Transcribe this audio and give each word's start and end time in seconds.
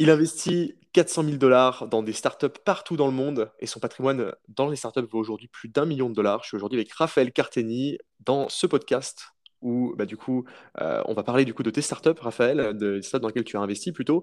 Il 0.00 0.10
investit 0.10 0.76
400 0.92 1.24
000 1.24 1.36
dollars 1.38 1.88
dans 1.88 2.04
des 2.04 2.12
startups 2.12 2.46
partout 2.64 2.96
dans 2.96 3.06
le 3.06 3.12
monde 3.12 3.50
et 3.58 3.66
son 3.66 3.80
patrimoine 3.80 4.32
dans 4.46 4.68
les 4.68 4.76
startups 4.76 5.02
vaut 5.10 5.18
aujourd'hui 5.18 5.48
plus 5.48 5.68
d'un 5.68 5.86
million 5.86 6.08
de 6.08 6.14
dollars. 6.14 6.44
Je 6.44 6.48
suis 6.48 6.56
aujourd'hui 6.56 6.78
avec 6.78 6.92
Raphaël 6.92 7.32
Carteni 7.32 7.98
dans 8.20 8.48
ce 8.48 8.68
podcast 8.68 9.30
où 9.60 9.94
bah, 9.98 10.06
du 10.06 10.16
coup 10.16 10.44
euh, 10.80 11.02
on 11.06 11.14
va 11.14 11.24
parler 11.24 11.44
du 11.44 11.52
coup 11.52 11.64
de 11.64 11.70
tes 11.70 11.82
startups, 11.82 12.20
Raphaël, 12.20 12.76
de 12.76 13.00
startups 13.00 13.22
dans 13.22 13.28
lesquelles 13.28 13.44
tu 13.44 13.56
as 13.56 13.60
investi 13.60 13.90
plutôt. 13.90 14.22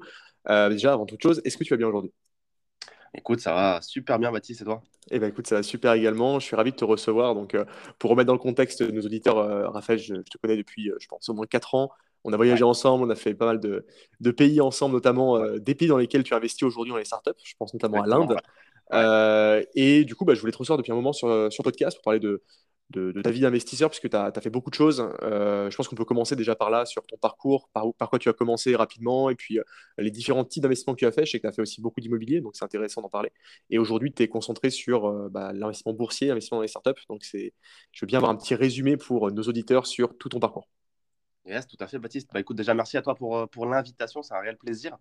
Euh, 0.49 0.69
déjà 0.69 0.93
avant 0.93 1.05
toute 1.05 1.21
chose, 1.21 1.41
est-ce 1.43 1.57
que 1.57 1.65
tu 1.65 1.73
vas 1.73 1.77
bien 1.77 1.87
aujourd'hui? 1.87 2.13
Écoute, 3.13 3.39
ça 3.41 3.53
va 3.53 3.81
super 3.81 4.19
bien, 4.19 4.31
Baptiste, 4.31 4.61
et 4.61 4.65
toi? 4.65 4.81
Eh 5.11 5.19
ben 5.19 5.27
écoute, 5.27 5.47
ça 5.47 5.55
va 5.55 5.63
super 5.63 5.93
également. 5.93 6.39
Je 6.39 6.45
suis 6.45 6.55
ravi 6.55 6.71
de 6.71 6.75
te 6.75 6.83
recevoir. 6.83 7.33
Donc, 7.33 7.55
euh, 7.55 7.63
pour 7.97 8.09
remettre 8.11 8.27
dans 8.27 8.33
le 8.33 8.39
contexte 8.39 8.81
nos 8.81 9.01
auditeurs, 9.01 9.71
Raphaël, 9.73 9.99
je, 9.99 10.15
je, 10.15 10.21
te 10.21 10.37
connais 10.37 10.57
depuis, 10.57 10.91
je 10.99 11.07
pense, 11.07 11.29
au 11.29 11.33
moins 11.33 11.45
4 11.45 11.75
ans. 11.75 11.91
On 12.25 12.33
a 12.33 12.37
voyagé 12.37 12.63
ensemble, 12.63 13.03
on 13.03 13.09
a 13.11 13.15
fait 13.15 13.35
pas 13.35 13.45
mal 13.45 13.59
de, 13.59 14.31
pays 14.31 14.59
ensemble, 14.59 14.95
notamment 14.95 15.37
euh, 15.37 15.59
des 15.59 15.75
pays 15.75 15.87
dans 15.87 15.97
lesquels 15.97 16.23
tu 16.23 16.33
investis 16.33 16.63
aujourd'hui 16.63 16.91
dans 16.91 16.97
les 16.97 17.05
startups. 17.05 17.29
Je 17.43 17.53
pense 17.57 17.73
notamment 17.73 18.01
à 18.01 18.07
l'Inde. 18.07 18.35
Euh, 18.93 19.63
et 19.75 20.03
du 20.05 20.15
coup, 20.15 20.25
bah, 20.25 20.33
je 20.33 20.39
voulais 20.39 20.51
te 20.51 20.57
recevoir 20.57 20.79
depuis 20.79 20.91
un 20.91 20.95
moment 20.95 21.13
sur, 21.13 21.27
euh, 21.27 21.51
sur 21.51 21.63
podcast 21.63 21.97
pour 21.97 22.03
parler 22.03 22.19
de, 22.19 22.41
de, 22.89 23.21
ta 23.21 23.29
vie 23.29 23.41
d'investisseur, 23.41 23.91
puisque 23.91 24.09
tu 24.09 24.17
as, 24.17 24.31
fait 24.41 24.49
beaucoup 24.49 24.71
de 24.71 24.75
choses. 24.75 25.07
je 25.21 25.75
pense 25.75 25.87
qu'on 25.87 25.95
peut 25.95 26.03
commencer 26.03 26.35
déjà 26.35 26.55
par 26.55 26.71
là, 26.71 26.87
sur 26.87 27.05
ton 27.05 27.17
parcours, 27.17 27.69
par, 27.73 27.93
par 27.93 28.09
quoi 28.09 28.17
tu 28.17 28.27
as 28.27 28.33
commencé 28.33 28.75
rapidement, 28.75 29.29
et 29.29 29.35
puis 29.35 29.59
les 29.99 30.09
différents 30.09 30.45
types 30.45 30.63
d'investissements 30.63 30.95
que 30.95 30.99
tu 30.99 31.05
as 31.05 31.11
fait. 31.11 31.27
Je 31.27 31.31
sais 31.31 31.37
que 31.37 31.43
tu 31.43 31.47
as 31.47 31.51
fait 31.51 31.61
aussi 31.61 31.79
beaucoup 31.79 31.99
d'immobilier, 31.99 32.41
donc 32.41 32.55
c'est 32.55 32.65
intéressant 32.65 33.01
d'en 33.01 33.09
parler. 33.09 33.31
Et 33.69 33.77
aujourd'hui, 33.77 34.11
tu 34.11 34.23
es 34.23 34.27
concentré 34.27 34.71
sur 34.71 35.11
bah, 35.29 35.53
l'investissement 35.53 35.93
boursier, 35.93 36.29
l'investissement 36.29 36.57
dans 36.57 36.63
les 36.63 36.69
startups. 36.69 37.01
Donc 37.07 37.21
je 37.31 37.49
veux 38.01 38.07
bien 38.07 38.17
avoir 38.17 38.31
un 38.31 38.35
petit 38.35 38.55
résumé 38.55 38.97
pour 38.97 39.31
nos 39.31 39.43
auditeurs 39.43 39.85
sur 39.85 40.17
tout 40.17 40.29
ton 40.29 40.39
parcours. 40.39 40.67
Yes, 41.45 41.67
tout 41.67 41.77
à 41.79 41.87
fait, 41.87 41.99
Baptiste. 41.99 42.29
Bah, 42.33 42.39
écoute, 42.39 42.57
déjà, 42.57 42.73
merci 42.73 42.97
à 42.97 43.01
toi 43.01 43.15
pour, 43.15 43.37
euh, 43.37 43.45
pour 43.47 43.65
l'invitation. 43.67 44.21
C'est 44.23 44.33
un 44.33 44.39
réel 44.39 44.57
plaisir. 44.57 44.97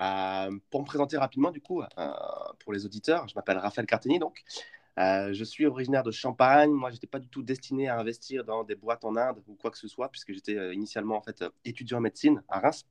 Euh, 0.00 0.58
pour 0.70 0.80
me 0.80 0.86
présenter 0.86 1.16
rapidement, 1.16 1.50
du 1.50 1.60
coup, 1.60 1.82
euh, 1.82 2.12
pour 2.60 2.72
les 2.72 2.84
auditeurs, 2.84 3.28
je 3.28 3.34
m'appelle 3.34 3.58
Raphaël 3.58 3.86
Carteni, 3.86 4.18
donc. 4.18 4.42
je 4.96 5.44
suis 5.44 5.66
originaire 5.66 6.02
de 6.02 6.10
Champagne. 6.10 6.70
Moi, 6.70 6.90
je 6.90 6.96
n'étais 6.96 7.06
pas 7.06 7.20
du 7.20 7.28
tout 7.28 7.42
destiné 7.42 7.88
à 7.88 7.98
investir 7.98 8.44
dans 8.44 8.64
des 8.64 8.74
boîtes 8.74 9.04
en 9.04 9.16
Inde 9.16 9.42
ou 9.46 9.54
quoi 9.54 9.70
que 9.70 9.78
ce 9.78 9.88
soit, 9.88 10.08
puisque 10.10 10.32
j'étais 10.32 10.74
initialement 10.74 11.16
en 11.16 11.22
fait 11.22 11.44
étudiant 11.64 11.98
en 11.98 12.00
médecine 12.00 12.42
à 12.48 12.60
Reims 12.60 12.84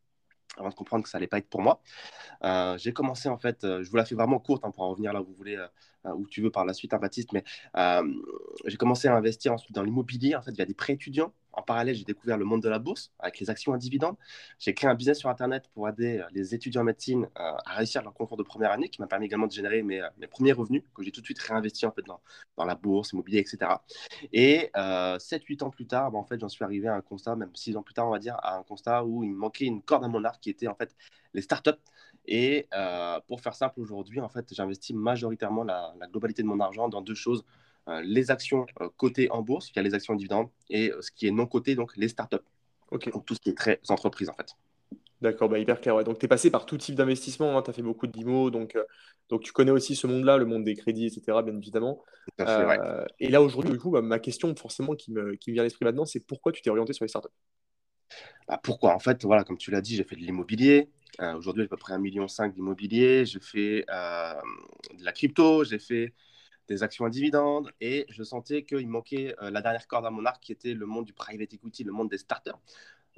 avant 0.57 0.69
de 0.69 0.75
comprendre 0.75 1.03
que 1.03 1.09
ça 1.09 1.17
allait 1.17 1.27
pas 1.27 1.38
être 1.39 1.49
pour 1.49 1.61
moi. 1.61 1.81
j'ai 2.77 2.94
commencé 2.94 3.27
en 3.29 3.38
fait, 3.38 3.59
je 3.63 3.89
vous 3.89 3.97
la 3.97 4.05
fais 4.05 4.16
vraiment 4.16 4.39
courte 4.39 4.63
hein, 4.66 4.72
pour 4.72 4.83
en 4.83 4.89
revenir 4.91 5.11
là 5.13 5.22
où 5.22 5.25
vous 5.25 5.35
voulez, 5.35 5.57
où 6.06 6.28
tu 6.28 6.42
veux 6.42 6.52
par 6.52 6.66
la 6.66 6.73
suite, 6.73 6.94
hein, 6.94 7.00
Baptiste, 7.00 7.34
mais 7.34 7.44
j'ai 8.66 8.78
commencé 8.78 9.08
à 9.08 9.16
investir 9.16 9.53
ensuite 9.53 9.76
dans 9.76 9.84
l'immobilier 9.84 10.36
en 10.36 10.42
fait 10.42 10.52
via 10.52 10.66
des 10.66 10.73
prêts 10.73 10.94
étudiants 10.94 11.34
en 11.58 11.64
parallèle, 11.64 11.95
j'ai 11.95 12.03
découvert 12.03 12.38
le 12.38 12.45
monde 12.45 12.62
de 12.62 12.70
la 12.70 12.78
bourse 12.78 13.12
avec 13.17 13.40
les 13.40 13.50
actions 13.50 13.73
à 13.73 13.78
dividendes. 13.80 14.16
J'ai 14.59 14.75
créé 14.75 14.90
un 14.90 14.94
business 14.94 15.18
sur 15.18 15.30
Internet 15.30 15.70
pour 15.73 15.90
aider 15.90 16.20
euh, 16.20 16.23
les 16.31 16.53
étudiants 16.53 16.81
en 16.81 16.86
médecine 16.86 17.25
euh, 17.40 17.53
à 17.66 17.73
réussir 17.73 18.03
leur 18.03 18.14
concours 18.14 18.38
de 18.38 18.44
première 18.44 18.72
année, 18.72 18.90
qui 18.90 19.02
m'a 19.02 19.08
permis 19.08 19.25
également 19.25 19.48
de 19.48 19.52
générer 19.52 19.81
mes, 19.81 20.00
euh, 20.02 20.09
premiers 20.30 20.52
revenus, 20.52 20.84
que 20.94 21.02
j'ai 21.03 21.12
tout 21.12 21.22
de 21.22 21.25
suite 21.25 21.40
réinvesti 21.40 21.88
en 21.88 21.92
fait, 21.92 22.03
dans, 22.06 22.22
la 22.64 22.75
bourse, 22.75 23.12
immobilier, 23.12 23.40
etc. 23.40 23.72
Et 24.34 24.70
7-8 24.75 25.64
ans 25.64 25.72
plus 25.72 25.88
tard, 25.88 26.12
bah, 26.12 26.20
en 26.20 26.23
fait, 26.23 26.40
j'en 26.40 26.50
suis 26.50 26.64
arrivé 26.64 26.88
à 26.88 26.94
un 26.95 27.02
constat, 27.02 27.36
même 27.36 27.56
6 27.56 27.75
ans 27.75 27.81
plus 27.81 27.95
tard, 27.95 28.08
on 28.08 28.12
va 28.12 28.20
dire, 28.20 28.36
à 28.44 28.58
un 28.58 28.64
constat 28.64 29.03
où 29.03 29.23
il 29.23 29.31
me 29.31 29.38
manquait 29.38 29.66
une 29.66 29.81
corde 29.81 30.03
à 30.03 30.08
mon 30.08 30.23
arc 30.23 30.42
qui 30.42 30.52
était 30.52 30.68
en 30.68 30.75
fait 30.75 30.95
les 31.34 31.42
startups. 31.42 31.72
Et 32.28 32.67
pour 33.28 33.42
faire 33.42 33.56
simple, 33.56 33.80
aujourd'hui, 33.80 34.20
en 34.20 34.30
fait, 34.30 34.53
j'investis 34.53 34.95
majoritairement 34.95 35.64
la, 35.64 35.94
la 36.00 36.08
globalité 36.08 36.42
de 36.44 36.47
mon 36.47 36.59
argent 36.59 36.89
dans 36.89 37.02
deux 37.02 37.16
choses 37.16 37.44
euh, 37.88 38.02
les 38.03 38.31
actions 38.31 38.66
euh, 38.81 38.89
cotées 38.97 39.31
en 39.31 39.42
bourse, 39.42 39.69
il 39.69 39.75
y 39.78 39.80
a 39.80 39.81
les 39.81 39.94
actions 39.94 40.14
dividendes, 40.14 40.50
et 40.69 40.92
euh, 40.92 41.02
ce 41.02 41.09
qui 41.09 41.25
est 41.25 41.31
non 41.31 41.45
coté, 41.45 41.75
donc 41.75 41.95
les 41.95 42.09
startups. 42.09 42.38
Donc 42.92 43.25
tout 43.25 43.36
ce 43.36 43.39
qui 43.39 43.50
est 43.50 43.58
très 43.58 43.80
entreprise 43.89 44.30
en 44.30 44.34
fait. 44.34 44.52
D'accord, 45.22 45.50
bah 45.50 45.59
hyper 45.59 45.81
clair. 45.81 46.03
Donc 46.03 46.19
tu 46.19 46.25
es 46.25 46.28
passé 46.28 46.52
par 46.52 46.66
tout 46.66 46.78
type 46.78 46.95
d'investissement, 46.95 47.58
hein. 47.58 47.61
tu 47.61 47.69
as 47.69 47.73
fait 47.73 47.81
beaucoup 47.81 48.08
de 48.08 48.11
d'IMO, 48.11 48.50
donc, 48.50 48.78
donc 49.30 49.41
tu 49.41 49.52
connais 49.52 49.72
aussi 49.72 49.95
ce 49.95 50.06
monde-là, 50.08 50.38
le 50.38 50.45
monde 50.45 50.64
des 50.64 50.75
crédits, 50.75 51.06
etc., 51.06 51.41
bien 51.44 51.58
évidemment. 51.58 52.03
Et 53.19 53.30
là 53.30 53.41
aujourd'hui, 53.41 53.72
du 53.72 53.80
coup, 53.80 53.89
bah, 53.89 54.02
ma 54.02 54.19
question 54.19 54.56
forcément 54.56 54.95
qui 54.95 55.12
me, 55.12 55.35
qui 55.35 55.50
me 55.50 55.53
vient 55.56 55.63
à 55.63 55.66
l'esprit 55.66 55.85
maintenant, 55.85 56.06
c'est 56.06 56.19
pourquoi 56.19 56.51
tu 56.51 56.62
t'es 56.62 56.69
orienté 56.69 56.94
sur 56.94 57.03
les 57.03 57.09
startups? 57.09 57.30
Bah, 58.47 58.59
Pourquoi? 58.62 58.94
En 58.94 59.00
fait, 59.00 59.25
voilà, 59.25 59.44
comme 59.44 59.57
tu 59.57 59.72
l'as 59.72 59.81
dit, 59.81 59.96
j'ai 59.96 60.03
fait 60.03 60.16
de 60.16 60.22
l'immobilier. 60.22 60.90
Aujourd'hui, 61.19 61.63
j'ai 61.63 61.67
à 61.67 61.69
peu 61.69 61.78
près 61.78 61.94
1,5 61.94 62.00
million 62.00 62.25
d'immobilier. 62.53 63.25
J'ai 63.25 63.39
fait 63.39 63.85
de 63.88 65.03
la 65.03 65.11
crypto, 65.11 65.63
j'ai 65.63 65.79
fait 65.79 66.13
des 66.67 66.83
actions 66.83 67.05
à 67.05 67.09
dividendes 67.09 67.72
et 67.81 68.05
je 68.09 68.23
sentais 68.23 68.63
qu'il 68.63 68.88
manquait 68.88 69.35
euh, 69.41 69.50
la 69.50 69.61
dernière 69.61 69.88
corde 69.88 70.06
à 70.06 70.11
mon 70.11 70.25
arc 70.25 70.41
qui 70.41 70.51
était 70.51 70.73
le 70.73 70.85
monde 70.85 71.06
du 71.06 71.13
private 71.13 71.53
equity, 71.53 71.83
le 71.83 71.91
monde 71.91 72.09
des 72.09 72.17
starters. 72.17 72.59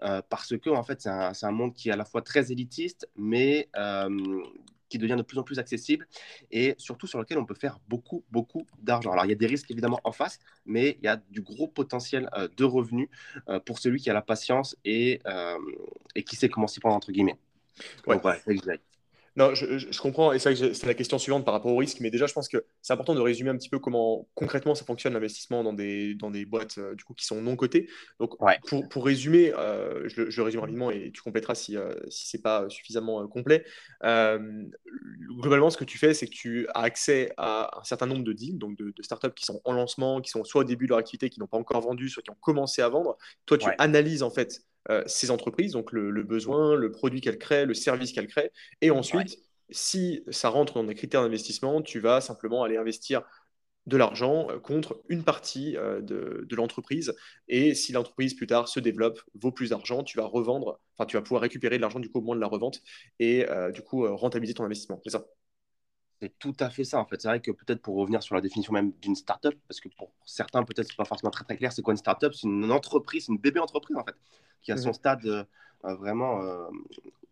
Euh, 0.01 0.21
parce 0.29 0.57
que 0.57 0.69
en 0.69 0.83
fait, 0.83 1.01
c'est 1.01 1.09
un, 1.09 1.51
monde 1.51 1.73
qui 1.73 1.89
est 1.89 1.91
à 1.91 1.97
la 1.97 2.05
fois 2.05 2.21
très 2.21 2.53
élitiste, 2.53 3.09
mais 3.17 3.67
euh, 3.75 4.41
qui 4.88 4.97
devient 4.97 5.17
de 5.17 5.23
plus 5.23 5.38
en 5.38 5.43
plus 5.43 5.59
accessible 5.59 6.07
et 6.51 6.73
surtout 6.77 7.05
sur 7.05 7.19
lequel 7.19 7.38
on 7.38 7.45
peut 7.45 7.55
faire 7.55 7.79
beaucoup, 7.89 8.23
beaucoup 8.31 8.65
d'argent. 8.81 9.11
Alors, 9.11 9.25
il 9.25 9.29
y 9.29 9.33
a 9.33 9.35
des 9.35 9.45
risques 9.45 9.69
évidemment 9.69 9.99
en 10.05 10.13
face, 10.13 10.39
mais 10.65 10.97
il 10.99 11.05
y 11.05 11.09
a 11.09 11.17
du 11.17 11.41
gros 11.41 11.67
potentiel 11.67 12.29
de 12.55 12.63
revenus 12.63 13.09
pour 13.65 13.77
celui 13.77 13.99
qui 13.99 14.09
a 14.09 14.13
la 14.13 14.21
patience 14.21 14.75
et 14.85 15.21
qui 16.25 16.35
sait 16.35 16.49
comment 16.49 16.67
s'y 16.67 16.79
prendre, 16.79 16.95
entre 16.95 17.11
guillemets. 17.11 17.38
Ouais. 18.07 18.16
Donc, 18.16 18.22
voilà, 18.23 18.40
non, 19.40 19.53
je, 19.56 20.01
comprends, 20.01 20.34
et 20.34 20.40
c'est 20.40 20.73
c'est 20.73 20.85
la 20.85 20.94
question 20.94 21.17
suivante 21.17 21.45
par 21.45 21.53
rapport 21.53 21.72
au 21.72 21.78
risque, 21.78 22.01
mais 22.01 22.09
déjà, 22.09 22.25
je 22.25 22.34
pense 22.34 22.50
que 22.50 22.66
c'est 22.81 22.91
important 22.91 23.16
de 23.16 23.22
résumer 23.22 23.50
un 23.50 23.56
petit 23.56 23.69
peu 23.69 23.79
comment 23.79 24.28
concrètement 24.34 24.75
ça 24.75 24.84
fonctionne 24.84 25.13
l'investissement 25.13 25.63
dans 25.63 25.72
des, 25.72 26.13
dans 26.16 26.29
des 26.29 26.44
boîtes 26.45 26.78
euh, 26.78 26.94
du 26.95 27.06
coup, 27.06 27.13
qui 27.13 27.25
sont 27.25 27.41
non 27.41 27.56
cotées. 27.56 27.88
Donc, 28.19 28.35
pour, 28.68 28.89
pour, 28.89 29.06
résumer, 29.06 29.53
euh, 29.53 30.09
je, 30.09 30.29
je, 30.29 30.41
résume 30.41 30.59
rapidement 30.59 30.91
et 30.91 31.12
tu 31.13 31.22
compléteras 31.22 31.56
si, 31.56 31.78
euh, 31.78 31.94
si 32.09 32.28
ce 32.28 32.35
n'est 32.35 32.41
pas 32.41 32.69
suffisamment 32.69 33.25
complet. 33.29 33.63
globalement, 34.01 35.69
ce 35.69 35.78
que 35.78 35.85
tu 35.85 35.97
fais, 35.97 36.13
c'est 36.13 36.28
que 36.28 36.35
tu 36.35 36.68
as 36.73 36.81
accès 36.81 37.31
à 37.38 37.79
un 37.79 37.84
certain 37.85 38.07
nombre 38.07 38.25
de 38.25 38.34
deals, 38.34 38.57
donc 38.57 38.78
de, 38.78 38.94
startups 39.01 39.34
qui 39.35 39.45
sont 39.45 39.62
en 39.63 39.72
lancement, 39.72 40.19
qui 40.19 40.31
sont 40.31 40.44
soit 40.44 40.62
au 40.62 40.66
début 40.66 40.85
de 40.85 40.89
leur 40.89 41.00
activité, 41.00 41.29
qui 41.29 41.39
n'ont 41.39 41.47
pas 41.47 41.57
encore 41.57 41.79
vendu, 41.79 42.09
soit 42.09 42.23
qui 42.23 42.31
ont 42.31 42.38
commencé 42.41 42.81
à 42.81 42.89
vendre. 42.89 43.18
Toi, 43.45 43.57
tu 43.57 43.69
analyses 43.78 44.23
en 44.23 44.29
fait 44.29 44.63
euh, 44.90 45.03
ces 45.06 45.31
entreprises, 45.31 45.73
donc 45.73 45.91
le, 45.91 46.23
besoin, 46.23 46.75
le 46.75 46.91
produit 46.91 47.22
qu'elles 47.22 47.38
créent, 47.38 47.66
le 47.66 47.73
service 47.73 48.12
qu'elles 48.12 48.28
créent. 48.28 48.51
Et 48.81 48.91
ensuite, 48.91 49.38
si 49.69 50.23
ça 50.29 50.50
rentre 50.50 50.73
dans 50.75 50.84
des 50.84 50.95
critères 50.95 51.22
d'investissement, 51.22 51.81
tu 51.81 52.00
vas 52.00 52.22
simplement 52.22 52.63
aller 52.63 52.78
investir 52.78 53.23
de 53.85 53.97
l'argent 53.97 54.50
euh, 54.50 54.59
contre 54.59 55.01
une 55.09 55.23
partie 55.23 55.78
euh, 55.78 56.01
de, 56.01 56.56
l'entreprise. 56.56 57.13
Et 57.47 57.75
si 57.75 57.91
l'entreprise 57.91 58.34
plus 58.34 58.47
tard 58.47 58.68
se 58.68 58.79
développe, 58.79 59.22
vaut 59.35 59.51
plus 59.51 59.69
d'argent, 59.69 60.03
tu 60.03 60.18
vas 60.18 60.25
revendre, 60.25 60.79
enfin 60.97 61.06
tu 61.06 61.18
vas 61.18 61.22
pouvoir 61.22 61.41
récupérer 61.41 61.78
de 61.78 61.81
l'argent 61.81 62.00
du 62.00 62.09
coup 62.09 62.19
au 62.19 62.22
moment 62.22 62.35
de 62.35 62.41
la 62.41 62.47
revente 62.47 62.81
et 63.19 63.45
du 63.73 63.81
coup 63.81 64.06
rentabiliser 64.16 64.53
ton 64.53 64.66
investissement. 64.66 65.01
C'est 65.03 65.12
ça 65.12 65.25
c'est 66.22 66.38
tout 66.38 66.56
à 66.59 66.69
fait 66.69 66.84
ça, 66.84 67.00
en 67.00 67.06
fait. 67.06 67.22
C'est 67.22 67.28
vrai 67.28 67.40
que 67.40 67.52
peut-être 67.52 67.81
pour 67.81 67.96
revenir 67.96 68.22
sur 68.22 68.35
la 68.35 68.41
définition 68.41 68.74
même 68.74 68.91
d'une 69.02 69.16
startup, 69.16 69.56
parce 69.68 69.80
que 69.80 69.88
pour 69.90 70.12
certains, 70.25 70.63
peut-être, 70.63 70.88
c'est 70.88 70.97
pas 70.97 71.06
forcément 71.06 71.31
très, 71.31 71.46
très 71.46 71.57
clair, 71.57 71.72
c'est 71.72 71.81
quoi 71.81 71.94
une 71.94 71.97
startup 71.97 72.34
C'est 72.34 72.47
une 72.47 72.72
entreprise, 72.72 73.28
une 73.30 73.38
bébé 73.38 73.59
entreprise, 73.59 73.97
en 73.97 74.03
fait, 74.03 74.16
qui 74.62 74.72
a 74.72 74.78
son 74.78 74.91
stade 74.91 75.25
euh, 75.25 75.46
vraiment 75.96 76.41
euh, 76.41 76.68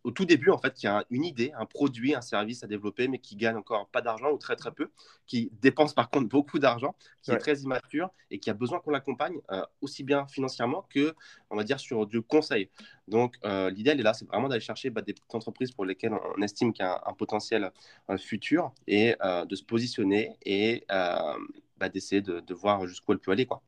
au 0.07 0.11
tout 0.11 0.23
début, 0.23 0.51
en 0.51 0.57
fait, 0.57 0.73
qui 0.73 0.87
a 0.87 1.03
une 1.09 1.25
idée, 1.25 1.51
un 1.59 1.65
produit, 1.65 2.15
un 2.15 2.21
service 2.21 2.63
à 2.63 2.67
développer, 2.67 3.09
mais 3.09 3.19
qui 3.19 3.35
gagne 3.35 3.57
encore 3.57 3.89
pas 3.89 4.01
d'argent 4.01 4.31
ou 4.31 4.37
très 4.37 4.55
très 4.55 4.71
peu, 4.71 4.89
qui 5.25 5.51
dépense 5.61 5.93
par 5.93 6.09
contre 6.09 6.29
beaucoup 6.29 6.59
d'argent, 6.59 6.95
qui 7.21 7.31
est 7.31 7.37
très 7.37 7.59
immature 7.59 8.09
et 8.31 8.39
qui 8.39 8.49
a 8.49 8.53
besoin 8.53 8.79
qu'on 8.79 8.91
l'accompagne 8.91 9.41
euh, 9.51 9.61
aussi 9.81 10.03
bien 10.05 10.25
financièrement 10.25 10.87
que, 10.89 11.13
on 11.49 11.57
va 11.57 11.65
dire, 11.65 11.77
sur 11.81 12.07
du 12.07 12.21
conseil. 12.21 12.69
Donc, 13.09 13.35
euh, 13.43 13.69
l'idée, 13.69 13.89
elle 13.89 13.99
est 13.99 14.03
là, 14.03 14.13
c'est 14.13 14.23
vraiment 14.23 14.47
d'aller 14.47 14.61
chercher 14.61 14.89
bah, 14.91 15.01
des 15.01 15.13
entreprises 15.33 15.73
pour 15.73 15.83
lesquelles 15.83 16.13
on 16.13 16.41
estime 16.41 16.71
qu'il 16.71 16.85
y 16.85 16.87
a 16.87 17.03
un, 17.05 17.13
potentiel 17.13 17.73
futur 18.17 18.71
et 18.87 19.13
de 19.21 19.55
se 19.55 19.63
positionner 19.65 20.37
et 20.45 20.85
bah, 20.87 21.89
d'essayer 21.93 22.21
de, 22.21 22.39
de, 22.39 22.53
voir 22.53 22.87
jusqu'où 22.87 23.11
elle 23.11 23.19
peut 23.19 23.31
aller, 23.31 23.45
quoi. 23.45 23.61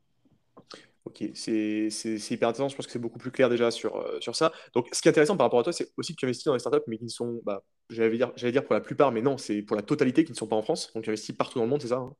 Ok, 1.10 1.24
c'est 1.34 1.88
hyper 2.30 2.50
intéressant. 2.50 2.70
Je 2.70 2.76
pense 2.76 2.86
que 2.86 2.92
c'est 2.92 3.00
beaucoup 3.00 3.18
plus 3.18 3.32
clair 3.32 3.50
déjà 3.50 3.72
sur, 3.72 3.96
euh, 3.96 4.20
sur 4.22 4.36
ça. 4.36 4.52
Donc, 4.76 4.88
ce 4.92 5.02
qui 5.02 5.08
est 5.08 5.12
intéressant 5.12 5.36
par 5.38 5.46
rapport 5.46 5.60
à 5.60 5.64
toi, 5.64 5.74
c'est 5.74 5.90
aussi 5.98 6.14
que 6.14 6.20
tu 6.20 6.26
investis 6.26 6.46
dans 6.46 6.54
des 6.54 6.60
startups, 6.60 6.84
mais 6.88 6.98
qui 6.98 7.06
ne 7.06 7.10
sont, 7.10 7.42
bah, 7.44 7.64
j'allais 7.90 8.16
dire, 8.16 8.32
dire 8.36 8.64
pour 8.64 8.76
la 8.76 8.82
plupart, 8.82 9.12
mais 9.12 9.22
non, 9.22 9.38
c'est 9.38 9.64
pour 9.64 9.76
la 9.76 9.82
totalité 9.82 10.24
qui 10.24 10.32
ne 10.32 10.38
sont 10.38 10.46
pas 10.48 10.56
en 10.56 10.62
France. 10.62 10.92
Donc, 10.94 11.04
tu 11.04 11.10
investis 11.10 11.36
partout 11.36 11.58
dans 11.58 11.66
le 11.66 11.70
monde, 11.72 11.82
c'est 11.82 11.88
ça 11.88 11.98
hein? 11.98 12.14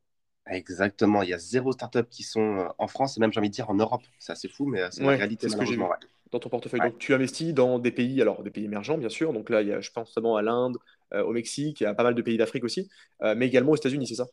Exactement. 0.50 1.22
Il 1.22 1.30
y 1.30 1.34
a 1.34 1.38
zéro 1.38 1.72
startup 1.72 2.10
qui 2.10 2.24
sont 2.24 2.42
euh, 2.42 2.68
en 2.80 2.88
France 2.88 3.18
et 3.18 3.20
même, 3.20 3.32
j'ai 3.32 3.40
envie 3.40 3.50
de 3.50 3.54
dire, 3.54 3.70
en 3.70 3.76
Europe. 3.76 4.02
C'est 4.18 4.32
assez 4.32 4.50
fou, 4.50 4.66
mais 4.66 4.82
euh, 4.82 4.88
c'est 4.92 5.04
la 5.04 5.12
réalité. 5.12 5.48
C'est 5.48 5.50
ce 5.50 5.56
que 5.60 5.66
j'ai 5.66 5.76
vu 5.76 5.84
dans 6.32 6.40
ton 6.40 6.50
portefeuille. 6.50 6.82
Donc, 6.82 6.98
tu 6.98 7.14
investis 7.14 7.54
dans 7.54 7.78
des 7.78 7.92
pays, 7.92 8.22
alors 8.22 8.42
des 8.42 8.50
pays 8.50 8.66
émergents, 8.66 8.98
bien 8.98 9.10
sûr. 9.10 9.34
Donc 9.34 9.52
là, 9.52 9.62
il 9.62 9.68
y 9.68 9.72
a, 9.72 9.82
je 9.82 9.92
pense 9.92 10.10
notamment 10.16 10.36
à 10.38 10.42
l'Inde, 10.42 10.78
au 11.14 11.32
Mexique, 11.34 11.82
il 11.82 11.84
y 11.84 11.88
a 11.88 11.94
pas 11.94 12.04
mal 12.04 12.16
de 12.16 12.22
pays 12.22 12.38
d'Afrique 12.38 12.64
aussi, 12.64 12.90
mais 13.22 13.46
également 13.48 13.72
aux 13.72 13.76
États-Unis, 13.76 14.08
c'est 14.08 14.16
ça? 14.16 14.26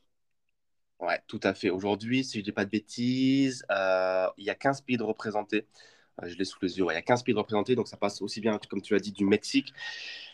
Ouais, 1.01 1.21
tout 1.27 1.41
à 1.43 1.53
fait. 1.53 1.71
Aujourd'hui, 1.71 2.25
si 2.25 2.35
je 2.35 2.39
ne 2.39 2.45
dis 2.45 2.53
pas 2.53 2.65
de 2.65 2.71
bêtises, 2.71 3.65
euh, 3.71 4.27
il 4.39 4.45
y 4.45 4.51
a 4.51 4.55
15 4.55 4.81
pays 4.81 4.97
de 4.97 5.03
représentés. 5.03 5.67
Euh, 6.23 6.29
je 6.29 6.37
l'ai 6.39 6.45
sous 6.45 6.59
les 6.63 6.79
yeux. 6.79 6.87
il 6.89 6.95
y 6.95 6.97
a 6.97 7.03
15 7.03 7.23
pays 7.23 7.35
de 7.35 7.39
représentés, 7.39 7.75
donc 7.75 7.89
ça 7.89 7.99
passe 7.99 8.23
aussi 8.23 8.41
bien, 8.41 8.59
comme 8.71 8.81
tu 8.81 8.95
l'as 8.95 9.01
dit, 9.01 9.13
du 9.13 9.25
Mexique 9.25 9.75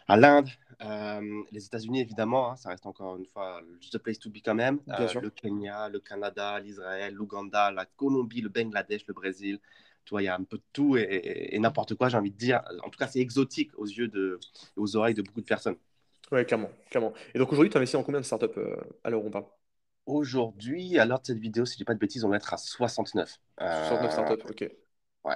à 0.08 0.16
l'Inde, 0.16 0.48
euh, 0.82 1.42
les 1.52 1.64
États-Unis, 1.64 2.00
évidemment, 2.00 2.50
hein, 2.50 2.56
ça 2.56 2.70
reste 2.70 2.86
encore 2.86 3.16
une 3.16 3.26
fois 3.26 3.60
the 3.92 3.98
place 3.98 4.18
to 4.18 4.30
be 4.30 4.38
quand 4.44 4.54
même. 4.54 4.80
le 4.86 5.30
Kenya, 5.30 5.88
le 5.88 6.00
Canada, 6.00 6.58
l'Israël, 6.60 7.14
l'Ouganda, 7.14 7.70
la 7.70 7.86
Colombie, 7.86 8.40
le 8.40 8.48
Bangladesh, 8.48 9.06
le 9.06 9.14
Brésil. 9.14 9.60
Tu 10.04 10.10
vois, 10.10 10.22
il 10.22 10.24
y 10.24 10.28
a 10.28 10.34
un 10.34 10.42
peu 10.42 10.56
de 10.56 10.62
tout 10.72 10.96
et, 10.96 11.56
n'importe 11.60 11.94
quoi, 11.94 12.08
j'ai 12.08 12.16
envie 12.16 12.32
de 12.32 12.36
dire. 12.36 12.62
En 12.84 12.90
tout 12.90 12.98
cas, 12.98 13.06
c'est 13.06 13.20
exotique 13.20 13.70
aux 13.78 13.86
yeux 13.86 14.08
de, 14.08 14.40
et 14.76 14.80
aux 14.80 14.96
oreilles 14.96 15.14
de 15.14 15.22
beaucoup 15.22 15.40
de 15.40 15.46
personnes. 15.46 15.76
Ouais, 16.32 16.44
clairement, 16.44 16.70
clairement. 16.90 17.12
Et 17.34 17.38
donc 17.38 17.52
aujourd'hui, 17.52 17.70
tu 17.70 17.76
investis 17.76 17.94
dans 17.98 18.02
combien 18.02 18.20
de 18.20 18.26
startups 18.26 18.58
à 19.04 19.10
l'heure 19.10 19.22
où 19.22 19.28
on 19.28 19.30
parle 19.30 19.44
Aujourd'hui, 20.06 20.98
à 20.98 21.04
l'heure 21.04 21.20
de 21.20 21.26
cette 21.26 21.38
vidéo, 21.38 21.64
si 21.64 21.74
je 21.74 21.78
dis 21.78 21.84
pas 21.84 21.94
de 21.94 21.98
bêtises, 21.98 22.24
on 22.24 22.28
va 22.28 22.36
être 22.36 22.52
à 22.52 22.56
69. 22.56 23.38
69 23.58 24.04
Euh, 24.04 24.10
startups, 24.10 24.44
ok. 24.50 24.70
ouais. 25.24 25.34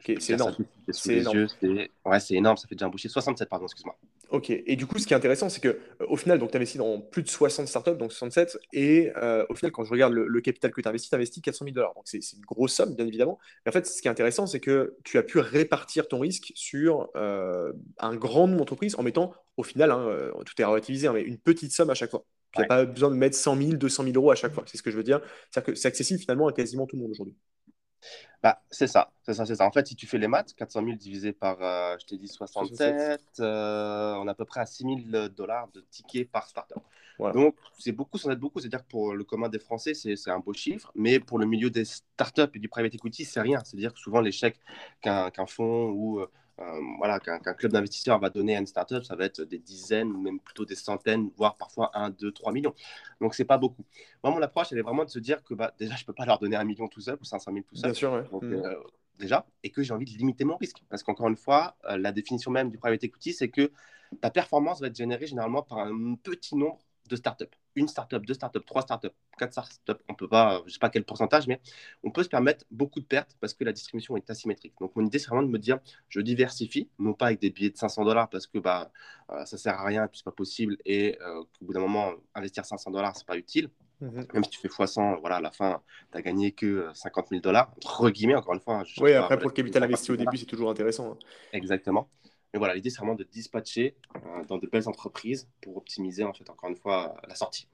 Ok, 0.00 0.16
c'est 0.20 0.32
énorme. 0.32 0.56
C'est 0.88 1.16
énorme. 1.18 1.38
yeux. 1.38 1.88
Ouais, 2.06 2.20
c'est 2.20 2.34
énorme. 2.34 2.56
Ça 2.56 2.66
fait 2.66 2.74
déjà 2.74 2.86
un 2.86 2.88
boucher. 2.88 3.08
67, 3.10 3.48
pardon, 3.50 3.66
excuse-moi. 3.66 3.98
Ok, 4.30 4.48
et 4.50 4.76
du 4.76 4.86
coup, 4.86 4.98
ce 4.98 5.06
qui 5.06 5.12
est 5.12 5.16
intéressant, 5.16 5.48
c'est 5.48 5.60
que 5.60 5.68
euh, 5.68 6.06
au 6.08 6.16
final, 6.16 6.38
tu 6.38 6.56
investis 6.56 6.78
dans 6.78 7.00
plus 7.00 7.22
de 7.22 7.28
60 7.28 7.66
startups, 7.68 7.96
donc 7.96 8.12
67, 8.12 8.58
et 8.72 9.12
euh, 9.16 9.44
au 9.50 9.54
final, 9.56 9.72
quand 9.72 9.84
je 9.84 9.90
regarde 9.90 10.12
le, 10.12 10.26
le 10.28 10.40
capital 10.40 10.70
que 10.70 10.80
tu 10.80 10.88
investis, 10.88 11.10
tu 11.10 11.16
investis 11.16 11.42
400 11.42 11.64
000 11.66 11.74
dollars. 11.74 11.92
Donc, 11.94 12.04
c'est 12.06 12.22
c'est 12.22 12.36
une 12.36 12.44
grosse 12.44 12.72
somme, 12.72 12.94
bien 12.94 13.06
évidemment. 13.06 13.38
Mais 13.66 13.70
en 13.70 13.72
fait, 13.72 13.86
ce 13.86 14.00
qui 14.00 14.08
est 14.08 14.10
intéressant, 14.10 14.46
c'est 14.46 14.60
que 14.60 14.96
tu 15.04 15.18
as 15.18 15.24
pu 15.24 15.40
répartir 15.40 16.06
ton 16.08 16.20
risque 16.20 16.52
sur 16.54 17.10
euh, 17.16 17.72
un 17.98 18.14
grand 18.16 18.46
nombre 18.46 18.60
d'entreprises 18.60 18.94
en 18.96 19.02
mettant, 19.02 19.34
au 19.56 19.64
final, 19.64 19.90
hein, 19.90 20.06
euh, 20.08 20.32
tout 20.46 20.54
est 20.62 20.64
relativisé, 20.64 21.08
hein, 21.08 21.12
mais 21.12 21.22
une 21.22 21.38
petite 21.38 21.72
somme 21.72 21.90
à 21.90 21.94
chaque 21.94 22.10
fois. 22.12 22.24
Tu 22.52 22.60
n'as 22.60 22.64
Ouais. 22.64 22.66
pas 22.66 22.84
besoin 22.84 23.10
de 23.10 23.14
mettre 23.16 23.36
100 23.36 23.56
000, 23.56 23.74
200 23.76 24.04
000 24.04 24.16
euros 24.16 24.30
à 24.30 24.34
chaque 24.34 24.52
fois. 24.52 24.64
C'est 24.66 24.76
ce 24.78 24.82
que 24.82 24.90
je 24.90 24.96
veux 24.96 25.04
dire. 25.04 25.20
C'est-à-dire 25.50 25.74
que 25.74 25.78
c'est 25.78 25.88
accessible 25.88 26.20
finalement 26.20 26.48
à 26.48 26.52
quasiment 26.52 26.86
tout 26.86 26.96
le 26.96 27.02
monde 27.02 27.12
aujourd'hui. 27.12 27.36
Bah, 28.42 28.62
c'est 28.70 28.86
ça, 28.86 29.12
c'est 29.22 29.34
ça, 29.34 29.44
c'est 29.44 29.56
ça. 29.56 29.66
En 29.66 29.70
fait, 29.72 29.86
si 29.86 29.94
tu 29.94 30.06
fais 30.06 30.16
les 30.16 30.26
maths, 30.28 30.54
400 30.54 30.82
000 30.82 30.96
divisé 30.96 31.32
par, 31.32 31.58
euh, 31.62 31.96
je 32.00 32.06
t'ai 32.06 32.16
dit 32.16 32.28
67, 32.28 33.20
euh, 33.40 34.14
on 34.14 34.26
est 34.26 34.30
à 34.30 34.34
peu 34.34 34.46
près 34.46 34.60
à 34.60 34.66
6 34.66 34.84
000 34.84 35.28
dollars 35.28 35.68
de 35.74 35.82
tickets 35.90 36.30
par 36.30 36.48
startup. 36.48 36.78
Voilà. 37.18 37.34
Donc, 37.34 37.54
c'est 37.78 37.92
beaucoup 37.92 38.16
sans 38.16 38.30
être 38.30 38.38
beaucoup. 38.40 38.58
C'est-à-dire 38.60 38.82
que 38.82 38.88
pour 38.88 39.12
le 39.14 39.24
commun 39.24 39.50
des 39.50 39.58
Français, 39.58 39.92
c'est 39.92 40.16
c'est 40.16 40.30
un 40.30 40.38
beau 40.38 40.54
chiffre. 40.54 40.90
Mais 40.94 41.20
pour 41.20 41.38
le 41.38 41.44
milieu 41.44 41.68
des 41.68 41.84
startups 41.84 42.48
et 42.54 42.58
du 42.58 42.70
private 42.70 42.94
equity, 42.94 43.26
c'est 43.26 43.42
rien. 43.42 43.60
C'est-à-dire 43.62 43.92
que 43.92 44.00
souvent, 44.00 44.22
l'échec 44.22 44.58
qu'un 45.02 45.30
qu'un 45.30 45.46
fonds 45.46 45.90
ou 45.90 46.24
euh, 46.60 46.80
voilà, 46.98 47.18
qu'un 47.20 47.38
club 47.54 47.72
d'investisseurs 47.72 48.18
va 48.18 48.30
donner 48.30 48.56
à 48.56 48.60
une 48.60 48.66
startup, 48.66 49.02
ça 49.04 49.16
va 49.16 49.24
être 49.24 49.42
des 49.42 49.58
dizaines, 49.58 50.12
ou 50.12 50.20
même 50.20 50.40
plutôt 50.40 50.64
des 50.64 50.74
centaines, 50.74 51.30
voire 51.36 51.56
parfois 51.56 51.90
1, 51.94 52.10
2, 52.10 52.32
3 52.32 52.52
millions. 52.52 52.74
Donc, 53.20 53.34
c'est 53.34 53.44
pas 53.44 53.58
beaucoup. 53.58 53.84
Moi, 54.22 54.32
mon 54.32 54.42
approche, 54.42 54.68
elle 54.72 54.78
est 54.78 54.82
vraiment 54.82 55.04
de 55.04 55.10
se 55.10 55.18
dire 55.18 55.42
que 55.42 55.54
bah, 55.54 55.74
déjà, 55.78 55.96
je 55.96 56.04
peux 56.04 56.12
pas 56.12 56.26
leur 56.26 56.38
donner 56.38 56.56
un 56.56 56.64
million 56.64 56.88
tout 56.88 57.00
seul 57.00 57.16
ou 57.20 57.24
500 57.24 57.52
000 57.52 57.64
tout 57.68 57.76
seul. 57.76 57.90
Bien 57.92 57.98
sûr, 57.98 58.12
ouais. 58.12 58.24
Donc, 58.30 58.42
Mm. 58.42 58.54
euh, 58.54 58.74
déjà, 59.18 59.46
et 59.62 59.70
que 59.70 59.82
j'ai 59.82 59.92
envie 59.94 60.04
de 60.06 60.18
limiter 60.18 60.44
mon 60.44 60.56
risque. 60.56 60.82
Parce 60.88 61.02
qu'encore 61.02 61.28
une 61.28 61.36
fois, 61.36 61.76
euh, 61.86 61.96
la 61.96 62.12
définition 62.12 62.50
même 62.50 62.70
du 62.70 62.78
private 62.78 63.04
equity, 63.04 63.32
c'est 63.32 63.48
que 63.48 63.70
ta 64.20 64.30
performance 64.30 64.80
va 64.80 64.88
être 64.88 64.96
générée 64.96 65.26
généralement 65.26 65.62
par 65.62 65.78
un 65.78 66.14
petit 66.16 66.56
nombre 66.56 66.78
de 67.10 67.16
startups. 67.16 67.44
Une 67.74 67.88
startup, 67.88 68.24
deux 68.24 68.34
startups, 68.34 68.64
trois 68.66 68.82
startups, 68.82 69.08
quatre 69.38 69.52
startups. 69.52 70.02
On 70.08 70.14
peut 70.14 70.28
pas, 70.28 70.56
euh, 70.58 70.62
je 70.66 70.72
sais 70.72 70.78
pas 70.78 70.90
quel 70.90 71.04
pourcentage, 71.04 71.46
mais 71.46 71.60
on 72.02 72.10
peut 72.10 72.22
se 72.22 72.28
permettre 72.28 72.64
beaucoup 72.70 73.00
de 73.00 73.04
pertes 73.04 73.36
parce 73.40 73.54
que 73.54 73.64
la 73.64 73.72
distribution 73.72 74.16
est 74.16 74.30
asymétrique. 74.30 74.74
Donc, 74.80 74.94
mon 74.96 75.04
idée, 75.04 75.18
c'est 75.18 75.28
vraiment 75.28 75.42
de 75.42 75.48
me 75.52 75.58
dire, 75.58 75.78
je 76.08 76.20
diversifie, 76.20 76.88
non 76.98 77.12
pas 77.14 77.26
avec 77.26 77.40
des 77.40 77.50
billets 77.50 77.70
de 77.70 77.76
500 77.76 78.04
dollars 78.04 78.28
parce 78.30 78.46
que 78.46 78.58
bah, 78.58 78.90
euh, 79.30 79.44
ça 79.44 79.58
sert 79.58 79.74
à 79.78 79.84
rien 79.84 80.04
et 80.04 80.08
puis 80.08 80.18
c'est 80.18 80.24
pas 80.24 80.32
possible 80.32 80.76
et 80.84 81.18
euh, 81.20 81.42
qu'au 81.58 81.66
bout 81.66 81.72
d'un 81.72 81.80
moment, 81.80 82.12
investir 82.34 82.64
500 82.64 82.90
dollars, 82.90 83.16
c'est 83.16 83.26
pas 83.26 83.36
utile 83.36 83.70
Mhm. 84.00 84.26
même 84.32 84.44
si 84.44 84.50
tu 84.50 84.58
fais 84.58 84.68
x100, 84.68 85.20
voilà, 85.20 85.36
à 85.36 85.40
la 85.42 85.50
fin, 85.50 85.82
tu 86.10 86.16
n'as 86.16 86.22
gagné 86.22 86.52
que 86.52 86.64
euh, 86.66 86.94
50 86.94 87.28
000 87.28 87.42
dollars, 87.42 87.70
entre 87.76 88.08
guillemets, 88.10 88.34
encore 88.34 88.54
une 88.54 88.60
fois. 88.60 88.76
hein, 88.76 88.84
je 88.86 89.02
Oui, 89.02 89.12
pas 89.12 89.18
après, 89.24 89.38
pour 89.38 89.48
le 89.50 89.54
capital 89.54 89.82
investi 89.82 90.10
au 90.10 90.14
50 90.14 90.18
000 90.18 90.30
début, 90.30 90.38
c'est 90.38 90.46
toujours 90.46 90.70
intéressant. 90.70 91.12
hein. 91.12 91.18
Exactement. 91.52 92.08
Mais 92.52 92.58
voilà, 92.58 92.74
l'idée, 92.74 92.90
c'est 92.90 92.98
vraiment 92.98 93.14
de 93.14 93.24
dispatcher 93.24 93.96
euh, 94.16 94.44
dans 94.48 94.58
de 94.58 94.66
belles 94.66 94.88
entreprises 94.88 95.48
pour 95.60 95.76
optimiser, 95.76 96.24
en 96.24 96.32
fait, 96.32 96.48
encore 96.50 96.68
une 96.70 96.76
fois, 96.76 97.16
la 97.28 97.34
sortie. 97.34 97.68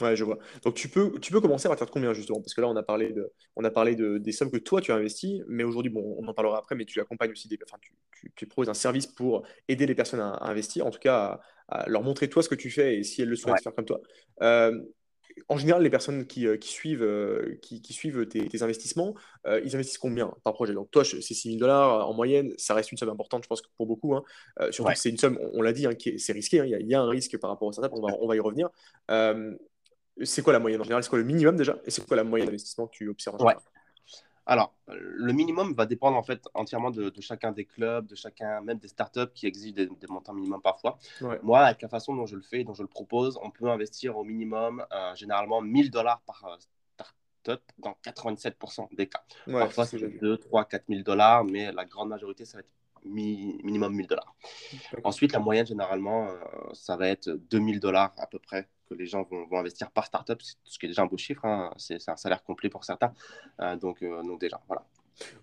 Ouais, 0.00 0.16
je 0.16 0.24
vois. 0.24 0.38
Donc 0.64 0.74
tu 0.74 0.88
peux, 0.88 1.20
tu 1.20 1.32
peux 1.32 1.40
commencer 1.42 1.66
à 1.66 1.68
partir 1.68 1.86
de 1.86 1.90
combien 1.90 2.14
justement? 2.14 2.40
Parce 2.40 2.54
que 2.54 2.62
là, 2.62 2.68
on 2.68 2.76
a 2.76 2.82
parlé 2.82 3.12
de, 3.12 3.30
on 3.56 3.64
a 3.64 3.70
parlé 3.70 3.94
de, 3.94 4.16
des 4.16 4.32
sommes 4.32 4.50
que 4.50 4.56
toi 4.56 4.80
tu 4.80 4.90
as 4.90 4.94
investies, 4.94 5.42
mais 5.48 5.64
aujourd'hui, 5.64 5.92
bon, 5.92 6.16
on 6.18 6.26
en 6.26 6.32
parlera 6.32 6.56
après, 6.58 6.74
mais 6.74 6.86
tu 6.86 6.98
accompagnes 6.98 7.30
aussi 7.32 7.46
des, 7.46 7.58
enfin, 7.66 7.76
tu, 7.82 7.92
tu, 8.10 8.32
tu 8.34 8.46
proposes 8.46 8.70
un 8.70 8.74
service 8.74 9.06
pour 9.06 9.46
aider 9.68 9.84
les 9.84 9.94
personnes 9.94 10.20
à, 10.20 10.30
à 10.30 10.48
investir, 10.50 10.86
en 10.86 10.90
tout 10.90 10.98
cas 10.98 11.42
à, 11.68 11.82
à 11.82 11.88
leur 11.90 12.02
montrer 12.02 12.30
toi 12.30 12.42
ce 12.42 12.48
que 12.48 12.54
tu 12.54 12.70
fais 12.70 12.96
et 12.96 13.02
si 13.02 13.20
elles 13.20 13.28
le 13.28 13.36
souhaitent 13.36 13.54
Ouais. 13.56 13.62
faire 13.62 13.74
comme 13.74 13.84
toi. 13.84 14.00
Euh, 14.40 14.80
en 15.48 15.56
général, 15.56 15.82
les 15.82 15.90
personnes 15.90 16.26
qui, 16.26 16.46
euh, 16.46 16.56
qui 16.56 16.68
suivent, 16.68 17.02
euh, 17.02 17.58
qui, 17.62 17.82
qui 17.82 17.92
suivent 17.92 18.26
tes, 18.26 18.46
tes 18.48 18.62
investissements, 18.62 19.14
euh, 19.46 19.60
ils 19.64 19.74
investissent 19.74 19.98
combien 19.98 20.32
par 20.44 20.54
projet? 20.54 20.74
Donc 20.74 20.90
toi, 20.90 21.04
c'est 21.04 21.20
6 21.20 21.48
000 21.48 21.58
dollars 21.58 22.08
en 22.08 22.12
moyenne, 22.14 22.52
ça 22.58 22.74
reste 22.74 22.92
une 22.92 22.98
somme 22.98 23.08
importante, 23.10 23.42
je 23.44 23.48
pense 23.48 23.62
que 23.62 23.68
pour 23.76 23.86
beaucoup, 23.86 24.14
hein. 24.14 24.22
Euh, 24.60 24.72
surtout 24.72 24.88
Ouais. 24.88 24.94
que 24.94 25.00
c'est 25.00 25.10
une 25.10 25.18
somme, 25.18 25.38
on, 25.40 25.58
on 25.60 25.62
l'a 25.62 25.72
dit, 25.72 25.86
hein, 25.86 25.92
c'est 26.16 26.32
risqué, 26.32 26.60
hein, 26.60 26.64
il 26.64 26.70
y 26.70 26.74
a, 26.74 26.80
il 26.80 26.88
y 26.88 26.94
a 26.94 27.00
un 27.00 27.08
risque 27.08 27.38
par 27.38 27.50
rapport 27.50 27.68
aux 27.68 27.72
startups, 27.72 27.94
on 27.96 28.00
va, 28.06 28.14
on 28.20 28.26
va 28.26 28.36
y 28.36 28.40
revenir. 28.40 28.68
Euh, 29.10 29.54
c'est 30.22 30.42
quoi 30.42 30.52
la 30.52 30.58
moyenne 30.58 30.80
en 30.80 30.84
général? 30.84 31.02
C'est 31.02 31.08
quoi 31.10 31.18
le 31.18 31.24
minimum 31.24 31.56
déjà? 31.56 31.78
Et 31.86 31.90
c'est 31.90 32.06
quoi 32.06 32.16
la 32.16 32.24
moyenne 32.24 32.46
d'investissement 32.46 32.86
que 32.86 32.92
tu 32.96 33.08
observes 33.08 33.40
en 33.40 33.46
Ouais. 33.46 33.54
Alors, 34.46 34.74
le 34.88 35.32
minimum 35.32 35.72
va 35.74 35.86
dépendre, 35.86 36.16
en 36.16 36.22
fait, 36.22 36.48
entièrement 36.54 36.90
de, 36.90 37.10
de 37.10 37.20
chacun 37.20 37.52
des 37.52 37.64
clubs, 37.64 38.06
de 38.06 38.14
chacun, 38.14 38.60
même 38.60 38.78
des 38.78 38.88
startups 38.88 39.32
qui 39.34 39.46
exigent 39.46 39.74
des, 39.74 39.86
des 39.86 40.06
montants 40.08 40.34
minimums 40.34 40.60
parfois. 40.62 40.98
Ouais. 41.20 41.40
Moi, 41.42 41.60
avec 41.60 41.82
la 41.82 41.88
façon 41.88 42.14
dont 42.16 42.26
je 42.26 42.36
le 42.36 42.42
fais, 42.42 42.64
dont 42.64 42.74
je 42.74 42.82
le 42.82 42.88
propose, 42.88 43.38
on 43.42 43.50
peut 43.50 43.70
investir 43.70 44.16
au 44.18 44.24
minimum, 44.24 44.84
euh, 44.92 45.14
généralement, 45.14 45.60
1000 45.60 45.90
dollars 45.90 46.20
par 46.22 46.44
euh, 46.44 46.56
startup 46.94 47.62
dans 47.78 47.94
97% 48.02 48.88
des 48.92 49.08
cas. 49.08 49.22
Ouais, 49.46 49.52
Parfois, 49.60 49.84
c'est 49.84 49.90
ce 49.90 49.90
c'est 49.92 49.98
que 49.98 50.06
j'ai 50.06 50.18
vu. 50.18 50.18
2, 50.20 50.36
3, 50.38 50.64
4 50.64 50.88
000 50.88 51.04
dollars, 51.04 51.44
mais 51.44 51.70
la 51.72 51.84
grande 51.84 52.08
majorité, 52.08 52.44
ça 52.44 52.58
va 52.58 52.60
être 52.60 52.70
mi- 53.04 53.60
minimum 53.62 53.94
1000 53.94 54.06
dollars. 54.08 54.34
Ensuite, 55.04 55.32
la 55.32 55.38
moyenne, 55.40 55.66
généralement, 55.66 56.28
euh, 56.28 56.38
ça 56.74 56.96
va 56.96 57.08
être 57.08 57.28
2000 57.30 57.80
dollars 57.80 58.12
à 58.18 58.26
peu 58.26 58.38
près 58.38 58.68
les 58.98 59.06
gens 59.06 59.22
vont, 59.22 59.58
investir 59.58 59.90
par 59.90 60.06
startup, 60.06 60.40
ce 60.42 60.78
qui 60.78 60.86
est 60.86 60.88
déjà 60.88 61.02
un 61.02 61.06
beau 61.06 61.16
chiffre. 61.16 61.44
hein. 61.44 61.72
C'est 61.76 61.98
c'est 61.98 62.10
un 62.10 62.16
salaire 62.16 62.42
complet 62.42 62.68
pour 62.68 62.84
certains. 62.84 63.12
Euh, 63.60 63.76
donc, 63.76 64.02
euh, 64.02 64.22
donc, 64.22 64.40
déjà, 64.40 64.60
voilà. 64.66 64.84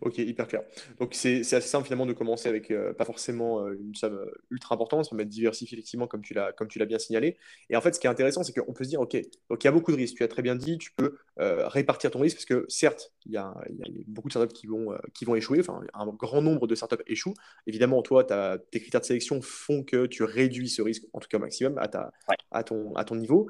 Ok, 0.01 0.17
hyper 0.17 0.47
clair. 0.47 0.63
Donc 0.99 1.13
c'est 1.13 1.39
assez 1.39 1.61
simple 1.61 1.85
finalement 1.85 2.05
de 2.05 2.13
commencer 2.13 2.49
avec 2.49 2.71
euh, 2.71 2.93
pas 2.93 3.05
forcément 3.05 3.65
euh, 3.65 3.73
une 3.79 3.95
somme 3.95 4.15
euh, 4.15 4.31
ultra 4.49 4.75
importante, 4.75 5.05
ça 5.05 5.15
va 5.15 5.21
être 5.21 5.29
diversifié 5.29 5.77
effectivement 5.77 6.07
comme 6.07 6.21
tu 6.21 6.33
l'as 6.33 6.85
bien 6.85 6.99
signalé. 6.99 7.37
Et 7.69 7.75
en 7.75 7.81
fait, 7.81 7.93
ce 7.95 7.99
qui 7.99 8.07
est 8.07 8.09
intéressant, 8.09 8.43
c'est 8.43 8.53
qu'on 8.53 8.73
peut 8.73 8.83
se 8.83 8.89
dire, 8.89 8.99
ok, 9.01 9.15
donc 9.49 9.63
il 9.63 9.65
y 9.65 9.67
a 9.67 9.71
beaucoup 9.71 9.91
de 9.91 9.97
risques. 9.97 10.17
Tu 10.17 10.23
as 10.23 10.27
très 10.27 10.41
bien 10.41 10.55
dit, 10.55 10.77
tu 10.77 10.91
peux 10.91 11.15
répartir 11.37 12.11
ton 12.11 12.19
risque 12.19 12.37
parce 12.37 12.45
que 12.45 12.65
certes, 12.67 13.13
il 13.25 13.33
y 13.33 13.37
a, 13.37 13.53
il 13.69 13.97
y 13.97 14.03
beaucoup 14.07 14.27
de 14.27 14.33
startups 14.33 14.53
qui 14.53 14.67
vont 14.67 14.89
qui 15.13 15.25
vont 15.25 15.35
échouer. 15.35 15.59
Enfin, 15.59 15.81
un 15.93 16.07
grand 16.07 16.41
nombre 16.41 16.67
de 16.67 16.75
startups 16.75 17.03
échouent. 17.07 17.33
Évidemment, 17.67 18.01
toi, 18.01 18.23
t'as- 18.23 18.57
tes 18.57 18.79
critères 18.79 19.01
de 19.01 19.05
sélection 19.05 19.41
font 19.41 19.83
que 19.83 20.05
tu 20.05 20.23
réduis 20.23 20.69
ce 20.69 20.81
risque, 20.81 21.05
en 21.13 21.19
tout 21.19 21.27
cas 21.27 21.37
au 21.37 21.41
maximum, 21.41 21.77
à 21.77 21.87
ta 21.87 22.11
Ouais. 22.27 22.35
à 22.51 22.63
ton 22.63 22.93
à 22.95 23.03
ton 23.05 23.15
niveau. 23.15 23.49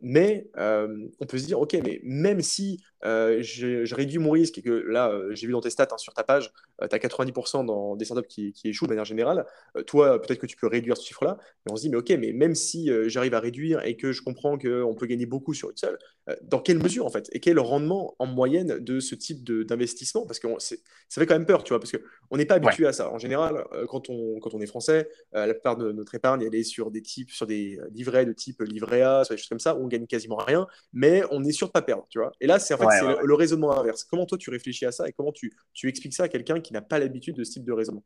Mais 0.00 0.50
on 0.56 1.26
peut 1.26 1.38
se 1.38 1.46
dire, 1.46 1.60
ok, 1.60 1.74
mais 1.84 2.00
même 2.02 2.40
si 2.42 2.82
je, 3.02 3.84
je 3.84 3.94
réduis 3.94 4.18
mon 4.18 4.30
risque 4.30 4.58
et 4.58 4.62
que 4.62 4.70
là, 4.70 5.12
j'ai 5.42 5.48
vu 5.48 5.52
dans 5.52 5.60
tes 5.60 5.70
stats 5.70 5.88
hein, 5.90 5.98
sur 5.98 6.14
ta 6.14 6.22
page, 6.22 6.52
tu 6.80 6.94
as 6.94 6.98
90% 6.98 7.66
dans 7.66 7.96
des 7.96 8.04
startups 8.04 8.28
qui, 8.28 8.54
échouent 8.64 8.86
de 8.86 8.90
manière 8.90 9.04
générale. 9.04 9.44
Euh, 9.76 9.82
toi, 9.82 10.20
peut-être 10.22 10.38
que 10.38 10.46
tu 10.46 10.56
peux 10.56 10.68
réduire 10.68 10.96
ce 10.96 11.06
chiffre-là, 11.06 11.36
mais 11.66 11.72
on 11.72 11.76
se 11.76 11.82
dit, 11.82 11.90
mais 11.90 11.96
ok, 11.96 12.10
mais 12.10 12.32
même 12.32 12.54
si 12.54 12.90
euh, 12.90 13.08
j'arrive 13.08 13.34
à 13.34 13.40
réduire 13.40 13.84
et 13.84 13.96
que 13.96 14.12
je 14.12 14.22
comprends 14.22 14.56
qu'on 14.56 14.94
peut 14.94 15.06
gagner 15.06 15.26
beaucoup 15.26 15.52
sur 15.52 15.70
une 15.70 15.76
seule, 15.76 15.98
dans 16.42 16.60
quelle 16.60 16.78
mesure 16.78 17.04
en 17.06 17.10
fait 17.10 17.28
Et 17.32 17.40
quel 17.40 17.58
rendement 17.58 18.14
en 18.18 18.26
moyenne 18.26 18.78
de 18.78 19.00
ce 19.00 19.14
type 19.14 19.44
d'investissement? 19.44 20.24
Parce 20.26 20.38
que 20.38 20.46
on- 20.46 20.58
c'est- 20.58 20.80
ça 21.08 21.20
fait 21.20 21.26
quand 21.26 21.34
même 21.34 21.46
peur, 21.46 21.64
tu 21.64 21.70
vois, 21.70 21.80
parce 21.80 21.90
qu'on 21.92 22.36
n'est 22.36 22.46
pas 22.46 22.54
habitué 22.54 22.86
à 22.86 22.92
ça. 22.92 23.10
En 23.12 23.18
général, 23.18 23.64
euh, 23.72 23.86
quand, 23.86 24.08
on, 24.08 24.38
quand 24.40 24.54
on 24.54 24.60
est 24.60 24.66
français, 24.66 25.08
euh, 25.34 25.46
la 25.46 25.54
plupart 25.54 25.76
de 25.76 25.90
notre 25.92 26.14
épargne, 26.14 26.42
elle 26.42 26.54
est 26.54 26.62
sur 26.62 26.90
des 26.90 27.02
types, 27.02 27.30
sur 27.30 27.46
des 27.46 27.78
livrets 27.92 28.24
de 28.26 28.32
type 28.32 28.60
livret 28.62 29.02
A, 29.02 29.24
sur 29.24 29.34
des 29.34 29.38
choses 29.38 29.48
comme 29.48 29.58
ça, 29.60 29.74
où 29.76 29.84
on 29.84 29.88
gagne 29.88 30.06
quasiment 30.06 30.36
rien, 30.36 30.66
mais 30.92 31.22
on 31.30 31.42
est 31.44 31.52
sûr 31.52 31.66
de 31.68 31.72
pas 31.72 31.82
perdre, 31.82 32.06
tu 32.08 32.18
vois. 32.18 32.32
Et 32.40 32.46
là, 32.46 32.58
c'est 32.58 32.74
en 32.74 32.78
fait 32.78 32.90
Ouais, 32.90 32.92
c'est 32.92 33.06
ouais, 33.06 33.16
le, 33.16 33.18
le 33.22 33.34
raisonnement 33.34 33.72
inverse. 33.78 34.04
Comment 34.04 34.26
toi 34.26 34.38
tu 34.38 34.50
réfléchis 34.50 34.86
à 34.86 34.92
ça 34.92 35.08
et 35.08 35.12
comment 35.12 35.32
tu, 35.32 35.52
tu 35.72 35.88
expliques 35.88 36.14
ça 36.14 36.24
à 36.24 36.28
quelqu'un 36.28 36.60
qui 36.60 36.72
n'a 36.72 36.82
pas 36.82 36.98
l'habitude 36.98 37.36
de 37.36 37.44
ce 37.44 37.52
type 37.52 37.64
de 37.64 37.72
raisonnement? 37.72 38.04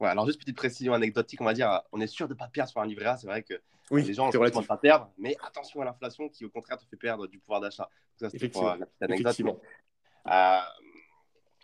Ouais, 0.00 0.08
alors, 0.08 0.26
juste 0.26 0.38
petite 0.40 0.56
précision 0.56 0.92
anecdotique, 0.94 1.40
on 1.40 1.44
va 1.44 1.54
dire, 1.54 1.82
on 1.92 2.00
est 2.00 2.06
sûr 2.06 2.28
de 2.28 2.34
ne 2.34 2.38
pas 2.38 2.48
perdre 2.48 2.70
sur 2.70 2.80
un 2.80 2.86
livret 2.86 3.06
A. 3.06 3.16
C'est 3.16 3.26
vrai 3.26 3.42
que 3.42 3.54
Oui, 3.90 4.02
les 4.02 4.14
gens 4.14 4.28
ont 4.28 4.30
le 4.30 4.50
de 4.50 4.66
pas 4.66 4.76
perdre, 4.76 5.10
mais 5.18 5.36
attention 5.44 5.80
à 5.80 5.84
l'inflation 5.84 6.28
qui, 6.28 6.44
au 6.44 6.50
contraire, 6.50 6.78
te 6.78 6.84
fait 6.84 6.96
perdre 6.96 7.26
du 7.26 7.38
pouvoir 7.38 7.60
d'achat. 7.60 7.88
Ça, 8.16 8.30
c'était 8.30 8.48
pour 8.48 8.62
Effectivement. 8.62 8.70
euh, 8.72 8.76
la 8.78 8.86
petite 8.86 9.02
anecdote. 9.02 9.26
Effectivement. 9.26 9.60
mais, 10.26 10.32
euh, 10.32 10.60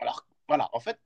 alors, 0.00 0.26
voilà, 0.48 0.68
en 0.72 0.80
fait, 0.80 0.98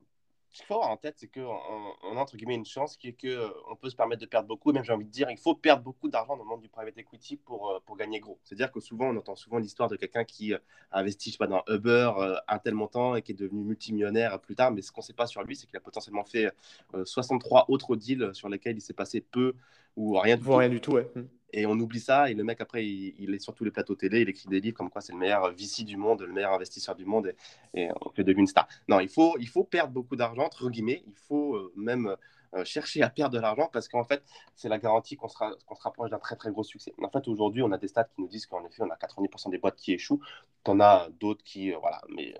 ce 0.51 0.57
qu'il 0.57 0.65
faut 0.65 0.75
avoir 0.75 0.89
en 0.89 0.97
tête, 0.97 1.15
c'est 1.17 1.27
qu'on 1.27 1.59
on 2.03 2.17
a 2.17 2.19
entre 2.19 2.35
guillemets 2.35 2.55
une 2.55 2.65
chance 2.65 2.97
qui 2.97 3.09
est 3.09 3.13
qu'on 3.13 3.75
peut 3.75 3.89
se 3.89 3.95
permettre 3.95 4.21
de 4.21 4.25
perdre 4.25 4.47
beaucoup. 4.47 4.71
Et 4.71 4.73
même, 4.73 4.83
j'ai 4.83 4.93
envie 4.93 5.05
de 5.05 5.11
dire, 5.11 5.29
il 5.29 5.37
faut 5.37 5.53
perdre 5.53 5.83
beaucoup 5.83 6.09
d'argent 6.09 6.35
dans 6.35 6.43
le 6.43 6.49
monde 6.49 6.61
du 6.61 6.69
private 6.69 6.97
equity 6.97 7.37
pour, 7.37 7.69
euh, 7.69 7.79
pour 7.85 7.97
gagner 7.97 8.19
gros. 8.19 8.39
C'est-à-dire 8.43 8.71
que 8.71 8.79
souvent, 8.79 9.09
on 9.09 9.17
entend 9.17 9.35
souvent 9.35 9.59
l'histoire 9.59 9.89
de 9.89 9.95
quelqu'un 9.95 10.23
qui 10.23 10.53
euh, 10.53 10.59
a 10.91 10.99
investi, 10.99 11.31
je 11.31 11.37
pas, 11.37 11.47
dans 11.47 11.63
Uber 11.67 12.11
euh, 12.17 12.35
un 12.47 12.57
tel 12.57 12.73
montant 12.73 13.15
et 13.15 13.21
qui 13.21 13.33
est 13.33 13.35
devenu 13.35 13.63
multimillionnaire 13.63 14.39
plus 14.39 14.55
tard. 14.55 14.71
Mais 14.71 14.81
ce 14.81 14.91
qu'on 14.91 15.01
ne 15.01 15.05
sait 15.05 15.13
pas 15.13 15.27
sur 15.27 15.43
lui, 15.43 15.55
c'est 15.55 15.67
qu'il 15.67 15.77
a 15.77 15.81
potentiellement 15.81 16.23
fait 16.23 16.51
euh, 16.95 17.05
63 17.05 17.65
autres 17.67 17.95
deals 17.95 18.31
sur 18.33 18.49
lesquels 18.49 18.77
il 18.77 18.81
s'est 18.81 18.93
passé 18.93 19.21
peu 19.21 19.53
ou 19.95 20.17
rien 20.19 20.37
du 20.37 20.49
tout. 20.49 20.55
rien 20.55 20.69
du 20.69 20.81
tout, 20.81 20.93
ouais. 20.93 21.09
Hmm. 21.15 21.23
Et 21.51 21.65
on 21.65 21.71
oublie 21.79 21.99
ça, 21.99 22.29
et 22.29 22.35
le 22.35 22.43
mec, 22.43 22.61
après, 22.61 22.85
il, 22.85 23.15
il 23.17 23.33
est 23.33 23.39
sur 23.39 23.55
tous 23.55 23.63
les 23.63 23.71
plateaux 23.71 23.95
télé, 23.95 24.21
il 24.21 24.29
écrit 24.29 24.47
des 24.49 24.59
livres 24.59 24.77
comme 24.77 24.91
quoi 24.91 25.01
c'est 25.01 25.13
le 25.13 25.17
meilleur 25.17 25.51
VC 25.51 25.83
du 25.83 25.97
monde, 25.97 26.21
le 26.21 26.31
meilleur 26.31 26.53
investisseur 26.53 26.95
du 26.95 27.05
monde, 27.05 27.33
et, 27.73 27.81
et 27.85 27.89
on 28.01 28.09
fait 28.11 28.23
devenu 28.23 28.41
une 28.41 28.47
star. 28.47 28.67
Non, 28.87 28.99
il 28.99 29.09
faut, 29.09 29.35
il 29.39 29.47
faut 29.49 29.63
perdre 29.63 29.91
beaucoup 29.91 30.15
d'argent, 30.15 30.43
entre 30.43 30.69
guillemets, 30.69 31.03
il 31.07 31.15
faut 31.27 31.55
euh, 31.55 31.73
même 31.75 32.15
euh, 32.53 32.63
chercher 32.65 33.01
à 33.01 33.09
perdre 33.09 33.35
de 33.35 33.39
l'argent, 33.41 33.67
parce 33.73 33.87
qu'en 33.87 34.03
fait, 34.03 34.23
c'est 34.55 34.69
la 34.69 34.77
garantie 34.77 35.15
qu'on 35.15 35.27
sera- 35.27 35.55
qu'on 35.65 35.73
se 35.75 35.81
rapproche 35.81 36.11
d'un 36.11 36.19
très 36.19 36.35
très 36.35 36.51
gros 36.51 36.63
succès. 36.63 36.93
En 37.01 37.09
fait, 37.09 37.27
aujourd'hui, 37.27 37.63
on 37.63 37.71
a 37.71 37.79
des 37.79 37.87
stats 37.87 38.03
qui 38.05 38.21
nous 38.21 38.27
disent 38.27 38.45
qu'en 38.45 38.63
effet, 38.65 38.83
on 38.83 38.89
a 38.91 38.95
90% 38.95 39.49
des 39.49 39.57
boîtes 39.57 39.75
qui 39.75 39.93
échouent, 39.93 40.19
t'en 40.63 40.79
as 40.79 41.09
d'autres 41.19 41.43
qui, 41.43 41.73
euh, 41.73 41.77
voilà, 41.79 41.99
mais, 42.09 42.35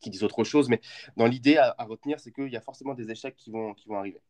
qui 0.00 0.10
disent 0.10 0.24
autre 0.24 0.44
chose, 0.44 0.68
mais 0.68 0.80
dans 1.16 1.26
l'idée 1.26 1.56
à, 1.56 1.74
à 1.78 1.84
retenir, 1.84 2.20
c'est 2.20 2.32
qu'il 2.32 2.48
y 2.48 2.56
a 2.56 2.60
forcément 2.60 2.94
des 2.94 3.10
échecs 3.10 3.36
qui 3.36 3.50
vont, 3.50 3.72
qui 3.74 3.88
vont 3.88 3.96
arriver. 3.96 4.20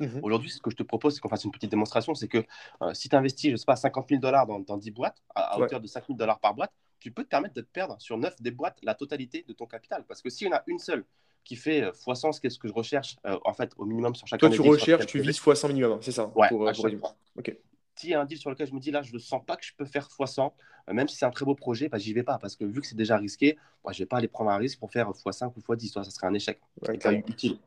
Mhm. 0.00 0.20
Aujourd'hui, 0.22 0.50
ce 0.50 0.60
que 0.60 0.70
je 0.70 0.76
te 0.76 0.82
propose, 0.82 1.14
c'est 1.14 1.20
qu'on 1.20 1.28
fasse 1.28 1.44
une 1.44 1.50
petite 1.50 1.70
démonstration. 1.70 2.14
C'est 2.14 2.28
que 2.28 2.44
euh, 2.82 2.94
si 2.94 3.08
tu 3.08 3.16
investis, 3.16 3.50
je 3.50 3.56
sais 3.56 3.64
pas, 3.64 3.76
50 3.76 4.08
000 4.08 4.20
dollars 4.20 4.46
dans, 4.46 4.60
dans, 4.60 4.76
10 4.76 4.90
boîtes, 4.90 5.22
à, 5.34 5.58
hauteur 5.58 5.80
de 5.80 5.86
5 5.86 6.06
000 6.06 6.18
dollars 6.18 6.38
par 6.38 6.54
boîte, 6.54 6.72
tu 7.00 7.10
peux 7.10 7.24
te 7.24 7.28
permettre 7.28 7.54
de 7.54 7.60
te 7.60 7.70
perdre 7.70 7.96
sur 8.00 8.18
9 8.18 8.40
des 8.40 8.50
boîtes 8.50 8.78
la 8.82 8.94
totalité 8.94 9.44
de 9.46 9.52
ton 9.52 9.66
capital. 9.66 10.04
Parce 10.06 10.22
que 10.22 10.30
si 10.30 10.46
on 10.46 10.52
a 10.52 10.62
une 10.66 10.78
seule 10.78 11.04
qui 11.44 11.56
fait 11.56 11.82
x100 11.82 12.32
ce 12.32 12.48
ce 12.48 12.58
que 12.58 12.68
je 12.68 12.72
recherche 12.72 13.16
euh, 13.24 13.38
en 13.44 13.54
fait 13.54 13.72
au 13.76 13.86
minimum 13.86 14.14
sur 14.14 14.26
chaque 14.26 14.40
Toi, 14.40 14.50
tu 14.50 14.60
recherches, 14.60 15.06
tu 15.06 15.20
vises 15.20 15.40
x100 15.40 15.68
minimum, 15.68 15.92
hein, 15.92 15.98
c'est 16.02 16.12
ça 16.12 16.30
Ouais, 16.34 16.48
pour, 16.48 16.70
pour 16.72 17.16
Ok 17.36 17.56
s'il 17.98 18.10
y 18.10 18.14
a 18.14 18.20
un 18.20 18.24
deal 18.24 18.38
sur 18.38 18.50
lequel 18.50 18.66
je 18.66 18.74
me 18.74 18.80
dis 18.80 18.90
là, 18.90 19.02
je 19.02 19.12
ne 19.12 19.18
sens 19.18 19.42
pas 19.44 19.56
que 19.56 19.64
je 19.64 19.72
peux 19.76 19.84
faire 19.84 20.06
x100, 20.06 20.52
euh, 20.88 20.92
même 20.92 21.08
si 21.08 21.16
c'est 21.16 21.24
un 21.24 21.30
très 21.30 21.44
beau 21.44 21.54
projet, 21.54 21.88
bah, 21.88 21.98
j'y 21.98 22.12
vais 22.12 22.22
pas 22.22 22.38
parce 22.38 22.56
que 22.56 22.64
vu 22.64 22.80
que 22.80 22.86
c'est 22.86 22.96
déjà 22.96 23.16
risqué, 23.16 23.58
moi, 23.82 23.92
je 23.92 23.98
ne 23.98 24.04
vais 24.04 24.06
pas 24.06 24.18
aller 24.18 24.28
prendre 24.28 24.50
un 24.50 24.56
risque 24.56 24.78
pour 24.78 24.90
faire 24.90 25.10
x5 25.10 25.52
ou 25.56 25.60
x10. 25.60 25.92
ça 25.92 26.04
serait 26.04 26.26
un 26.26 26.34
échec. 26.34 26.60
Ouais, 26.86 26.96
utile. 27.26 27.58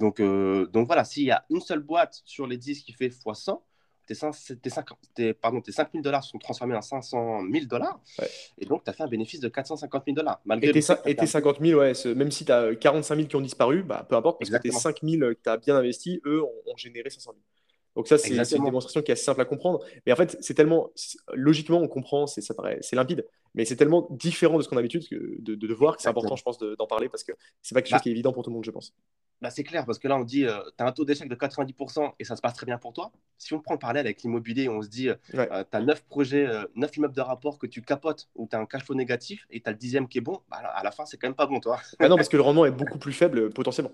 Donc, 0.00 0.18
euh, 0.18 0.66
donc 0.66 0.86
voilà, 0.86 1.04
s'il 1.04 1.24
y 1.24 1.30
a 1.30 1.44
une 1.50 1.60
seule 1.60 1.80
boîte 1.80 2.22
sur 2.24 2.46
les 2.46 2.56
10 2.56 2.82
qui 2.82 2.92
fait 2.92 3.08
x100, 3.08 3.60
tes, 4.06 4.14
5, 4.14 4.34
tes, 5.14 5.34
pardon, 5.34 5.60
tes 5.60 5.70
5 5.70 5.90
000 5.92 6.02
dollars 6.02 6.24
sont 6.24 6.38
transformés 6.38 6.74
en 6.74 6.82
500 6.82 7.42
000 7.52 7.66
dollars. 7.66 8.00
Et 8.58 8.64
donc, 8.64 8.82
tu 8.82 8.90
as 8.90 8.92
fait 8.92 9.04
un 9.04 9.08
bénéfice 9.08 9.38
de 9.40 9.48
450 9.48 10.02
000 10.06 10.16
dollars. 10.16 10.40
Et 11.04 11.14
tes, 11.14 11.26
50 11.26 11.60
000, 11.60 11.78
ouais, 11.78 11.92
même 12.16 12.30
si 12.32 12.44
tu 12.44 12.50
as 12.50 12.74
45 12.74 13.14
000 13.14 13.28
qui 13.28 13.36
ont 13.36 13.40
disparu, 13.40 13.82
bah, 13.84 14.04
peu 14.08 14.16
importe, 14.16 14.40
parce 14.40 14.50
que 14.50 14.56
tes 14.56 14.72
5 14.72 14.96
000 15.02 15.20
que 15.34 15.38
tu 15.42 15.48
as 15.48 15.58
bien 15.58 15.76
investi, 15.76 16.20
eux, 16.24 16.42
ont, 16.42 16.72
ont 16.72 16.76
généré 16.76 17.10
500 17.10 17.32
000. 17.32 17.42
Donc 17.96 18.08
ça, 18.08 18.18
c'est 18.18 18.30
une 18.30 18.64
démonstration 18.64 19.02
qui 19.02 19.10
est 19.10 19.14
assez 19.14 19.24
simple 19.24 19.40
à 19.40 19.44
comprendre. 19.44 19.80
Mais 20.06 20.12
en 20.12 20.16
fait, 20.16 20.36
c'est 20.40 20.54
tellement, 20.54 20.90
logiquement, 21.32 21.78
on 21.78 21.88
comprend, 21.88 22.26
c'est 22.26 22.42
limpide, 22.92 23.26
mais 23.54 23.64
c'est 23.64 23.76
tellement 23.76 24.06
différent 24.10 24.58
de 24.58 24.62
ce 24.62 24.68
qu'on 24.68 24.76
a 24.76 24.80
l'habitude 24.80 25.06
de, 25.10 25.54
de, 25.54 25.74
voir 25.74 25.96
que 25.96 26.02
c'est 26.02 26.08
important, 26.08 26.36
je 26.36 26.42
pense, 26.42 26.58
d'en 26.58 26.86
parler 26.86 27.08
parce 27.08 27.24
que 27.24 27.32
c'est 27.62 27.74
pas 27.74 27.82
quelque 27.82 27.90
chose 27.90 27.98
bah 27.98 28.02
qui 28.02 28.08
est 28.10 28.12
évident 28.12 28.32
pour 28.32 28.44
tout 28.44 28.50
le 28.50 28.54
monde, 28.54 28.64
je 28.64 28.70
pense. 28.70 28.94
Bah 29.40 29.48
c'est 29.48 29.64
clair, 29.64 29.86
parce 29.86 29.98
que 29.98 30.06
là, 30.06 30.16
on 30.16 30.24
dit, 30.24 30.44
euh, 30.44 30.60
tu 30.76 30.84
as 30.84 30.86
un 30.86 30.92
taux 30.92 31.06
d'échec 31.06 31.26
de 31.26 31.34
90% 31.34 32.12
et 32.18 32.24
ça 32.24 32.36
se 32.36 32.42
passe 32.42 32.52
très 32.52 32.66
bien 32.66 32.76
pour 32.76 32.92
toi. 32.92 33.10
Si 33.38 33.54
on 33.54 33.60
prend 33.60 33.72
le 33.72 33.78
parallèle 33.78 34.06
avec 34.06 34.22
l'immobilier, 34.22 34.68
on 34.68 34.82
se 34.82 34.88
dit, 34.88 35.08
euh, 35.08 35.14
tu 35.32 35.38
as 35.38 35.80
9 35.80 36.04
projets, 36.04 36.46
9 36.76 36.90
euh, 36.90 36.94
immeubles 36.96 37.14
de 37.14 37.22
rapport 37.22 37.58
que 37.58 37.66
tu 37.66 37.80
capotes 37.80 38.28
ou 38.34 38.46
tu 38.46 38.54
as 38.54 38.60
un 38.60 38.66
cash 38.66 38.84
flow 38.84 38.94
négatif 38.94 39.46
et 39.48 39.62
tu 39.62 39.68
as 39.68 39.72
le 39.72 39.78
dixième 39.78 40.08
qui 40.08 40.18
est 40.18 40.20
bon, 40.20 40.40
bah, 40.50 40.58
à 40.58 40.84
la 40.84 40.90
fin, 40.90 41.06
c'est 41.06 41.16
quand 41.16 41.26
même 41.26 41.34
pas 41.34 41.46
bon, 41.46 41.58
toi. 41.58 41.80
ah 41.98 42.08
non, 42.08 42.16
parce 42.16 42.28
que 42.28 42.36
le 42.36 42.42
rendement 42.44 42.66
est 42.66 42.70
beaucoup 42.70 42.98
plus 42.98 43.14
faible 43.14 43.50
potentiellement. 43.50 43.92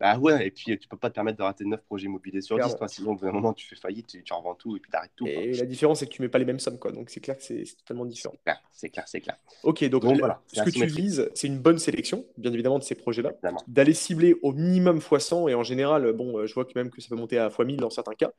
Bah 0.00 0.18
ouais, 0.18 0.46
et 0.46 0.50
puis 0.50 0.78
tu 0.78 0.88
peux 0.88 0.96
pas 0.96 1.10
te 1.10 1.14
permettre 1.14 1.38
de 1.38 1.42
rater 1.42 1.64
9 1.64 1.82
projets 1.82 2.06
immobiliers 2.06 2.40
sur 2.40 2.58
10, 2.58 2.76
toi, 2.76 2.88
sinon, 2.88 3.14
d'un 3.14 3.32
moment, 3.32 3.52
tu 3.52 3.66
fais 3.66 3.76
faillite, 3.76 4.06
tu, 4.06 4.22
tu 4.22 4.32
revends 4.32 4.54
tout 4.54 4.76
et 4.76 4.80
puis 4.80 4.90
tu 4.90 4.96
arrêtes 4.96 5.12
tout. 5.16 5.26
Et 5.26 5.52
la 5.52 5.66
différence, 5.66 6.00
c'est 6.00 6.06
que 6.06 6.12
tu 6.12 6.22
mets 6.22 6.28
pas 6.28 6.38
les 6.38 6.44
mêmes 6.44 6.60
sommes, 6.60 6.78
quoi. 6.78 6.92
Donc 6.92 7.10
c'est 7.10 7.20
clair 7.20 7.36
que 7.36 7.42
c'est 7.42 7.64
totalement 7.78 8.04
différent. 8.04 8.34
C'est 8.72 8.90
clair, 8.90 9.04
c'est 9.06 9.20
clair, 9.20 9.36
Ok, 9.62 9.84
donc, 9.84 10.04
voilà, 10.04 10.40
ce 10.52 10.62
que 10.62 10.70
tu 10.70 10.86
vises, 10.86 11.30
c'est 11.34 11.46
une 11.46 11.58
bonne 11.58 11.78
sélection, 11.78 12.24
bien 12.36 12.52
évidemment, 12.52 12.78
de 12.78 12.84
ces 12.84 12.94
projets-là. 12.94 13.32
D'aller 13.66 13.94
cibler 13.94 14.34
au 14.42 14.52
minimum 14.52 14.98
x100, 14.98 15.50
et 15.50 15.54
en 15.54 15.62
général, 15.62 16.12
bon, 16.12 16.46
je 16.46 16.54
vois 16.54 16.64
que 16.64 16.72
même 16.74 16.90
que 16.90 17.00
ça 17.00 17.08
peut 17.08 17.16
monter 17.16 17.38
à 17.38 17.48
x1000 17.48 17.76
dans 17.76 17.90
certains 17.90 18.14
cas. 18.14 18.32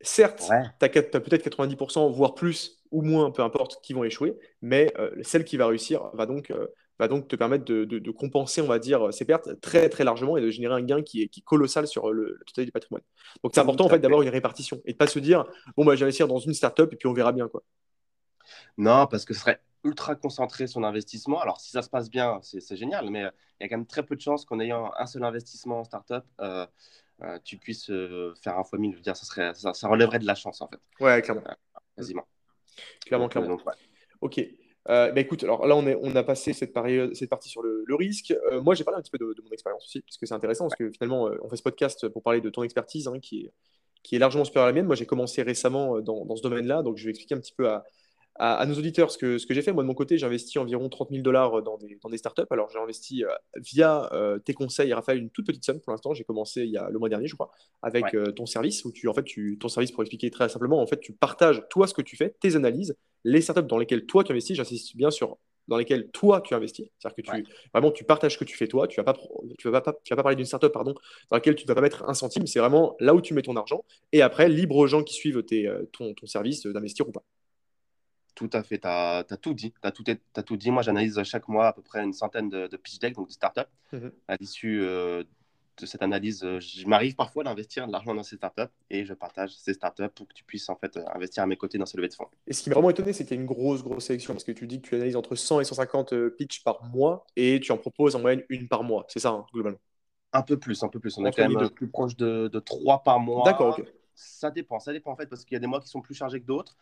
Certes, 0.00 0.50
tu 0.78 0.84
as, 0.84 0.88
peut-être 0.88 1.48
90%, 1.48 2.12
voire 2.12 2.34
plus 2.34 2.82
ou 2.90 3.02
moins, 3.02 3.30
peu 3.30 3.42
importe, 3.42 3.80
qui 3.82 3.94
vont 3.94 4.04
échouer, 4.04 4.36
mais 4.60 4.92
euh, 4.98 5.10
celle 5.22 5.44
qui 5.44 5.56
va 5.56 5.66
réussir 5.66 6.10
va 6.12 6.26
donc 6.26 6.50
euh, 6.50 6.66
va 6.98 7.08
donc 7.08 7.28
te 7.28 7.36
permettre 7.36 7.64
de, 7.64 8.10
compenser, 8.10 8.60
on 8.60 8.66
va 8.66 8.78
dire, 8.78 9.12
ces 9.12 9.24
pertes 9.24 9.60
très 9.60 9.88
très 9.88 10.04
largement 10.04 10.36
et 10.36 10.40
de 10.40 10.50
générer 10.50 10.74
un 10.74 10.82
gain 10.82 11.02
qui 11.02 11.22
est, 11.22 11.28
qui 11.28 11.42
colossal 11.42 11.86
sur 11.86 12.12
le, 12.12 12.40
total 12.46 12.66
du 12.66 12.72
patrimoine. 12.72 13.02
Donc 13.42 13.52
c'est 13.54 13.60
important 13.60 13.86
en 13.86 13.88
fait 13.88 13.98
d'avoir 13.98 14.22
une 14.22 14.28
répartition 14.28 14.80
et 14.84 14.92
de 14.92 14.96
pas 14.96 15.06
se 15.06 15.18
dire 15.18 15.44
bon 15.76 15.84
bah 15.84 15.94
je 15.94 16.00
vais 16.00 16.04
investir 16.04 16.28
dans 16.28 16.38
une 16.38 16.54
startup 16.54 16.92
et 16.92 16.96
puis 16.96 17.08
on 17.08 17.12
verra 17.12 17.32
bien 17.32 17.48
quoi. 17.48 17.62
Non, 18.76 19.06
parce 19.06 19.24
que 19.24 19.34
ce 19.34 19.40
serait 19.40 19.60
ultra 19.84 20.14
concentré 20.14 20.66
son 20.66 20.82
investissement. 20.82 21.40
Alors 21.40 21.60
si 21.60 21.70
ça 21.70 21.82
se 21.82 21.90
passe 21.90 22.10
bien, 22.10 22.40
c'est 22.42 22.76
génial, 22.76 23.10
mais 23.10 23.20
il 23.20 23.64
y 23.64 23.66
a 23.66 23.68
quand 23.68 23.76
même 23.76 23.86
très 23.86 24.02
peu 24.02 24.16
de 24.16 24.20
chances 24.20 24.44
qu'en 24.44 24.58
ayant 24.60 24.90
un 24.98 25.06
seul 25.06 25.24
investissement 25.24 25.80
en 25.80 25.84
startup, 25.84 26.24
euh, 26.40 26.66
euh, 27.22 27.38
tu 27.44 27.58
puisses 27.58 27.90
euh, 27.90 28.34
faire 28.42 28.58
un 28.58 28.64
fois 28.64 28.78
mille. 28.78 28.92
Je 28.92 28.96
veux 28.96 29.02
dire, 29.02 29.16
ça, 29.16 29.24
serait, 29.24 29.54
ça, 29.54 29.88
relèverait 29.88 30.18
de 30.18 30.26
la 30.26 30.34
chance 30.34 30.60
en 30.60 30.68
fait. 30.68 30.80
Ouais, 31.00 31.22
clairement. 31.22 31.42
quasiment. 31.96 32.26
Clairement, 33.06 33.28
clairement. 33.28 33.58
Ok. 34.20 34.40
Euh, 34.90 35.12
bah, 35.12 35.20
écoute, 35.20 35.42
alors 35.44 35.66
là, 35.66 35.76
on, 35.76 35.86
est, 35.86 35.96
on 36.02 36.14
a 36.14 36.22
passé 36.22 36.52
cette, 36.52 36.72
période, 36.72 37.14
cette 37.14 37.30
partie 37.30 37.48
sur 37.48 37.62
le, 37.62 37.84
risque. 37.94 38.34
Euh, 38.52 38.60
moi, 38.60 38.74
j'ai 38.74 38.84
parlé 38.84 38.98
un 38.98 39.02
petit 39.02 39.10
peu 39.10 39.18
de, 39.18 39.42
mon 39.42 39.50
expérience 39.50 39.84
aussi, 39.84 40.00
parce 40.02 40.18
que 40.18 40.26
c'est 40.26 40.34
intéressant, 40.34 40.64
parce 40.64 40.76
que 40.76 40.90
finalement, 40.90 41.28
euh, 41.28 41.38
on 41.42 41.48
fait 41.48 41.56
ce 41.56 41.62
podcast 41.62 42.08
pour 42.08 42.22
parler 42.22 42.40
de 42.40 42.50
ton 42.50 42.62
expertise, 42.62 43.08
hein, 43.08 43.18
qui, 43.20 43.46
est, 43.46 43.52
qui 44.02 44.16
est 44.16 44.18
largement 44.18 44.44
supérieure 44.44 44.66
à 44.66 44.70
la 44.70 44.74
mienne. 44.74 44.86
Moi, 44.86 44.96
j'ai 44.96 45.06
commencé 45.06 45.42
récemment 45.42 46.00
dans, 46.00 46.24
dans 46.24 46.36
ce 46.36 46.42
domaine-là, 46.42 46.82
donc 46.82 46.98
je 46.98 47.04
vais 47.04 47.10
expliquer 47.10 47.34
un 47.34 47.40
petit 47.40 47.54
peu 47.54 47.68
à, 47.68 47.84
à, 48.36 48.66
nos 48.66 48.74
auditeurs 48.74 49.10
ce 49.10 49.18
que, 49.18 49.38
ce 49.38 49.46
que 49.46 49.54
j'ai 49.54 49.62
fait. 49.62 49.72
Moi, 49.72 49.82
de 49.82 49.88
mon 49.88 49.94
côté, 49.94 50.18
j'ai 50.18 50.26
investi 50.26 50.58
environ 50.58 50.88
30 50.88 51.10
000 51.10 51.22
dollars 51.22 51.62
dans 51.62 51.78
des, 51.78 51.98
dans 52.02 52.08
des 52.08 52.18
startups. 52.18 52.42
Alors, 52.50 52.68
j'ai 52.70 52.78
investi 52.78 53.24
euh, 53.24 53.28
via 53.56 54.12
euh, 54.12 54.38
tes 54.38 54.54
conseils, 54.54 54.92
Raphaël, 54.92 55.18
une 55.18 55.30
toute 55.30 55.46
petite 55.46 55.64
somme 55.64 55.80
pour 55.80 55.92
l'instant. 55.92 56.14
J'ai 56.14 56.24
commencé 56.24 56.62
il 56.62 56.70
y 56.70 56.76
a 56.76 56.88
le 56.90 56.98
mois 56.98 57.08
dernier, 57.08 57.28
je 57.28 57.34
crois, 57.34 57.50
avec 57.82 58.14
euh, 58.14 58.32
ton 58.32 58.46
service, 58.46 58.84
où 58.84 58.92
tu, 58.92 59.08
en 59.08 59.14
fait, 59.14 59.22
tu, 59.22 59.56
ton 59.58 59.68
service, 59.68 59.92
pour 59.92 60.02
expliquer 60.02 60.30
très 60.30 60.48
simplement, 60.48 60.80
en 60.80 60.86
fait, 60.86 61.00
tu 61.00 61.12
partages 61.12 61.62
toi 61.70 61.86
ce 61.86 61.94
que 61.94 62.02
tu 62.02 62.16
fais, 62.16 62.34
tes 62.40 62.56
analyses, 62.56 62.96
les 63.22 63.40
startups 63.40 63.62
dans 63.68 63.78
lesquelles 63.78 64.06
toi 64.06 64.24
tu 64.24 64.32
investis. 64.32 64.56
J'insiste 64.56 64.96
bien 64.96 65.10
sur 65.10 65.38
dans 65.66 65.78
lesquelles 65.78 66.10
toi 66.10 66.42
tu 66.42 66.54
investis. 66.54 66.86
C'est-à-dire 66.98 67.16
que 67.16 67.42
tu, 67.42 67.52
vraiment, 67.72 67.90
tu 67.90 68.04
partages 68.04 68.34
ce 68.34 68.38
que 68.38 68.44
tu 68.44 68.56
fais 68.56 68.66
toi. 68.66 68.86
Tu 68.86 69.00
vas 69.00 69.04
pas, 69.04 69.16
tu 69.58 69.70
vas 69.70 69.80
pas, 69.80 69.94
tu 70.04 70.12
vas 70.12 70.16
pas 70.16 70.22
parler 70.22 70.36
d'une 70.36 70.44
startup, 70.44 70.72
pardon, 70.72 70.92
dans 71.30 71.36
laquelle 71.36 71.54
tu 71.54 71.64
ne 71.64 71.68
vas 71.68 71.74
pas 71.74 71.80
mettre 71.80 72.04
un 72.06 72.14
centime. 72.14 72.46
C'est 72.46 72.58
vraiment 72.58 72.96
là 73.00 73.14
où 73.14 73.22
tu 73.22 73.32
mets 73.32 73.42
ton 73.42 73.56
argent. 73.56 73.84
Et 74.12 74.20
après, 74.20 74.48
libre 74.48 74.76
aux 74.76 74.86
gens 74.86 75.02
qui 75.02 75.14
suivent 75.14 75.42
tes, 75.42 75.72
ton, 75.92 76.12
ton 76.12 76.26
service 76.26 76.66
d'investir 76.66 77.08
ou 77.08 77.12
pas. 77.12 77.22
Tout 78.34 78.50
à 78.52 78.62
fait, 78.62 78.78
tu 78.78 78.86
as, 78.86 79.24
tout 79.40 79.54
dit. 79.54 79.72
Tu 79.72 79.78
as, 79.82 79.92
as, 80.36 80.42
tout 80.42 80.56
dit. 80.56 80.70
Moi, 80.70 80.82
j'analyse 80.82 81.22
chaque 81.22 81.48
mois 81.48 81.68
à 81.68 81.72
peu 81.72 81.82
près 81.82 82.02
une 82.02 82.12
centaine 82.12 82.48
de, 82.48 82.66
de 82.66 82.76
pitch 82.76 82.98
decks, 82.98 83.14
donc 83.14 83.28
de 83.28 83.32
startups. 83.32 83.60
Mmh 83.92 84.08
à 84.26 84.36
l'issue 84.36 84.80
euh, 84.82 85.22
de 85.80 85.86
cette 85.86 86.02
analyse, 86.02 86.42
euh, 86.44 86.60
je 86.60 86.86
m'arrive 86.86 87.14
parfois 87.14 87.44
d'investir 87.44 87.86
de 87.86 87.92
l'argent 87.92 88.14
dans 88.14 88.22
ces 88.22 88.36
startups 88.36 88.62
et 88.90 89.04
je 89.04 89.12
partage 89.12 89.50
ces 89.50 89.74
startups 89.74 90.08
pour 90.14 90.28
que 90.28 90.34
tu 90.34 90.44
puisses 90.44 90.68
en 90.68 90.76
fait 90.76 90.98
investir 91.14 91.42
à 91.42 91.46
mes 91.46 91.56
côtés 91.56 91.78
dans 91.78 91.86
ces 91.86 91.96
levées 91.96 92.08
de 92.08 92.14
fonds. 92.14 92.26
Et 92.46 92.52
ce 92.52 92.62
qui 92.62 92.70
m'a 92.70 92.74
vraiment 92.74 92.90
étonné, 92.90 93.12
c'est 93.12 93.24
qu'il 93.24 93.36
y 93.36 93.38
a 93.38 93.40
une 93.40 93.46
grosse, 93.46 93.82
grosse 93.82 94.04
sélection 94.04 94.34
parce 94.34 94.44
que 94.44 94.52
tu 94.52 94.66
dis 94.66 94.80
que 94.80 94.88
tu 94.88 94.94
analyses 94.94 95.16
entre 95.16 95.34
100 95.34 95.60
et 95.60 95.64
150 95.64 96.12
euh, 96.12 96.30
pitches 96.30 96.62
par 96.62 96.84
mois 96.84 97.26
et 97.36 97.60
tu 97.60 97.72
en 97.72 97.76
proposes 97.76 98.16
en 98.16 98.20
moyenne 98.20 98.42
une 98.48 98.68
par 98.68 98.84
mois. 98.84 99.04
C'est 99.08 99.20
ça, 99.20 99.30
hein, 99.30 99.46
globalement? 99.52 99.78
Un 100.32 100.42
peu 100.42 100.58
plus, 100.58 100.82
un 100.82 100.88
peu 100.88 100.98
plus. 100.98 101.16
On 101.18 101.24
est 101.24 101.32
quand 101.32 101.48
même 101.48 101.70
plus 101.70 101.88
proche 101.88 102.16
de, 102.16 102.48
de 102.48 102.58
3 102.58 103.02
par 103.02 103.20
mois. 103.20 103.44
D'accord, 103.44 103.78
ok 103.78 103.84
ça 104.14 104.50
dépend, 104.50 104.78
ça 104.78 104.92
dépend 104.92 105.12
en 105.12 105.16
fait, 105.16 105.26
parce 105.26 105.44
qu'il 105.44 105.54
y 105.54 105.56
a 105.56 105.60
des 105.60 105.66
mois 105.66 105.80
qui 105.80 105.88
sont 105.88 106.00
plus 106.00 106.14
chargés 106.14 106.40
que 106.40 106.46
d'autres. 106.46 106.76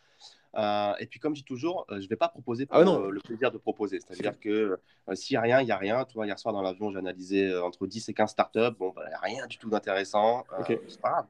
Euh, 0.55 0.93
et 1.01 1.07
puis, 1.07 1.19
comme 1.19 1.35
je 1.35 1.41
dis 1.41 1.47
toujours, 1.47 1.87
euh, 1.91 1.97
je 1.99 2.05
ne 2.05 2.09
vais 2.09 2.17
pas 2.17 2.29
proposer 2.29 2.67
pour 2.67 2.77
ah 2.77 2.81
euh, 2.81 3.11
le 3.11 3.21
plaisir 3.21 3.51
de 3.51 3.59
proposer. 3.59 3.99
C'est-à-dire 4.01 4.39
que 4.39 4.79
s'il 5.15 5.35
n'y 5.35 5.39
a 5.39 5.41
rien, 5.41 5.61
il 5.61 5.65
n'y 5.65 5.73
a 5.73 5.79
rien. 5.79 6.05
Tu 6.05 6.15
vois, 6.15 6.27
hier 6.27 6.39
soir 6.39 6.53
dans 6.53 6.63
l'avion, 6.63 6.91
j'ai 6.91 6.99
analysé 6.99 7.57
entre 7.57 7.87
10 7.87 8.09
et 8.09 8.15
15 8.15 8.31
startups. 8.31 8.77
Bon, 8.79 8.93
bah, 8.95 9.03
rien 9.23 9.47
du 9.47 9.59
tout 9.59 9.71
d'intéressant. 9.71 10.45
C'est 10.67 11.01
pas 11.01 11.11
grave. 11.11 11.27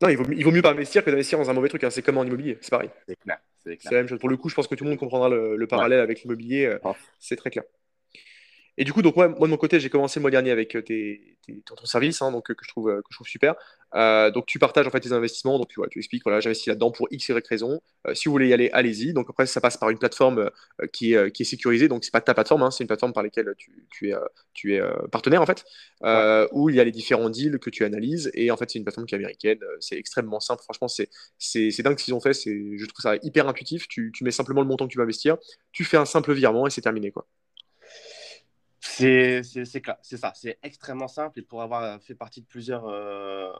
Non, 0.00 0.08
il 0.08 0.16
vaut, 0.16 0.24
il 0.32 0.44
vaut 0.44 0.50
mieux 0.50 0.62
pas 0.62 0.72
investir 0.72 1.04
que 1.04 1.10
d'investir 1.10 1.38
dans 1.38 1.48
un 1.48 1.52
mauvais 1.52 1.68
truc. 1.68 1.84
Hein. 1.84 1.90
C'est 1.90 2.02
comme 2.02 2.18
en 2.18 2.24
immobilier, 2.24 2.58
c'est 2.60 2.70
pareil. 2.70 2.90
C'est 3.06 3.16
clair. 3.16 3.38
C'est 3.58 3.78
la 3.84 3.98
même 3.98 4.08
chose. 4.08 4.18
Pour 4.18 4.28
le 4.28 4.36
coup, 4.36 4.48
je 4.48 4.54
pense 4.56 4.66
que 4.66 4.74
tout 4.74 4.82
le 4.82 4.90
monde 4.90 4.98
comprendra 4.98 5.28
le, 5.28 5.66
parallèle 5.66 6.00
avec 6.00 6.22
l'immobilier. 6.22 6.76
C'est 7.18 7.36
très 7.36 7.50
clair. 7.50 7.64
Et 8.78 8.84
du 8.84 8.92
coup, 8.92 9.02
donc 9.02 9.16
moi, 9.16 9.28
moi 9.28 9.46
de 9.46 9.50
mon 9.50 9.58
côté, 9.58 9.78
j'ai 9.80 9.90
commencé 9.90 10.18
le 10.18 10.22
mois 10.22 10.30
dernier 10.30 10.50
avec 10.50 10.74
euh, 10.76 10.82
tes, 10.82 11.36
ton 11.66 11.76
service, 11.84 12.22
hein, 12.22 12.32
donc 12.32 12.50
euh, 12.50 12.54
que 12.54 12.64
je 12.64 12.70
trouve 12.70 12.88
euh, 12.88 13.02
que 13.02 13.08
je 13.10 13.16
trouve 13.16 13.26
super. 13.26 13.54
donc 14.32 14.46
tu 14.46 14.58
partages 14.58 14.86
en 14.86 14.90
fait 14.90 15.00
tes 15.00 15.12
investissements, 15.12 15.58
donc 15.58 15.68
tu, 15.68 15.76
vois, 15.80 15.88
tu 15.88 15.98
expliques 15.98 16.22
voilà, 16.24 16.40
j'investis 16.40 16.68
là-dedans 16.68 16.90
pour 16.90 17.06
x 17.10 17.28
y 17.28 17.46
raison. 17.46 17.80
si 18.14 18.28
vous 18.28 18.32
voulez 18.32 18.48
y 18.48 18.52
aller, 18.54 18.70
allez-y. 18.72 19.12
Donc 19.12 19.26
après, 19.28 19.46
ça 19.46 19.60
passe 19.60 19.76
par 19.76 19.90
une 19.90 19.98
plateforme 19.98 20.50
qui, 20.92 21.12
est, 21.14 21.30
qui 21.32 21.42
est 21.42 21.44
sécurisée, 21.44 21.88
donc 21.88 22.04
c'est 22.04 22.12
pas 22.12 22.22
ta 22.22 22.32
plateforme, 22.34 22.62
hein, 22.62 22.70
c'est 22.70 22.84
une 22.84 22.88
plateforme 22.88 23.12
par 23.12 23.22
laquelle 23.22 23.54
tu, 23.58 23.86
tu 23.90 24.10
es, 24.10 24.14
tu 24.54 24.74
es 24.74 24.80
partenaire 25.10 25.42
en 25.42 25.46
fait, 25.46 25.64
où 26.52 26.70
il 26.70 26.76
y 26.76 26.80
a 26.80 26.84
les 26.84 26.92
différents 26.92 27.28
deals 27.28 27.58
que 27.58 27.70
tu 27.70 27.84
analyses. 27.84 28.30
Et 28.34 28.50
en 28.50 28.56
fait, 28.56 28.70
c'est 28.70 28.78
une 28.78 28.84
plateforme 28.84 29.06
qui 29.06 29.14
est 29.14 29.18
américaine. 29.18 29.58
C'est 29.80 29.98
extrêmement 29.98 30.40
simple. 30.40 30.62
Franchement, 30.62 30.88
c'est 30.88 31.10
c'est 31.38 31.82
dingue 31.82 31.98
ce 31.98 32.04
qu'ils 32.04 32.14
ont 32.14 32.20
fait. 32.20 32.32
Je 32.32 32.86
trouve 32.86 33.02
ça 33.02 33.16
hyper 33.22 33.48
intuitif. 33.48 33.86
Tu, 33.88 34.12
tu 34.14 34.24
mets 34.24 34.30
simplement 34.30 34.62
le 34.62 34.68
montant 34.68 34.86
que 34.86 34.92
tu 34.92 34.98
vas 34.98 35.04
investir, 35.04 35.36
tu 35.72 35.84
fais 35.84 35.98
un 35.98 36.06
simple 36.06 36.32
virement 36.32 36.66
et 36.66 36.70
c'est 36.70 36.80
terminé 36.80 37.10
quoi. 37.10 37.26
C'est 38.82 39.42
ça, 39.44 40.32
c'est 40.34 40.58
extrêmement 40.62 41.08
simple 41.08 41.38
et 41.38 41.42
pour 41.42 41.62
avoir 41.62 42.02
fait 42.02 42.16
partie 42.16 42.40
de 42.40 42.46
plusieurs 42.46 42.86
euh, 42.86 43.52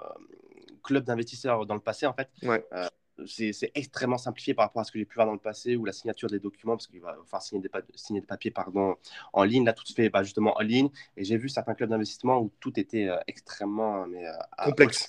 clubs 0.82 1.04
d'investisseurs 1.04 1.64
dans 1.64 1.74
le 1.74 1.80
passé, 1.80 2.06
en 2.06 2.12
fait, 2.12 2.28
euh, 2.44 2.88
c'est 3.26 3.70
extrêmement 3.74 4.18
simplifié 4.18 4.52
par 4.52 4.66
rapport 4.66 4.82
à 4.82 4.84
ce 4.84 4.90
que 4.90 4.98
j'ai 4.98 5.04
pu 5.04 5.14
voir 5.14 5.26
dans 5.26 5.32
le 5.32 5.38
passé 5.38 5.76
ou 5.76 5.84
la 5.84 5.92
signature 5.92 6.28
des 6.28 6.40
documents, 6.40 6.76
parce 6.76 6.88
qu'il 6.88 7.00
va 7.00 7.16
falloir 7.24 7.42
signer 7.42 7.62
des, 7.62 7.70
signer 7.94 8.20
des 8.20 8.26
papiers 8.26 8.50
pardon, 8.50 8.96
en 9.32 9.44
ligne. 9.44 9.64
Là, 9.64 9.72
tout 9.72 9.86
se 9.86 9.94
fait 9.94 10.08
bah, 10.10 10.24
justement 10.24 10.56
en 10.58 10.62
ligne. 10.62 10.90
Et 11.16 11.24
j'ai 11.24 11.36
vu 11.36 11.48
certains 11.48 11.74
clubs 11.74 11.90
d'investissement 11.90 12.40
où 12.40 12.50
tout 12.58 12.78
était 12.80 13.08
euh, 13.08 13.18
extrêmement 13.28 14.06
mais, 14.08 14.24
complexe 14.64 15.06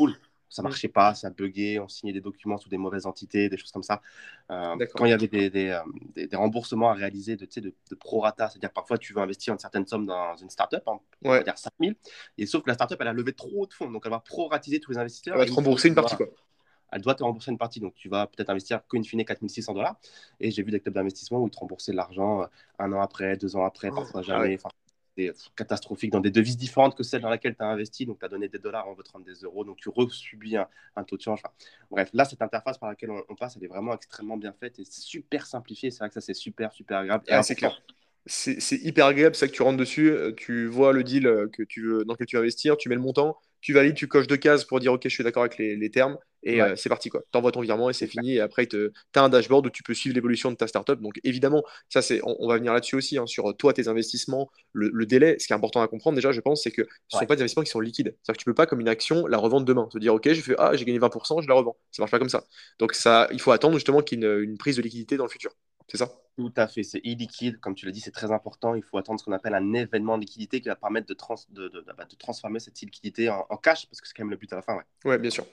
ça 0.53 0.61
mm. 0.61 0.65
marchait 0.65 0.87
pas, 0.87 1.15
ça 1.15 1.31
buguait, 1.31 1.79
on 1.79 1.87
signait 1.87 2.13
des 2.13 2.21
documents 2.21 2.57
sous 2.57 2.69
des 2.69 2.77
mauvaises 2.77 3.07
entités, 3.07 3.49
des 3.49 3.57
choses 3.57 3.71
comme 3.71 3.83
ça. 3.83 4.01
Euh, 4.51 4.75
quand 4.95 5.05
il 5.05 5.09
y 5.09 5.13
avait 5.13 5.27
des, 5.27 5.49
des, 5.49 5.69
euh, 5.69 5.79
des, 6.15 6.35
remboursements 6.35 6.91
à 6.91 6.93
réaliser 6.93 7.35
de, 7.35 7.45
de, 7.45 7.73
de 7.89 7.95
prorata, 7.95 8.49
c'est-à-dire 8.49 8.71
parfois 8.71 8.99
tu 8.99 9.13
veux 9.13 9.21
investir 9.21 9.53
une 9.53 9.59
certaine 9.59 9.87
somme 9.87 10.05
dans 10.05 10.35
une 10.35 10.51
startup, 10.51 10.83
hein, 10.85 10.99
on 11.23 11.29
va 11.29 11.41
dire 11.41 11.57
5 11.57 11.71
000, 11.79 11.93
et 12.37 12.45
sauf 12.45 12.61
que 12.61 12.69
la 12.69 12.75
startup 12.75 12.97
elle 13.01 13.07
a 13.07 13.13
levé 13.13 13.33
trop 13.33 13.65
de 13.65 13.73
fonds, 13.73 13.89
donc 13.89 14.03
elle 14.05 14.11
va 14.11 14.19
proratiser 14.19 14.79
tous 14.79 14.91
les 14.91 14.99
investisseurs. 14.99 15.33
Elle 15.33 15.39
va 15.39 15.45
te 15.47 15.53
rembourser 15.53 15.87
une 15.87 15.95
partie 15.95 16.15
quoi. 16.15 16.27
Elle 16.91 17.01
doit 17.01 17.15
te 17.15 17.23
rembourser 17.23 17.49
une 17.49 17.57
partie, 17.57 17.79
donc 17.79 17.95
tu 17.95 18.07
vas 18.07 18.27
peut-être 18.27 18.51
investir 18.51 18.85
qu'une 18.87 19.03
fine 19.03 19.25
4600 19.25 19.73
dollars. 19.73 19.95
Et 20.39 20.51
j'ai 20.51 20.61
vu 20.61 20.69
des 20.69 20.79
clubs 20.79 20.93
d'investissement 20.93 21.39
où 21.39 21.47
ils 21.47 21.49
te 21.49 21.57
remboursaient 21.57 21.91
l'argent 21.91 22.43
euh, 22.43 22.45
un 22.77 22.93
an 22.93 23.01
après, 23.01 23.35
deux 23.35 23.55
ans 23.55 23.65
après, 23.65 23.89
oh, 23.91 23.95
parfois 23.95 24.19
ah 24.19 24.23
jamais. 24.23 24.59
C'est 25.17 25.33
catastrophique 25.55 26.11
dans 26.11 26.19
des 26.19 26.31
devises 26.31 26.57
différentes 26.57 26.95
que 26.95 27.03
celles 27.03 27.21
dans 27.21 27.29
lesquelles 27.29 27.55
tu 27.55 27.63
as 27.63 27.67
investi. 27.67 28.05
Donc, 28.05 28.19
tu 28.19 28.25
as 28.25 28.29
donné 28.29 28.47
des 28.47 28.59
dollars, 28.59 28.87
on 28.87 28.93
veut 28.93 29.03
te 29.03 29.11
rendre 29.11 29.25
des 29.25 29.35
euros. 29.43 29.63
Donc, 29.63 29.77
tu 29.77 29.89
resubis 29.89 30.57
un, 30.57 30.67
un 30.95 31.03
taux 31.03 31.17
de 31.17 31.21
change. 31.21 31.41
bref, 31.91 32.09
là, 32.13 32.25
cette 32.25 32.41
interface 32.41 32.77
par 32.77 32.89
laquelle 32.89 33.11
on, 33.11 33.35
passe, 33.35 33.55
elle 33.57 33.63
est 33.63 33.67
vraiment 33.67 33.93
extrêmement 33.93 34.37
bien 34.37 34.53
faite 34.53 34.79
et 34.79 34.85
super 34.85 35.45
simplifiée. 35.45 35.91
C'est 35.91 35.99
vrai 35.99 36.09
que 36.09 36.13
ça, 36.15 36.21
c'est 36.21 36.33
super, 36.33 36.71
super 36.71 36.99
agréable. 36.99 37.23
Ah, 37.29 37.43
c'est 37.43 37.55
clair. 37.55 37.81
C'est 38.25 38.77
hyper 38.77 39.07
agréable, 39.07 39.35
c'est 39.35 39.49
que 39.49 39.53
tu 39.53 39.63
rentres 39.63 39.77
dessus, 39.77 40.09
euh, 40.09 40.31
tu 40.31 40.65
vois 40.65 40.93
le 40.93 41.03
deal 41.03 41.27
euh, 41.27 41.49
que 41.49 41.61
tu 41.61 41.81
veux, 41.81 42.05
dans 42.05 42.13
lequel 42.13 42.25
tu 42.25 42.37
veux 42.37 42.41
investir, 42.41 42.77
tu 42.77 42.87
mets 42.87 42.95
le 42.95 43.01
montant, 43.01 43.37
tu 43.63 43.71
valides, 43.71 43.95
tu 43.95 44.09
coches 44.09 44.27
deux 44.27 44.37
cases 44.37 44.65
pour 44.65 44.81
dire 44.81 44.91
ok, 44.91 45.01
je 45.05 45.09
suis 45.09 45.23
d'accord 45.23 45.43
avec 45.43 45.57
les, 45.57 45.89
termes, 45.89 46.17
et 46.43 46.61
euh, 46.61 46.75
c'est 46.75 46.89
parti 46.89 47.07
quoi. 47.07 47.21
Tu 47.31 47.37
envoies 47.37 47.53
ton 47.53 47.61
virement 47.61 47.89
et 47.89 47.93
c'est 47.93 48.07
fini. 48.07 48.35
Et 48.35 48.41
après, 48.41 48.67
tu 48.67 48.91
as 49.15 49.21
un 49.21 49.29
dashboard 49.29 49.65
où 49.65 49.69
tu 49.69 49.83
peux 49.83 49.93
suivre 49.93 50.13
l'évolution 50.13 50.51
de 50.51 50.57
ta 50.57 50.67
startup. 50.67 50.99
Donc 50.99 51.13
évidemment, 51.23 51.63
ça 51.87 52.01
c'est, 52.01 52.19
on, 52.23 52.47
va 52.49 52.57
venir 52.57 52.73
là-dessus 52.73 52.97
aussi 52.97 53.17
hein, 53.17 53.25
sur 53.25 53.55
toi, 53.55 53.71
tes 53.71 53.87
investissements, 53.87 54.51
le, 54.73 55.05
délai. 55.05 55.37
Ce 55.39 55.47
qui 55.47 55.53
est 55.53 55.55
important 55.55 55.81
à 55.81 55.87
comprendre 55.87 56.15
déjà, 56.15 56.33
je 56.33 56.41
pense, 56.41 56.61
c'est 56.63 56.71
que 56.71 56.81
ce 57.07 57.15
ne 57.15 57.19
sont 57.21 57.25
pas 57.25 57.37
des 57.37 57.41
investissements 57.43 57.63
qui 57.63 57.71
sont 57.71 57.79
liquides. 57.79 58.17
C'est-à-dire 58.21 58.37
que 58.37 58.43
tu 58.43 58.45
peux 58.45 58.53
pas 58.53 58.65
comme 58.65 58.81
une 58.81 58.89
action 58.89 59.25
la 59.27 59.37
revendre 59.37 59.65
demain. 59.65 59.87
Te 59.89 59.97
dire 59.97 60.13
ok, 60.13 60.25
j'ai 60.25 60.41
fait 60.41 60.55
ah 60.57 60.75
j'ai 60.75 60.83
gagné 60.83 60.99
20%, 60.99 61.41
je 61.41 61.47
la 61.47 61.53
revends. 61.53 61.77
Ça 61.91 62.01
marche 62.01 62.11
pas 62.11 62.19
comme 62.19 62.29
ça. 62.29 62.43
Donc 62.79 62.93
ça, 62.93 63.29
il 63.31 63.39
faut 63.39 63.51
attendre 63.51 63.75
justement 63.75 64.01
qu'il 64.01 64.21
y 64.21 64.25
ait 64.25 64.39
une 64.41 64.57
prise 64.57 64.75
de 64.75 64.81
liquidité 64.81 65.15
dans 65.15 65.23
le 65.23 65.29
futur. 65.29 65.53
C'est 65.93 65.99
ça 65.99 66.11
Tout 66.37 66.51
à 66.57 66.67
fait, 66.67 66.81
c'est 66.81 67.01
illiquide, 67.03 67.59
comme 67.59 67.75
tu 67.75 67.85
l'as 67.85 67.91
dit, 67.91 67.99
c'est 67.99 68.09
très 68.09 68.31
important. 68.31 68.73
Il 68.73 68.81
faut 68.81 68.97
attendre 68.97 69.19
ce 69.19 69.25
qu'on 69.25 69.31
appelle 69.31 69.53
un 69.53 69.73
événement 69.73 70.17
de 70.17 70.21
liquidité 70.21 70.59
qui 70.59 70.67
va 70.67 70.75
permettre 70.75 71.05
de, 71.05 71.15
de, 71.51 71.67
de, 71.67 71.85
bah, 71.95 72.07
transformer 72.17 72.59
cette 72.59 72.81
liquidité 72.81 73.29
en, 73.29 73.57
cash, 73.57 73.85
parce 73.87 74.01
que 74.01 74.07
c'est 74.07 74.15
quand 74.15 74.23
même 74.23 74.31
le 74.31 74.37
but 74.37 74.51
à 74.53 74.55
la 74.55 74.63
fin. 74.63 74.75
Ouais. 74.75 74.83
ouais, 75.05 75.19
bien 75.19 75.29
sûr. 75.29 75.45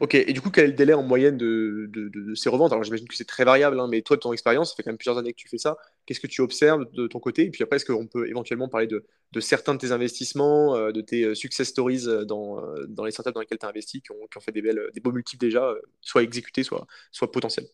Ok, 0.00 0.14
et 0.14 0.32
du 0.32 0.40
coup, 0.40 0.50
quel 0.50 0.64
est 0.64 0.68
le 0.68 0.72
délai 0.72 0.94
en 0.94 1.02
moyenne 1.02 1.36
de, 1.36 2.32
ces 2.34 2.48
reventes? 2.48 2.72
Alors 2.72 2.84
j'imagine 2.84 3.06
que 3.06 3.14
c'est 3.14 3.26
très 3.26 3.44
variable, 3.44 3.78
hein, 3.78 3.86
mais 3.86 4.00
toi, 4.00 4.16
de 4.16 4.22
ton 4.22 4.32
expérience, 4.32 4.70
ça 4.70 4.76
fait 4.76 4.82
quand 4.82 4.90
même 4.90 4.96
plusieurs 4.96 5.18
années 5.18 5.34
que 5.34 5.38
tu 5.38 5.48
fais 5.48 5.58
ça. 5.58 5.76
Qu'est-ce 6.06 6.20
que 6.20 6.26
tu 6.26 6.40
observes 6.40 6.90
de 6.92 7.06
ton 7.06 7.20
côté? 7.20 7.44
Et 7.44 7.50
puis 7.50 7.62
après, 7.62 7.76
est-ce 7.76 7.84
qu'on 7.84 8.06
peut 8.06 8.26
éventuellement 8.26 8.68
parler 8.70 8.86
de, 8.86 9.04
certains 9.40 9.74
de 9.74 9.78
tes 9.78 9.92
investissements, 9.92 10.74
euh, 10.74 10.90
de 10.90 11.02
tes 11.02 11.24
euh, 11.24 11.34
success 11.34 11.68
stories 11.68 12.08
euh, 12.08 12.24
dans, 12.24 12.62
dans 12.88 13.04
les 13.04 13.10
startups 13.10 13.32
dans 13.32 13.40
lesquelles 13.40 13.58
tu 13.58 13.66
as 13.66 13.68
investi, 13.68 14.00
qui 14.00 14.12
ont, 14.12 14.26
qui 14.30 14.38
ont, 14.38 14.40
fait 14.40 14.52
des, 14.52 14.62
belles, 14.62 14.88
des 14.94 15.00
beaux 15.00 15.12
multiples 15.12 15.44
déjà, 15.44 15.74
soit 16.00 16.22
exécutés, 16.22 16.62
soit, 16.62 16.86
soit 17.10 17.30
potentiels? 17.30 17.66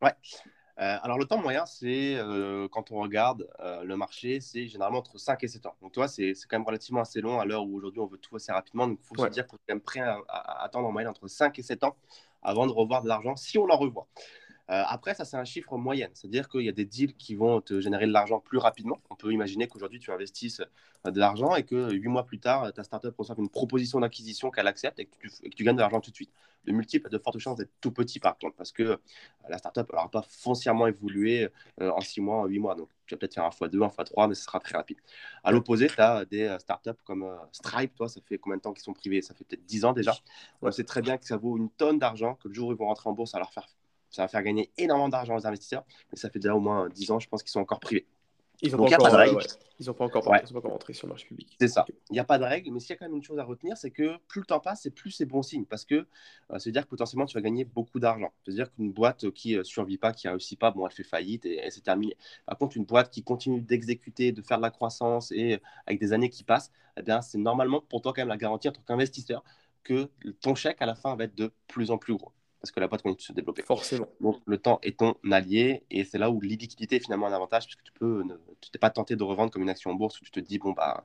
Ouais. 0.00 0.12
Euh, 0.78 0.96
alors, 1.02 1.18
le 1.18 1.26
temps 1.26 1.38
moyen, 1.38 1.66
c'est 1.66 2.16
euh, 2.16 2.66
quand 2.68 2.92
on 2.92 3.00
regarde 3.00 3.48
euh, 3.60 3.82
le 3.84 3.96
marché, 3.96 4.40
c'est 4.40 4.68
généralement 4.68 4.98
entre 4.98 5.18
5 5.18 5.42
et 5.44 5.48
7 5.48 5.66
ans. 5.66 5.76
Donc, 5.82 5.92
toi, 5.92 6.08
c'est 6.08 6.32
quand 6.48 6.58
même 6.58 6.66
relativement 6.66 7.00
assez 7.00 7.20
long 7.20 7.40
à 7.40 7.44
l'heure 7.44 7.64
où 7.64 7.76
aujourd'hui 7.76 8.00
on 8.00 8.06
veut 8.06 8.18
tout 8.18 8.36
assez 8.36 8.52
rapidement. 8.52 8.88
Donc, 8.88 8.98
il 9.02 9.06
faut 9.06 9.22
se 9.22 9.30
dire 9.30 9.46
qu'on 9.46 9.56
est 9.56 9.60
quand 9.68 9.74
même 9.74 9.80
prêt 9.80 10.00
à, 10.00 10.62
attendre 10.62 10.88
en 10.88 10.92
moyenne 10.92 11.10
entre 11.10 11.28
5 11.28 11.58
et 11.58 11.62
7 11.62 11.84
ans 11.84 11.96
avant 12.42 12.66
de 12.66 12.72
revoir 12.72 13.02
de 13.02 13.08
l'argent 13.08 13.36
si 13.36 13.58
on 13.58 13.68
en 13.68 13.76
revoit. 13.76 14.08
Après, 14.68 15.14
ça, 15.14 15.24
c'est 15.24 15.36
un 15.36 15.44
chiffre 15.44 15.76
moyen. 15.76 16.08
C'est-à-dire 16.14 16.48
qu'il 16.48 16.62
y 16.62 16.68
a 16.68 16.72
des 16.72 16.86
deals 16.86 17.14
qui 17.14 17.34
vont 17.34 17.60
te 17.60 17.80
générer 17.80 18.06
de 18.06 18.12
l'argent 18.12 18.40
plus 18.40 18.58
rapidement. 18.58 18.98
On 19.10 19.16
peut 19.16 19.30
imaginer 19.30 19.68
qu'aujourd'hui, 19.68 19.98
tu 19.98 20.10
investisses 20.10 20.62
de 21.04 21.18
l'argent 21.18 21.54
et 21.56 21.64
que 21.64 21.92
8 21.92 22.08
mois 22.08 22.24
plus 22.24 22.38
tard, 22.38 22.72
ta 22.72 22.82
startup 22.82 23.14
reçoit 23.18 23.34
une 23.38 23.50
proposition 23.50 24.00
d'acquisition 24.00 24.50
qu'elle 24.50 24.66
accepte 24.66 24.98
et 24.98 25.06
que, 25.06 25.16
tu, 25.18 25.30
et 25.42 25.50
que 25.50 25.54
tu 25.54 25.64
gagnes 25.64 25.76
de 25.76 25.80
l'argent 25.80 26.00
tout 26.00 26.10
de 26.10 26.16
suite 26.16 26.32
le 26.64 26.72
multiple 26.72 27.06
a 27.06 27.10
de 27.10 27.18
fortes 27.18 27.38
chances 27.38 27.56
d'être 27.56 27.72
tout 27.80 27.90
petit 27.90 28.20
par 28.20 28.38
contre, 28.38 28.56
parce 28.56 28.72
que 28.72 28.82
euh, 28.82 28.96
la 29.48 29.58
startup 29.58 29.90
n'aura 29.92 30.10
pas 30.10 30.22
foncièrement 30.22 30.86
évolué 30.86 31.48
euh, 31.80 31.90
en 31.90 32.00
6 32.00 32.20
mois, 32.20 32.36
en 32.36 32.46
8 32.46 32.58
mois. 32.58 32.74
Donc, 32.74 32.88
tu 33.06 33.14
vas 33.14 33.18
peut-être 33.18 33.34
faire 33.34 33.44
un 33.44 33.50
x2, 33.50 33.82
un 33.82 33.88
x3, 33.88 34.28
mais 34.28 34.34
ce 34.34 34.44
sera 34.44 34.60
très 34.60 34.76
rapide. 34.76 34.98
À 35.42 35.52
l'opposé, 35.52 35.88
tu 35.88 36.00
as 36.00 36.24
des 36.24 36.44
euh, 36.44 36.58
startups 36.58 36.90
comme 37.04 37.26
Stripe, 37.52 37.94
toi, 37.94 38.08
ça 38.08 38.20
fait 38.20 38.38
combien 38.38 38.56
de 38.56 38.62
temps 38.62 38.72
qu'ils 38.72 38.84
sont 38.84 38.92
privés? 38.92 39.22
Ça 39.22 39.34
fait 39.34 39.44
peut-être 39.44 39.64
10 39.66 39.84
ans 39.84 39.92
déjà. 39.92 40.14
On 40.60 40.70
sait 40.70 40.84
très 40.84 41.02
bien 41.02 41.18
que 41.18 41.26
ça 41.26 41.36
vaut 41.36 41.56
une 41.56 41.70
tonne 41.70 41.98
d'argent, 41.98 42.34
que 42.36 42.48
le 42.48 42.54
jour 42.54 42.68
où 42.68 42.72
ils 42.72 42.78
vont 42.78 42.86
rentrer 42.86 43.08
en 43.08 43.12
bourse, 43.12 43.32
ça, 43.32 43.38
leur 43.38 43.52
faire, 43.52 43.66
ça 44.12 44.22
va 44.22 44.28
faire 44.28 44.42
gagner 44.42 44.70
énormément 44.78 45.08
d'argent 45.08 45.36
aux 45.36 45.46
investisseurs, 45.46 45.84
mais 46.10 46.18
ça 46.18 46.30
fait 46.30 46.38
déjà 46.38 46.54
au 46.54 46.60
moins 46.60 46.88
10 46.90 47.10
ans, 47.10 47.18
je 47.18 47.28
pense, 47.28 47.42
qu'ils 47.42 47.50
sont 47.50 47.60
encore 47.60 47.80
privés. 47.80 48.06
Ils 48.64 48.70
n'ont 48.70 48.86
pas, 48.86 48.94
encore, 48.94 49.14
euh, 49.16 49.92
pas, 49.92 50.04
encore, 50.04 50.62
pas 50.62 50.68
rentré 50.68 50.92
sur 50.92 51.08
le 51.08 51.14
marché 51.14 51.26
public. 51.26 51.56
C'est 51.58 51.66
ça. 51.66 51.84
Il 52.10 52.12
n'y 52.12 52.20
a 52.20 52.24
pas 52.24 52.38
de 52.38 52.44
règle, 52.44 52.70
mais 52.70 52.78
s'il 52.78 52.90
y 52.90 52.92
a 52.92 52.96
quand 52.96 53.06
même 53.06 53.16
une 53.16 53.22
chose 53.22 53.40
à 53.40 53.44
retenir, 53.44 53.76
c'est 53.76 53.90
que 53.90 54.18
plus 54.28 54.40
le 54.40 54.46
temps 54.46 54.60
passe, 54.60 54.86
et 54.86 54.90
plus 54.90 55.10
c'est 55.10 55.24
bon 55.24 55.42
signe. 55.42 55.64
Parce 55.64 55.84
que 55.84 55.94
euh, 55.96 56.06
ça 56.48 56.58
veut 56.64 56.70
dire 56.70 56.84
que 56.84 56.88
potentiellement, 56.88 57.26
tu 57.26 57.34
vas 57.34 57.40
gagner 57.40 57.64
beaucoup 57.64 57.98
d'argent. 57.98 58.32
C'est-à-dire 58.44 58.72
qu'une 58.72 58.92
boîte 58.92 59.32
qui 59.32 59.54
ne 59.54 59.60
euh, 59.60 59.64
survit 59.64 59.98
pas, 59.98 60.12
qui 60.12 60.28
ne 60.28 60.32
réussit 60.32 60.60
pas, 60.60 60.70
bon, 60.70 60.86
elle 60.86 60.92
fait 60.92 61.02
faillite 61.02 61.44
et, 61.44 61.68
c'est 61.70 61.82
terminé. 61.82 62.16
Par 62.46 62.56
contre, 62.56 62.76
une 62.76 62.84
boîte 62.84 63.10
qui 63.10 63.24
continue 63.24 63.60
d'exécuter, 63.60 64.30
de 64.30 64.42
faire 64.42 64.58
de 64.58 64.62
la 64.62 64.70
croissance 64.70 65.32
et 65.32 65.60
avec 65.86 65.98
des 65.98 66.12
années 66.12 66.30
qui 66.30 66.44
passent, 66.44 66.70
eh 66.96 67.02
bien, 67.02 67.20
c'est 67.20 67.38
normalement 67.38 67.80
pour 67.80 68.00
toi 68.00 68.12
quand 68.12 68.20
même 68.20 68.28
la 68.28 68.36
garantie 68.36 68.68
en 68.68 68.72
tant 68.72 68.82
qu'investisseur 68.82 69.42
que 69.82 70.08
ton 70.40 70.54
chèque 70.54 70.80
à 70.80 70.86
la 70.86 70.94
fin 70.94 71.16
va 71.16 71.24
être 71.24 71.34
de 71.34 71.52
plus 71.66 71.90
en 71.90 71.98
plus 71.98 72.14
gros 72.14 72.30
parce 72.62 72.70
que 72.70 72.78
la 72.78 72.86
boîte 72.86 73.02
continue 73.02 73.16
de 73.16 73.22
se 73.22 73.32
développer. 73.32 73.62
Forcément. 73.62 74.08
Donc 74.20 74.40
le 74.46 74.56
temps 74.56 74.78
est 74.82 74.96
ton 74.98 75.16
allié 75.30 75.82
et 75.90 76.04
c'est 76.04 76.18
là 76.18 76.30
où 76.30 76.40
l'illiquidité 76.40 76.96
est 76.96 77.00
finalement 77.00 77.26
un 77.26 77.32
avantage 77.32 77.66
puisque 77.66 77.82
tu 77.82 77.92
peux, 77.92 78.22
tu 78.60 78.70
t'es 78.70 78.78
pas 78.78 78.90
tenté 78.90 79.16
de 79.16 79.24
revendre 79.24 79.50
comme 79.50 79.62
une 79.62 79.68
action 79.68 79.90
en 79.90 79.94
bourse 79.94 80.20
où 80.20 80.24
tu 80.24 80.30
te 80.30 80.38
dis 80.38 80.58
bon 80.58 80.70
bah 80.70 81.04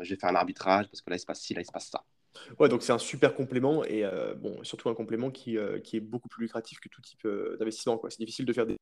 je 0.00 0.08
vais 0.08 0.18
faire 0.18 0.30
un 0.30 0.34
arbitrage 0.34 0.88
parce 0.88 1.02
que 1.02 1.10
là 1.10 1.16
il 1.16 1.20
se 1.20 1.26
passe 1.26 1.40
ci, 1.40 1.52
là 1.52 1.60
il 1.60 1.66
se 1.66 1.72
passe 1.72 1.90
ça. 1.90 2.04
Ouais, 2.58 2.70
donc 2.70 2.82
c'est 2.82 2.92
un 2.92 2.98
super 2.98 3.34
complément 3.34 3.84
et 3.84 4.02
euh, 4.02 4.34
bon 4.34 4.64
surtout 4.64 4.88
un 4.88 4.94
complément 4.94 5.30
qui, 5.30 5.58
euh, 5.58 5.78
qui, 5.78 5.98
est 5.98 6.00
beaucoup 6.00 6.28
plus 6.28 6.42
lucratif 6.44 6.80
que 6.80 6.88
tout 6.88 7.02
type 7.02 7.26
euh, 7.26 7.56
d'investissement. 7.58 8.00
C'est 8.08 8.18
difficile 8.18 8.46
de 8.46 8.52
faire 8.54 8.66
des 8.66 8.76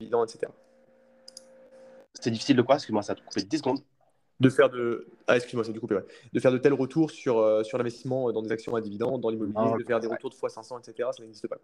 etc. 0.00 0.52
C'est 2.14 2.30
difficile 2.30 2.56
de 2.56 2.62
quoi? 2.62 2.74
Excuse-moi, 2.74 3.02
ça 3.02 3.12
a 3.12 3.16
coupé 3.16 3.42
10 3.42 3.58
secondes 3.58 3.82
de 4.38 4.50
faire 4.50 4.68
de 4.68 5.06
ah 5.26 5.36
excuse-moi 5.36 5.64
c'est 5.64 5.72
du 5.72 5.80
coupé 5.80 5.98
de 6.32 6.40
faire 6.40 6.52
de 6.52 6.58
tels 6.58 6.74
retours 6.74 7.10
sur, 7.10 7.38
euh, 7.38 7.62
sur 7.62 7.78
l'investissement 7.78 8.30
dans 8.32 8.42
des 8.42 8.52
actions 8.52 8.74
à 8.74 8.80
dividendes 8.80 9.20
dans 9.20 9.30
l'immobilier 9.30 9.56
ah, 9.56 9.76
de 9.78 9.84
faire 9.84 10.00
des 10.00 10.08
retours 10.08 10.30
de 10.30 10.34
x500 10.34 10.78
etc 10.80 11.08
ça 11.12 11.22
n'existe 11.22 11.48
pas 11.48 11.56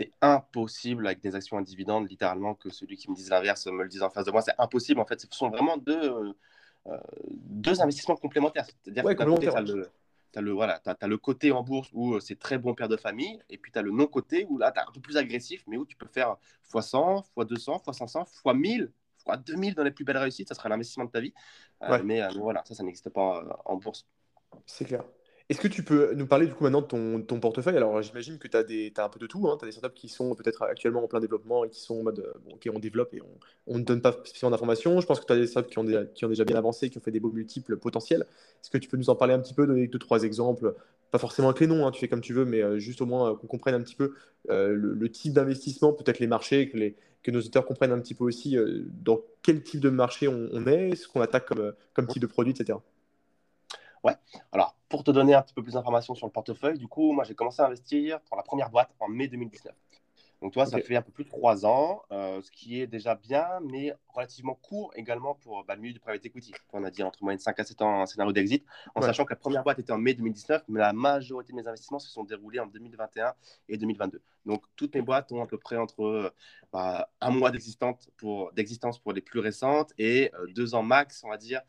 c'est 0.00 0.12
impossible 0.22 1.06
avec 1.06 1.20
des 1.20 1.34
actions 1.34 1.58
à 1.58 1.62
dividendes 1.62 2.08
littéralement 2.08 2.54
que 2.54 2.70
celui 2.70 2.96
qui 2.96 3.10
me 3.10 3.14
dise 3.14 3.28
l'inverse 3.28 3.66
me 3.66 3.82
le 3.82 3.88
dise 3.88 4.02
en 4.02 4.08
face 4.08 4.24
de 4.24 4.30
moi. 4.30 4.40
C'est 4.40 4.54
impossible 4.56 4.98
en 4.98 5.04
fait. 5.04 5.20
Ce 5.20 5.26
sont 5.30 5.50
vraiment 5.50 5.76
deux 5.76 6.32
euh, 6.86 6.96
deux 7.28 7.82
investissements 7.82 8.16
complémentaires. 8.16 8.66
C'est-à-dire 8.82 9.04
que 9.04 9.12
tu 9.12 9.48
as 9.48 9.60
le 9.60 9.90
as 10.36 10.40
le, 10.40 10.52
voilà, 10.52 10.80
as, 10.86 11.06
le 11.08 11.18
côté 11.18 11.50
en 11.50 11.64
bourse 11.64 11.90
où 11.92 12.14
euh, 12.14 12.20
c'est 12.20 12.38
très 12.38 12.56
bon 12.56 12.72
père 12.72 12.88
de 12.88 12.96
famille, 12.96 13.42
et 13.50 13.58
puis 13.58 13.72
tu 13.72 13.78
as 13.78 13.82
le 13.82 13.90
non-côté 13.90 14.46
où 14.48 14.58
là, 14.58 14.70
tu 14.70 14.78
es 14.78 14.82
un 14.82 14.92
peu 14.92 15.00
plus 15.00 15.16
agressif, 15.16 15.64
mais 15.66 15.76
où 15.76 15.84
tu 15.84 15.96
peux 15.96 16.06
faire 16.06 16.36
x100, 16.72 17.24
x200, 17.36 17.82
x500, 17.84 18.26
x1000, 18.44 18.90
2000 19.36 19.74
dans 19.74 19.82
les 19.82 19.90
plus 19.90 20.04
belles 20.04 20.16
réussites, 20.18 20.48
ça 20.48 20.54
sera 20.54 20.68
l'investissement 20.68 21.04
de 21.04 21.10
ta 21.10 21.20
vie. 21.20 21.34
Euh, 21.82 21.92
euh, 21.92 22.02
mais 22.04 22.26
voilà, 22.38 22.62
ça, 22.66 22.74
ça 22.74 22.82
n'existe 22.82 23.10
pas 23.10 23.38
euh, 23.38 23.52
en 23.64 23.76
bourse. 23.76 24.06
C'est 24.66 24.84
clair. 24.84 25.04
Est-ce 25.50 25.60
que 25.60 25.66
tu 25.66 25.82
peux 25.82 26.14
nous 26.14 26.28
parler 26.28 26.46
du 26.46 26.54
coup 26.54 26.62
maintenant 26.62 26.80
de 26.80 27.22
ton, 27.22 27.40
portefeuille? 27.40 27.76
Alors 27.76 28.00
j'imagine 28.02 28.38
que 28.38 28.46
tu 28.46 28.56
as, 28.56 29.04
un 29.04 29.08
peu 29.08 29.18
de 29.18 29.26
tout, 29.26 29.48
hein. 29.48 29.56
tu 29.58 29.64
as 29.64 29.66
des 29.66 29.72
startups 29.72 29.96
qui 29.96 30.08
sont 30.08 30.36
peut-être 30.36 30.62
actuellement 30.62 31.02
en 31.02 31.08
plein 31.08 31.18
développement 31.18 31.64
et 31.64 31.68
qui 31.68 31.80
sont 31.80 31.98
en 31.98 32.02
mode, 32.04 32.24
bon, 32.44 32.54
ok 32.54 32.68
on 32.72 32.78
développe 32.78 33.12
et 33.14 33.20
on, 33.66 33.78
ne 33.78 33.82
donne 33.82 34.00
pas 34.00 34.12
spécialement 34.12 34.52
d'informations. 34.52 35.00
Je 35.00 35.06
pense 35.08 35.18
que 35.18 35.26
tu 35.26 35.32
as 35.32 35.36
des 35.36 35.48
startups 35.48 35.68
qui 35.68 35.78
ont, 35.80 35.82
déjà, 36.28 36.44
bien 36.44 36.54
avancé, 36.54 36.88
qui 36.88 36.98
ont 36.98 37.00
fait 37.00 37.10
des 37.10 37.18
beaux 37.18 37.32
multiples 37.32 37.76
potentiels. 37.78 38.26
Est-ce 38.62 38.70
que 38.70 38.78
tu 38.78 38.88
peux 38.88 38.96
nous 38.96 39.10
en 39.10 39.16
parler 39.16 39.34
un 39.34 39.40
petit 39.40 39.52
peu, 39.52 39.66
donner 39.66 39.88
deux, 39.88 39.98
trois 39.98 40.22
exemples? 40.22 40.72
Pas 41.10 41.18
forcément 41.18 41.48
avec 41.48 41.58
les 41.58 41.66
noms, 41.66 41.84
hein, 41.84 41.90
tu 41.90 41.98
fais 41.98 42.06
comme 42.06 42.20
tu 42.20 42.32
veux, 42.32 42.44
mais 42.44 42.78
juste 42.78 43.00
au 43.00 43.06
moins 43.06 43.34
qu'on 43.34 43.48
comprenne 43.48 43.74
un 43.74 43.82
petit 43.82 43.96
peu 43.96 44.14
le, 44.48 45.08
type 45.08 45.32
d'investissement, 45.32 45.92
peut-être 45.92 46.20
les 46.20 46.28
marchés, 46.28 46.70
que 47.22 47.30
nos 47.32 47.40
auditeurs 47.40 47.66
comprennent 47.66 47.90
un 47.90 47.98
petit 47.98 48.14
peu 48.14 48.22
aussi 48.22 48.56
euh, 48.56 48.84
dans 49.02 49.20
quel 49.42 49.62
type 49.64 49.80
de 49.80 49.90
marché 49.90 50.28
on, 50.28 50.66
est, 50.66 50.94
ce 50.94 51.08
qu'on 51.08 51.20
attaque 51.20 51.46
comme, 51.46 51.72
comme 51.92 52.06
type 52.06 52.22
de 52.22 52.28
produit, 52.28 52.52
etc. 52.52 52.78
Ouais, 54.04 54.14
alors 54.52 54.76
pour 54.88 55.04
te 55.04 55.10
donner 55.10 55.34
un 55.34 55.42
petit 55.42 55.54
peu 55.54 55.62
plus 55.62 55.74
d'informations 55.74 56.14
sur 56.14 56.26
le 56.26 56.32
portefeuille, 56.32 56.78
du 56.78 56.88
coup, 56.88 57.12
moi 57.12 57.24
j'ai 57.24 57.34
commencé 57.34 57.62
à 57.62 57.66
investir 57.66 58.20
pour 58.22 58.36
la 58.36 58.42
première 58.42 58.70
boîte 58.70 58.90
en 58.98 59.08
mai 59.08 59.28
2019. 59.28 59.74
Donc, 60.42 60.54
toi, 60.54 60.64
ça 60.64 60.80
fait 60.80 60.96
un 60.96 61.02
peu 61.02 61.12
plus 61.12 61.24
de 61.24 61.28
trois 61.28 61.66
ans, 61.66 62.02
euh, 62.12 62.40
ce 62.40 62.50
qui 62.50 62.80
est 62.80 62.86
déjà 62.86 63.14
bien, 63.14 63.46
mais 63.62 63.94
relativement 64.08 64.54
court 64.54 64.90
également 64.96 65.34
pour 65.34 65.64
bah, 65.64 65.74
le 65.74 65.82
milieu 65.82 65.92
du 65.92 66.00
private 66.00 66.24
equity. 66.24 66.52
On 66.72 66.82
a 66.82 66.90
dit 66.90 67.02
entre 67.02 67.22
moyenne 67.22 67.38
5 67.38 67.60
à 67.60 67.64
7 67.64 67.82
ans 67.82 68.00
un 68.00 68.06
scénario 68.06 68.32
d'exit, 68.32 68.64
en 68.94 69.02
sachant 69.02 69.26
que 69.26 69.34
la 69.34 69.36
première 69.36 69.62
boîte 69.62 69.78
était 69.80 69.92
en 69.92 69.98
mai 69.98 70.14
2019, 70.14 70.64
mais 70.68 70.80
la 70.80 70.94
majorité 70.94 71.52
de 71.52 71.58
mes 71.58 71.68
investissements 71.68 71.98
se 71.98 72.08
sont 72.08 72.24
déroulés 72.24 72.58
en 72.58 72.66
2021 72.66 73.34
et 73.68 73.76
2022. 73.76 74.22
Donc, 74.46 74.64
toutes 74.76 74.94
mes 74.94 75.02
boîtes 75.02 75.30
ont 75.30 75.42
à 75.42 75.46
peu 75.46 75.58
près 75.58 75.76
entre 75.76 76.32
bah, 76.72 77.10
un 77.20 77.30
mois 77.30 77.50
d'existence 77.50 78.08
pour, 78.16 78.50
pour 79.02 79.12
les 79.12 79.20
plus 79.20 79.40
récentes 79.40 79.92
et 79.98 80.30
euh, 80.34 80.46
deux 80.54 80.74
ans 80.74 80.82
max, 80.82 81.22
on 81.22 81.28
va 81.28 81.36
dire, 81.36 81.60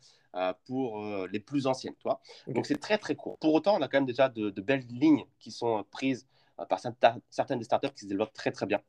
pour 0.64 1.04
les 1.26 1.40
plus 1.40 1.66
anciennes. 1.66 1.94
Toi. 2.00 2.20
Donc, 2.46 2.66
c'est 2.66 2.80
très, 2.80 2.98
très 2.98 3.14
court. 3.14 3.38
Pour 3.38 3.52
autant, 3.54 3.76
on 3.78 3.82
a 3.82 3.88
quand 3.88 3.98
même 3.98 4.06
déjà 4.06 4.28
de 4.28 4.60
belles 4.60 4.86
lignes 4.88 5.24
qui 5.38 5.50
sont 5.50 5.84
prises 5.90 6.26
euh, 6.60 6.66
par 6.66 6.80
certaines 6.80 7.58
des 7.58 7.64
startups 7.64 7.90
qui 7.94 8.02
se 8.02 8.06
développent 8.06 8.32
très 8.32 8.50
très 8.50 8.66
bien 8.66 8.80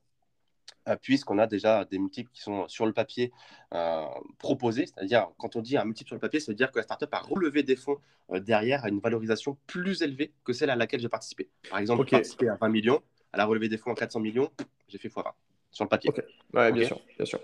euh, 0.90 0.98
puisqu'on 1.02 1.38
a 1.38 1.48
déjà 1.48 1.86
des 1.86 1.98
multiples 1.98 2.30
qui 2.34 2.42
sont 2.42 2.68
sur 2.68 2.86
le 2.86 2.92
papier 2.92 3.32
euh, 3.74 4.06
proposés. 4.38 4.86
C'est-à-dire, 4.86 5.30
quand 5.38 5.56
on 5.56 5.62
dit 5.62 5.78
un 5.78 5.86
multiple 5.86 6.10
sur 6.10 6.16
le 6.16 6.20
papier, 6.20 6.42
ça 6.42 6.52
veut 6.52 6.56
dire 6.56 6.72
que 6.72 6.80
la 6.80 6.84
startup 6.84 7.14
a 7.14 7.20
relevé 7.20 7.64
des 7.64 7.78
fonds 7.78 7.98
derrière 8.30 8.84
à 8.84 8.90
une 8.90 9.00
valorisation 9.00 9.58
plus 9.66 10.02
élevée 10.02 10.34
que 10.44 10.52
celle 10.52 10.70
à 10.70 10.76
laquelle 10.76 11.00
j'ai 11.00 11.10
participé. 11.10 11.50
Par 11.70 11.80
exemple, 11.80 12.02
okay. 12.02 12.10
j'ai 12.10 12.18
participé 12.18 12.50
à 12.50 12.56
20 12.56 12.70
millions, 12.70 13.02
elle 13.32 13.40
a 13.40 13.46
relevé 13.46 13.70
des 13.70 13.78
fonds 13.78 13.92
à 13.92 13.96
400 13.96 14.20
millions, 14.20 14.52
j'ai 14.90 14.98
fait 14.98 15.08
x20 15.08 15.32
sur 15.72 15.86
le 15.86 15.90
papier. 15.90 16.12
Ouais, 16.54 16.72
bien 16.72 16.86
sûr, 16.86 17.00
bien 17.18 17.26
sûr. 17.26 17.40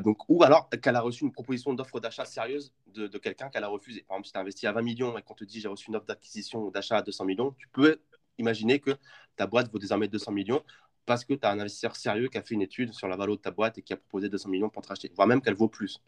Donc, 0.00 0.28
ou 0.28 0.42
alors 0.42 0.68
qu'elle 0.70 0.96
a 0.96 1.00
reçu 1.00 1.24
une 1.24 1.32
proposition 1.32 1.72
d'offre 1.72 2.00
d'achat 2.00 2.24
sérieuse 2.24 2.72
de, 2.88 3.06
de 3.06 3.18
quelqu'un 3.18 3.48
qu'elle 3.48 3.64
a 3.64 3.68
refusé. 3.68 4.02
Par 4.02 4.16
exemple, 4.16 4.26
si 4.26 4.32
tu 4.32 4.38
as 4.38 4.40
investi 4.40 4.66
à 4.66 4.72
20 4.72 4.82
millions 4.82 5.18
et 5.18 5.22
qu'on 5.22 5.34
te 5.34 5.44
dit 5.44 5.60
j'ai 5.60 5.68
reçu 5.68 5.88
une 5.88 5.96
offre 5.96 6.06
d'acquisition 6.06 6.60
ou 6.64 6.70
d'achat 6.70 6.98
à 6.98 7.02
200 7.02 7.24
millions, 7.24 7.52
tu 7.58 7.68
peux 7.68 8.00
imaginer 8.38 8.80
que 8.80 8.96
ta 9.36 9.46
boîte 9.46 9.70
vaut 9.70 9.78
désormais 9.78 10.08
200 10.08 10.32
millions 10.32 10.62
parce 11.06 11.24
que 11.24 11.32
tu 11.32 11.46
as 11.46 11.50
un 11.50 11.58
investisseur 11.58 11.96
sérieux 11.96 12.28
qui 12.28 12.36
a 12.38 12.42
fait 12.42 12.54
une 12.54 12.62
étude 12.62 12.92
sur 12.92 13.08
la 13.08 13.16
valeur 13.16 13.36
de 13.36 13.40
ta 13.40 13.50
boîte 13.50 13.78
et 13.78 13.82
qui 13.82 13.92
a 13.94 13.96
proposé 13.96 14.28
200 14.28 14.50
millions 14.50 14.68
pour 14.68 14.82
te 14.82 14.88
racheter, 14.88 15.10
voire 15.14 15.26
même 15.26 15.40
qu'elle 15.40 15.54
vaut 15.54 15.68
plus. 15.68 16.02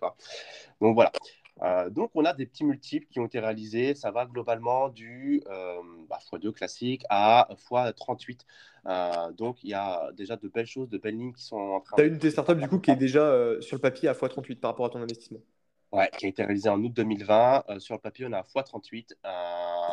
Donc 0.81 0.95
voilà. 0.95 1.11
Euh, 1.63 1.91
donc 1.91 2.11
on 2.15 2.25
a 2.25 2.33
des 2.33 2.47
petits 2.47 2.65
multiples 2.65 3.07
qui 3.11 3.21
ont 3.21 3.27
été 3.27 3.39
réalisés. 3.39 3.95
Ça 3.95 4.11
va 4.11 4.27
globalement 4.27 4.89
du 4.89 5.43
euh, 5.49 5.81
bah, 6.09 6.19
x2 6.21 6.53
classique 6.53 7.05
à 7.11 7.49
x38. 7.51 8.41
Euh, 8.87 9.33
donc 9.33 9.63
il 9.63 9.71
y 9.71 9.75
a 9.75 10.11
déjà 10.13 10.37
de 10.37 10.49
belles 10.49 10.67
choses, 10.67 10.89
de 10.89 10.99
belles 10.99 11.17
lignes 11.17 11.33
qui 11.33 11.45
sont 11.45 11.57
en 11.57 11.81
train. 11.81 11.97
Tu 11.97 12.03
as 12.03 12.07
une 12.07 12.19
des 12.19 12.31
startups 12.31 12.57
du 12.57 12.69
coup 12.69 12.79
qui 12.79 12.91
est 12.91 12.97
déjà 12.97 13.61
sur 13.61 13.77
le 13.77 13.81
papier 13.81 14.09
à 14.09 14.13
x38 14.13 14.57
par 14.57 14.71
rapport 14.71 14.87
à 14.87 14.91
ton 14.91 15.03
investissement? 15.03 15.41
Ouais, 15.93 16.09
qui 16.17 16.27
a 16.27 16.29
été 16.29 16.45
réalisé 16.45 16.69
en 16.69 16.81
août 16.83 16.93
2020. 16.93 17.79
sur 17.79 17.95
le 17.95 18.01
papier, 18.01 18.27
on 18.29 18.33
a 18.33 18.43
x38. 18.43 19.15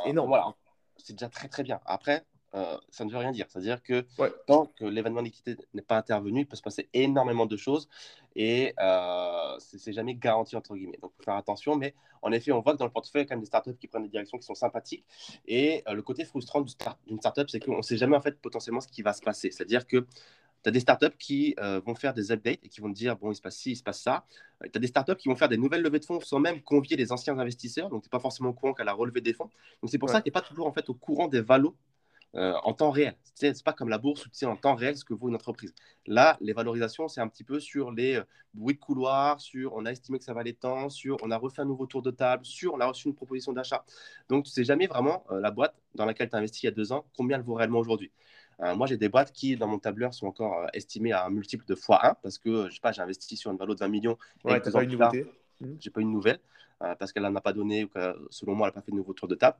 Énorme. 0.06 0.30
Voilà, 0.30 0.54
c'est 0.98 1.14
déjà 1.14 1.30
très 1.30 1.48
très 1.48 1.64
bien. 1.64 1.80
Après, 1.86 2.24
euh, 2.58 2.78
ça 2.90 3.06
ne 3.06 3.12
veut 3.12 3.18
rien 3.18 3.32
dire. 3.32 3.46
C'est-à-dire 3.50 3.84
que 3.84 4.06
tant 4.48 4.66
que 4.66 4.86
l'événement 4.86 5.22
d'équité 5.22 5.56
n'est 5.74 5.82
pas 5.82 5.98
intervenu, 5.98 6.42
il 6.42 6.48
peut 6.48 6.56
se 6.56 6.62
passer 6.62 6.90
énormément 6.94 7.46
de 7.46 7.58
choses 7.58 7.88
et 8.36 8.74
euh, 8.80 9.56
c'est 9.60 9.94
jamais 9.94 10.14
garanti, 10.14 10.56
entre 10.56 10.76
guillemets. 10.76 11.00
Donc, 11.02 11.12
il 11.16 11.18
faut 11.18 11.24
faire 11.24 11.36
attention. 11.36 11.76
Mais 11.76 11.96
en 12.22 12.32
effet, 12.32 12.52
on 12.52 12.62
voit 12.62 12.74
que 12.74 12.78
dans 12.78 12.86
le 12.86 12.92
portefeuille, 12.92 13.24
il 13.24 13.26
y 13.26 13.28
a 13.28 13.30
quand 13.30 13.36
même 13.36 13.42
des 13.42 13.48
startups 13.48 13.76
qui 13.80 13.88
prennent 13.88 14.04
des 14.04 14.10
directions 14.10 14.38
qui 14.38 14.46
sont 14.46 14.56
sympathiques. 14.56 15.04
Et 15.48 15.84
euh, 15.88 15.94
le 15.94 16.02
côté 16.04 16.24
frustrant 16.24 16.62
d'une 16.62 17.18
startup, 17.18 17.50
c'est 17.50 17.60
qu'on 17.60 17.78
ne 17.78 17.82
sait 17.82 17.98
jamais 17.98 18.16
en 18.16 18.22
fait 18.22 18.40
potentiellement 18.40 18.82
ce 18.82 18.88
qui 18.88 19.02
va 19.02 19.14
se 19.14 19.22
passer. 19.22 19.50
C'est-à-dire 19.52 19.88
que 19.88 20.06
tu 20.64 20.70
as 20.70 20.72
des 20.72 20.80
startups 20.80 21.18
qui 21.18 21.56
euh, 21.60 21.80
vont 21.84 21.96
faire 21.96 22.14
des 22.14 22.32
updates 22.32 22.60
et 22.64 22.70
qui 22.70 22.80
vont 22.80 22.90
te 22.90 22.96
dire 22.96 23.16
bon, 23.18 23.32
il 23.32 23.36
se 23.36 23.42
passe 23.42 23.58
ci, 23.58 23.72
il 23.72 23.76
se 23.76 23.84
passe 23.84 24.02
ça. 24.02 24.26
Tu 24.62 24.70
as 24.76 24.80
des 24.80 24.88
startups 24.88 25.16
qui 25.16 25.30
vont 25.30 25.36
faire 25.36 25.50
des 25.50 25.58
nouvelles 25.58 25.82
levées 25.82 26.00
de 26.00 26.06
fonds 26.06 26.20
sans 26.20 26.40
même 26.40 26.62
convier 26.62 26.96
les 26.96 27.12
anciens 27.12 27.38
investisseurs. 27.40 27.90
Donc, 27.90 28.04
tu 28.04 28.08
n'es 28.08 28.12
pas 28.12 28.20
forcément 28.20 28.50
au 28.50 28.54
courant 28.54 28.74
qu'à 28.74 28.84
la 28.84 28.94
relevée 28.94 29.22
des 29.22 29.34
fonds. 29.34 29.50
Donc, 29.82 29.90
c'est 29.90 29.98
pour 29.98 30.10
ça 30.10 30.20
que 30.20 30.26
tu 30.26 30.28
n'es 30.28 30.34
pas 30.34 30.42
toujours 30.42 30.68
en 30.68 30.74
fait 30.74 30.90
au 30.90 30.94
courant 30.94 31.28
des 31.28 31.42
valos 31.42 31.76
euh, 32.36 32.54
en 32.64 32.74
temps 32.74 32.92
réel. 32.92 33.16
Ce 33.36 33.46
n'est 33.46 33.54
pas 33.64 33.74
comme 33.74 33.90
la 33.90 33.98
bourse 33.98 34.26
où 34.26 34.30
tu 34.30 34.36
sais 34.36 34.46
en 34.46 34.58
temps 34.58 34.76
réel 34.76 34.98
ce 34.98 35.06
que 35.06 35.14
vaut 35.14 35.30
une 35.30 35.36
entreprise. 35.36 35.74
Là, 36.06 36.38
les 36.42 36.54
valorisations, 36.54 37.08
c'est 37.08 37.22
un 37.22 37.28
petit 37.28 37.44
peu 37.44 37.60
sur 37.60 37.92
les 37.92 38.16
euh, 38.16 38.24
bruits 38.54 38.76
de 38.76 38.80
couloir, 38.80 39.40
sur 39.40 39.74
on 39.74 39.86
a 39.86 39.92
estimé 39.92 40.18
que 40.20 40.26
ça 40.26 40.34
valait 40.34 40.54
tant, 40.54 40.90
sur 40.90 41.18
on 41.24 41.32
a 41.32 41.38
refait 41.38 41.62
un 41.62 41.66
nouveau 41.66 41.86
tour 41.86 42.02
de 42.02 42.12
table, 42.12 42.46
sur 42.46 42.74
on 42.74 42.80
a 42.80 42.86
reçu 42.86 43.08
une 43.08 43.16
proposition 43.16 43.54
d'achat. 43.54 43.86
Donc, 44.30 44.44
tu 44.44 44.50
ne 44.50 44.54
sais 44.54 44.64
jamais 44.66 44.88
vraiment 44.88 45.24
euh, 45.32 45.40
la 45.40 45.52
boîte 45.52 45.76
dans 45.96 46.06
laquelle 46.06 46.30
tu 46.30 46.36
as 46.36 46.40
investi 46.40 46.62
il 46.64 46.66
y 46.66 46.70
a 46.70 46.72
deux 46.72 46.92
ans, 46.92 47.06
combien 47.16 47.38
elle 47.38 47.44
vaut 47.44 47.56
réellement 47.56 47.80
aujourd'hui. 47.80 48.12
moi, 48.60 48.88
j'ai 48.88 48.98
des 48.98 49.10
boîtes 49.10 49.32
qui, 49.32 49.56
dans 49.56 49.68
mon 49.68 49.80
tableur, 49.80 50.14
sont 50.14 50.28
encore 50.28 50.68
estimées 50.74 51.14
à 51.14 51.26
un 51.26 51.30
multiple 51.30 51.66
de 51.66 51.76
x1 51.76 52.16
parce 52.22 52.38
que, 52.38 52.70
je 52.70 52.76
sais 52.76 52.82
pas, 52.82 52.92
j'ai 52.92 53.02
investi 53.02 53.38
sur 53.38 53.52
une 53.52 53.58
valeur 53.58 53.76
de 53.76 53.80
20 53.80 53.88
millions. 53.88 54.18
Ouais, 54.44 54.62
tu 54.62 54.72
pas 54.72 54.84
une 54.84 54.92
nouveauté. 54.92 55.26
Mmh. 55.62 55.74
J'ai 55.80 55.90
pas 55.90 56.02
une 56.02 56.12
nouvelle. 56.12 56.40
Euh, 56.84 56.94
parce 56.94 57.12
qu'elle 57.12 57.24
n'en 57.24 57.36
a 57.36 57.42
pas 57.42 57.54
donné 57.54 57.86
ou 57.86 57.88
que, 57.88 58.28
selon 58.30 58.54
moi, 58.54 58.68
elle 58.68 58.70
n'a 58.70 58.82
pas 58.82 58.86
fait 58.86 58.92
de 58.92 58.98
nouveau 58.98 59.14
tour 59.14 59.28
de 59.28 59.34
table. 59.34 59.58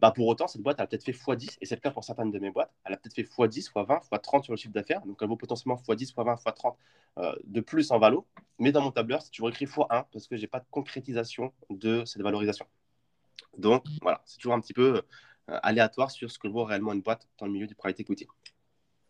Bah, 0.00 0.12
pour 0.12 0.26
autant, 0.26 0.46
cette 0.46 0.62
boîte, 0.62 0.76
elle 0.78 0.84
a 0.84 0.86
peut-être 0.86 1.04
fait 1.04 1.12
x10, 1.12 1.58
et 1.60 1.66
c'est 1.66 1.74
le 1.74 1.80
cas 1.82 1.90
pour 1.90 2.04
certaines 2.04 2.30
de 2.30 2.38
mes 2.38 2.50
boîtes. 2.50 2.72
Elle 2.86 2.94
a 2.94 2.96
peut-être 2.96 3.14
fait 3.14 3.22
x10, 3.22 3.70
x20, 3.70 4.08
x30 4.08 4.44
sur 4.44 4.52
le 4.54 4.56
chiffre 4.56 4.72
d'affaires. 4.72 5.02
Donc, 5.04 5.18
elle 5.20 5.28
vaut 5.28 5.36
potentiellement 5.36 5.76
x10, 5.76 6.14
x20, 6.14 6.42
x30 6.42 6.74
de 7.44 7.60
plus 7.60 7.90
en 7.90 7.98
valo. 7.98 8.26
Mais 8.58 8.72
dans 8.72 8.80
mon 8.80 8.90
tableur, 8.92 9.20
c'est 9.20 9.30
toujours 9.30 9.50
écrit 9.50 9.66
x1 9.66 10.06
parce 10.10 10.26
que 10.26 10.36
je 10.36 10.40
n'ai 10.40 10.46
pas 10.46 10.60
de 10.60 10.66
concrétisation 10.70 11.52
de 11.68 12.06
cette 12.06 12.22
valorisation. 12.22 12.66
Donc, 13.58 13.84
voilà, 14.00 14.22
c'est 14.24 14.38
toujours 14.38 14.54
un 14.54 14.60
petit 14.60 14.72
peu 14.72 15.02
euh, 15.50 15.58
aléatoire 15.62 16.10
sur 16.10 16.30
ce 16.30 16.38
que 16.38 16.48
vaut 16.48 16.64
réellement 16.64 16.92
une 16.92 17.02
boîte 17.02 17.28
dans 17.38 17.44
le 17.46 17.52
milieu 17.52 17.66
du 17.66 17.74
private 17.74 18.00
equity. 18.00 18.26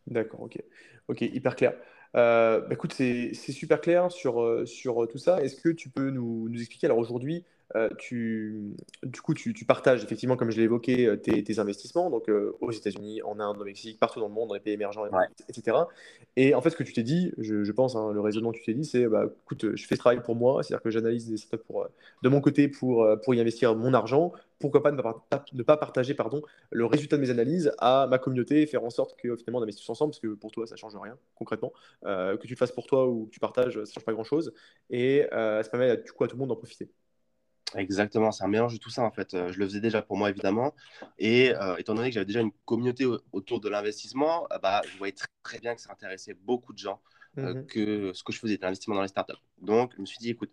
D'accord, 0.07 0.43
ok. 0.43 0.61
Ok, 1.09 1.21
hyper 1.21 1.55
clair. 1.55 1.75
Euh, 2.17 2.61
bah, 2.61 2.69
écoute, 2.75 2.93
c'est 2.93 3.35
super 3.35 3.81
clair 3.81 4.11
sur, 4.13 4.41
euh, 4.43 4.67
sur 4.67 5.09
tout 5.09 5.19
ça. 5.19 5.43
Est-ce 5.43 5.57
que 5.61 5.69
tu 5.69 5.89
peux 5.91 6.11
nous, 6.11 6.49
nous 6.49 6.61
expliquer, 6.61 6.87
alors 6.87 6.99
aujourd'hui, 6.99 7.45
euh, 7.77 7.89
tu, 7.99 8.75
du 9.03 9.21
coup, 9.21 9.35
tu, 9.35 9.53
tu, 9.55 9.65
partages 9.65 10.05
effectivement, 10.05 10.37
comme 10.37 10.51
je 10.51 10.57
l'ai 10.57 10.65
évoqué, 10.65 11.17
tes, 11.23 11.43
tes, 11.43 11.59
investissements, 11.59 12.11
donc 12.11 12.31
aux 12.61 12.71
États-Unis, 12.71 13.23
en 13.23 13.41
Inde, 13.41 13.59
au 13.61 13.65
Mexique, 13.65 13.99
partout 13.99 14.21
dans 14.21 14.29
le 14.29 14.35
monde, 14.35 14.49
dans 14.49 14.55
les 14.55 14.61
pays 14.61 14.75
émergents, 14.75 15.05
etc. 15.49 15.77
Et 16.37 16.55
en 16.55 16.61
fait, 16.61 16.71
ce 16.71 16.77
que 16.77 16.83
tu 16.83 16.93
t'es 16.93 17.03
dit, 17.03 17.33
je, 17.39 17.65
je 17.65 17.73
pense, 17.73 17.97
hein, 17.97 18.13
le 18.13 18.21
raisonnement 18.21 18.53
que 18.53 18.59
tu 18.59 18.65
t'es 18.65 18.75
dit, 18.75 18.85
c'est 18.85 19.07
bah, 19.07 19.27
écoute, 19.45 19.75
je 19.75 19.87
fais 19.87 19.95
ce 19.95 20.01
travail 20.01 20.23
pour 20.23 20.37
moi, 20.37 20.63
c'est-à-dire 20.63 20.83
que 20.83 20.91
j'analyse 20.91 21.29
des 21.29 21.37
startups 21.37 21.65
pour, 21.67 21.87
de 22.23 22.29
mon 22.29 22.41
côté 22.41 22.69
pour, 22.69 23.07
pour 23.23 23.35
y 23.35 23.41
investir 23.41 23.75
mon 23.75 23.95
argent 23.95 24.33
pourquoi 24.65 24.83
pas 24.83 24.93
ne 24.93 25.63
pas, 25.63 25.77
partager 25.77 26.15
pardon, 26.15 26.43
le 26.71 26.87
résultat 26.87 27.17
de 27.17 27.23
mes 27.23 27.31
analyses 27.31 27.73
à 27.79 28.07
ma 28.09 28.19
communauté 28.19 28.63
et 28.63 28.67
faire 28.67 28.83
en 28.83 28.91
sorte 28.91 29.15
que 29.21 29.37
finalement 29.37 29.59
on 29.59 29.63
investisse 29.63 29.89
ensemble, 29.91 30.13
parce 30.13 30.21
que 30.21 30.29
pour 30.29 30.51
toi 30.51 30.67
ça 30.67 30.77
change 30.77 30.97
rien 30.97 31.19
concrètement, 31.35 31.73
euh, 32.07 32.37
que 32.39 32.47
tu 32.47 32.55
le 32.55 32.57
fasses 32.57 32.73
pour 32.73 32.87
toi 32.87 33.07
ou 33.07 33.27
que 33.27 33.31
tu 33.31 33.41
partages, 33.41 33.83
ça 33.85 33.93
change 33.93 34.05
pas 34.05 34.13
grand 34.13 34.25
chose, 34.25 34.55
et 34.89 35.27
euh, 35.33 35.63
ça 35.63 35.69
permet 35.69 35.91
à, 35.91 35.97
du 35.97 36.13
coup, 36.13 36.25
à 36.25 36.29
tout 36.29 36.37
le 36.37 36.41
monde 36.41 36.49
d'en 36.49 36.57
profiter. 36.57 36.89
Exactement, 37.77 38.31
c'est 38.31 38.45
un 38.45 38.49
mélange 38.49 38.75
de 38.75 38.79
tout 38.79 38.91
ça 38.91 39.03
en 39.03 39.11
fait. 39.11 39.35
Euh, 39.35 39.53
je 39.53 39.59
le 39.59 39.67
faisais 39.67 39.81
déjà 39.81 40.03
pour 40.03 40.17
moi 40.17 40.31
évidemment, 40.31 40.75
et 41.19 41.53
étant 41.79 41.95
donné 41.95 42.09
que 42.09 42.15
j'avais 42.15 42.27
déjà 42.27 42.41
une 42.41 42.53
communauté 42.65 43.07
autour 43.33 43.61
de 43.61 43.69
l'investissement, 43.69 44.47
bah, 44.63 44.83
je 44.91 44.97
voyais 44.99 45.13
très, 45.13 45.29
très, 45.43 45.59
bien 45.59 45.75
que 45.75 45.81
ça 45.81 45.93
intéressait 45.93 46.35
beaucoup 46.35 46.73
de 46.73 46.79
gens 46.79 47.01
mmh 47.37 47.65
que 47.67 48.13
ce 48.15 48.23
que 48.23 48.33
je 48.33 48.39
faisais, 48.39 48.59
l'investissement 48.63 48.95
dans 48.95 49.03
les 49.03 49.09
startups. 49.09 49.35
Donc 49.61 49.93
je 49.97 50.01
me 50.01 50.07
suis 50.07 50.19
dit, 50.19 50.31
écoute, 50.31 50.53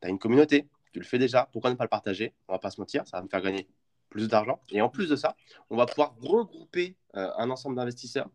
tu 0.00 0.08
as 0.08 0.10
une 0.10 0.18
communauté, 0.18 0.68
tu 0.92 0.98
le 0.98 1.04
fais 1.04 1.18
déjà, 1.18 1.48
pourquoi 1.52 1.70
ne 1.70 1.76
pas 1.76 1.84
le 1.84 1.88
partager? 1.88 2.34
On 2.48 2.54
va 2.54 2.58
pas 2.58 2.70
se 2.70 2.80
mentir, 2.80 3.06
ça 3.06 3.18
va 3.18 3.22
me 3.22 3.28
faire 3.28 3.42
gagner 3.42 3.68
plus 4.08 4.28
d'argent. 4.28 4.60
Et 4.70 4.80
en 4.80 4.88
plus 4.88 5.08
de 5.08 5.16
ça, 5.16 5.36
on 5.70 5.76
va 5.76 5.86
pouvoir 5.86 6.14
regrouper 6.20 6.96
euh, 7.16 7.30
un 7.36 7.50
ensemble 7.50 7.76
d'investisseurs 7.76 8.28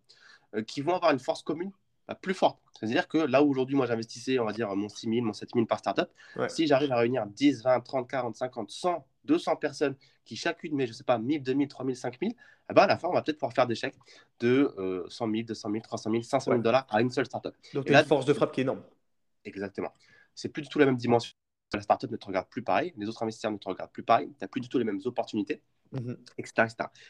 euh, 0.56 0.62
qui 0.62 0.82
vont 0.82 0.96
avoir 0.96 1.12
une 1.12 1.20
force 1.20 1.42
commune 1.42 1.72
plus 2.16 2.34
forte. 2.34 2.60
C'est-à-dire 2.80 3.08
que 3.08 3.18
là 3.18 3.44
où 3.44 3.50
aujourd'hui, 3.50 3.76
moi, 3.76 3.86
j'investissais, 3.86 4.40
on 4.40 4.46
va 4.46 4.54
dire, 4.54 4.76
mon 4.76 4.90
6 4.90 5.10
000, 5.10 5.26
mon 5.26 5.34
7 5.34 5.50
000 5.54 5.66
par 5.66 5.80
startup, 5.80 6.10
si 6.48 6.68
j'arrive 6.68 6.92
à 6.92 6.98
réunir 6.98 7.26
10, 7.28 7.64
20, 7.64 7.80
30, 7.82 8.10
40, 8.10 8.36
50, 8.36 8.72
100, 8.72 9.06
200 9.26 9.56
personnes 9.58 9.96
qui 10.26 10.36
chacune 10.36 10.76
met, 10.76 10.88
je 10.88 10.94
sais 10.94 11.04
pas, 11.04 11.18
1000, 11.18 11.44
2000, 11.44 11.68
3000, 11.68 11.96
5000, 11.96 12.34
eh 12.70 12.74
ben, 12.74 12.84
à 12.84 12.88
la 12.88 12.98
fin, 12.98 13.08
on 13.08 13.14
va 13.14 13.22
peut-être 13.22 13.38
pouvoir 13.38 13.54
faire 13.54 13.68
des 13.68 13.76
chèques 13.76 13.98
de 14.40 15.06
100 15.10 15.32
000, 15.32 15.44
200 15.44 15.70
000, 15.72 15.82
300 15.84 16.12
000, 16.12 16.24
500 16.24 16.52
000 16.52 16.64
dollars 16.64 16.88
à 16.90 17.02
une 17.02 17.12
seule 17.12 17.26
startup. 17.26 17.56
Donc, 17.74 17.86
il 17.88 17.92
y 17.92 17.96
a 17.96 18.00
une 18.00 18.06
force 18.06 18.26
de 18.26 18.34
frappe 18.34 18.52
qui 18.52 18.62
est 18.62 18.64
énorme. 18.64 18.84
Exactement. 19.46 19.94
C'est 20.34 20.50
plus 20.50 20.62
du 20.62 20.70
tout 20.70 20.80
la 20.80 20.86
même 20.86 20.98
dimension 20.98 21.34
la 21.74 21.82
startup 21.82 22.12
ne 22.12 22.18
te 22.18 22.26
regarde 22.26 22.48
plus 22.50 22.64
pareil, 22.64 22.94
les 22.98 23.08
autres 23.08 23.24
investisseurs 23.24 23.52
ne 23.52 23.58
te 23.58 23.68
regardent 23.68 23.92
plus 23.92 24.04
pareil, 24.04 24.28
tu 24.28 24.36
n'as 24.42 24.48
plus 24.48 24.62
du 24.62 24.70
tout 24.70 24.78
les 24.78 24.84
mêmes 24.84 25.00
opportunités, 25.06 25.62
etc., 26.38 26.54
mhm. 26.58 26.68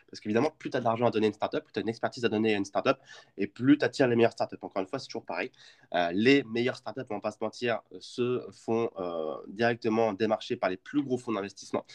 Parce 0.10 0.20
qu'évidemment, 0.20 0.52
plus 0.58 0.70
tu 0.70 0.78
as 0.78 0.82
d'argent 0.82 1.08
à 1.08 1.12
donner 1.12 1.28
à 1.28 1.30
une 1.30 1.34
startup, 1.34 1.64
plus 1.64 1.74
tu 1.74 1.80
as 1.80 1.82
une 1.82 1.90
expertise 1.90 2.26
à 2.26 2.30
donner 2.30 2.54
à 2.54 2.58
une 2.58 2.66
startup, 2.66 2.98
et 3.38 3.48
plus 3.48 3.78
tu 3.78 3.86
attires 3.86 4.08
les 4.08 4.16
meilleures 4.16 4.32
startups. 4.32 4.58
Encore 4.62 4.82
une 4.82 4.88
fois, 4.88 5.00
c'est 5.00 5.08
toujours 5.08 5.26
pareil. 5.26 5.52
Euh, 5.94 6.12
les 6.14 6.44
meilleures 6.44 6.78
startups, 6.78 7.02
on 7.10 7.16
ne 7.16 7.18
va 7.18 7.22
pas 7.22 7.32
se 7.32 7.38
mentir, 7.42 7.82
se 8.00 8.46
font 8.52 8.90
euh, 9.00 9.36
directement 9.48 10.14
démarcher 10.14 10.56
par 10.56 10.70
les 10.70 10.78
plus 10.78 11.04
gros 11.04 11.18
fonds 11.18 11.32
d'investissement 11.32 11.86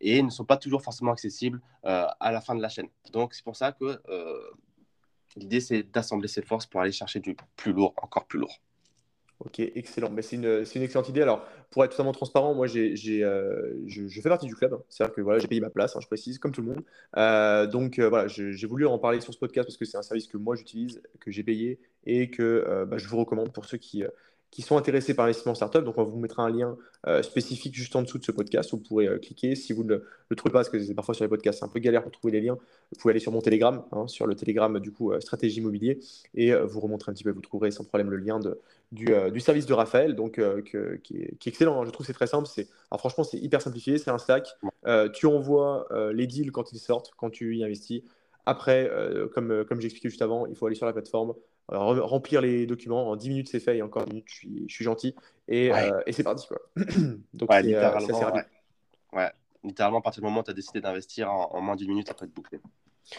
et 0.00 0.22
ne 0.22 0.30
sont 0.30 0.44
pas 0.44 0.56
toujours 0.56 0.82
forcément 0.82 1.12
accessibles 1.12 1.60
euh, 1.84 2.06
à 2.20 2.32
la 2.32 2.40
fin 2.40 2.54
de 2.54 2.62
la 2.62 2.68
chaîne. 2.68 2.88
Donc, 3.12 3.34
c'est 3.34 3.44
pour 3.44 3.56
ça 3.56 3.72
que 3.72 4.00
l'idée, 5.36 5.60
c'est 5.60 5.82
d'assembler 5.82 6.28
ses 6.28 6.42
forces 6.42 6.66
pour 6.66 6.80
aller 6.80 6.92
chercher 6.92 7.20
du 7.20 7.36
plus 7.56 7.72
lourd, 7.72 7.94
encore 7.96 8.26
plus 8.26 8.38
lourd. 8.38 8.60
Ok, 9.40 9.58
excellent. 9.58 10.10
Mais 10.10 10.22
c'est 10.22 10.36
une, 10.36 10.64
une, 10.74 10.82
excellente 10.82 11.08
idée. 11.08 11.22
Alors, 11.22 11.44
pour 11.70 11.84
être 11.84 11.90
totalement 11.90 12.12
transparent, 12.12 12.54
moi, 12.54 12.66
j'ai, 12.66 12.94
euh, 13.24 13.74
je, 13.86 14.20
fais 14.20 14.28
partie 14.28 14.46
du 14.46 14.54
club. 14.54 14.80
C'est-à-dire 14.88 15.14
que 15.14 15.20
voilà, 15.20 15.38
j'ai 15.38 15.48
payé 15.48 15.60
ma 15.60 15.70
place, 15.70 15.96
hein, 15.96 16.00
je 16.00 16.06
précise, 16.06 16.38
comme 16.38 16.52
tout 16.52 16.62
le 16.62 16.68
monde. 16.68 16.84
Euh, 17.16 17.66
donc, 17.66 17.98
euh, 17.98 18.08
voilà, 18.08 18.28
j'ai 18.28 18.66
voulu 18.66 18.86
en 18.86 18.98
parler 18.98 19.20
sur 19.20 19.34
ce 19.34 19.38
podcast 19.38 19.66
parce 19.66 19.76
que 19.76 19.84
c'est 19.84 19.98
un 19.98 20.02
service 20.02 20.28
que 20.28 20.36
moi, 20.36 20.54
j'utilise, 20.54 21.02
que 21.20 21.30
j'ai 21.30 21.42
payé 21.42 21.80
et 22.06 22.30
que 22.30 22.84
bah, 22.88 22.98
je 22.98 23.08
vous 23.08 23.16
recommande 23.16 23.52
pour 23.52 23.64
ceux 23.64 23.78
qui, 23.78 24.04
qui 24.54 24.62
sont 24.62 24.76
intéressés 24.76 25.14
par 25.14 25.24
l'investissement 25.24 25.56
startup. 25.56 25.82
Donc, 25.82 25.98
on 25.98 26.04
vous 26.04 26.16
mettra 26.16 26.44
un 26.44 26.48
lien 26.48 26.76
euh, 27.08 27.24
spécifique 27.24 27.74
juste 27.74 27.96
en 27.96 28.02
dessous 28.02 28.18
de 28.18 28.24
ce 28.24 28.30
podcast. 28.30 28.70
Vous 28.70 28.78
pourrez 28.78 29.08
euh, 29.08 29.18
cliquer. 29.18 29.56
Si 29.56 29.72
vous 29.72 29.82
ne 29.82 29.96
le, 30.28 30.36
trouvez 30.36 30.52
pas, 30.52 30.60
parce 30.60 30.68
que 30.68 30.92
parfois 30.92 31.12
sur 31.12 31.24
les 31.24 31.28
podcasts, 31.28 31.58
c'est 31.58 31.64
un 31.64 31.68
peu 31.68 31.80
galère 31.80 32.04
pour 32.04 32.12
trouver 32.12 32.34
les 32.34 32.40
liens, 32.40 32.54
vous 32.54 33.00
pouvez 33.00 33.10
aller 33.10 33.18
sur 33.18 33.32
mon 33.32 33.40
Telegram, 33.40 33.82
hein, 33.90 34.06
sur 34.06 34.28
le 34.28 34.36
Telegram 34.36 34.78
du 34.78 34.92
coup 34.92 35.10
euh, 35.10 35.18
Stratégie 35.18 35.58
Immobilier, 35.58 35.98
et 36.36 36.54
vous 36.54 36.78
remontrer 36.78 37.10
un 37.10 37.14
petit 37.14 37.24
peu. 37.24 37.32
Vous 37.32 37.40
trouverez 37.40 37.72
sans 37.72 37.82
problème 37.82 38.10
le 38.10 38.16
lien 38.16 38.38
du, 38.92 39.40
service 39.40 39.66
de 39.66 39.74
Raphaël, 39.74 40.14
donc 40.14 40.40
qui, 41.02 41.16
est, 41.16 41.46
excellent. 41.46 41.82
Hein. 41.82 41.86
Je 41.86 41.90
trouve 41.90 42.06
c'est 42.06 42.12
très 42.12 42.28
simple. 42.28 42.46
C'est, 42.46 42.68
franchement, 42.96 43.24
c'est 43.24 43.38
hyper 43.38 43.60
simplifié. 43.60 43.98
C'est 43.98 44.10
un 44.10 44.18
Slack. 44.18 44.46
tu 45.14 45.26
envoies 45.26 45.88
les 46.12 46.28
deals 46.28 46.52
quand 46.52 46.70
ils 46.70 46.78
sortent, 46.78 47.10
quand 47.16 47.30
tu 47.30 47.56
y 47.56 47.64
investis. 47.64 48.02
Après, 48.46 48.88
comme, 49.34 49.64
comme 49.64 49.80
j'expliquais 49.80 50.10
juste 50.10 50.22
avant, 50.22 50.46
il 50.46 50.54
faut 50.54 50.66
aller 50.66 50.76
sur 50.76 50.86
la 50.86 50.92
plateforme, 50.92 51.34
remplir 51.68 52.40
les 52.40 52.66
documents. 52.66 53.08
En 53.08 53.16
10 53.16 53.28
minutes, 53.28 53.48
c'est 53.50 53.60
fait. 53.60 53.78
Et 53.78 53.82
encore 53.82 54.04
10 54.04 54.10
minutes, 54.10 54.28
je 54.28 54.34
suis, 54.34 54.64
je 54.68 54.74
suis 54.74 54.84
gentil. 54.84 55.14
Et, 55.48 55.72
euh, 55.72 56.00
et 56.06 56.12
c'est 56.12 56.22
parti. 56.22 56.46
Quoi. 56.46 56.58
Donc, 57.34 57.50
ouais, 57.50 57.58
euh, 57.58 57.62
littéralement, 57.62 58.08
assez 58.08 58.24
rapide. 58.24 58.46
Ouais. 59.12 59.30
littéralement, 59.62 59.98
à 59.98 60.02
partir 60.02 60.20
du 60.22 60.26
moment 60.26 60.40
où 60.40 60.44
tu 60.44 60.50
as 60.50 60.54
décidé 60.54 60.80
d'investir 60.80 61.30
en, 61.30 61.60
moins 61.60 61.76
d'une 61.76 61.88
minute 61.88 62.10
après 62.10 62.26
de 62.26 62.32
boucler. 62.32 62.60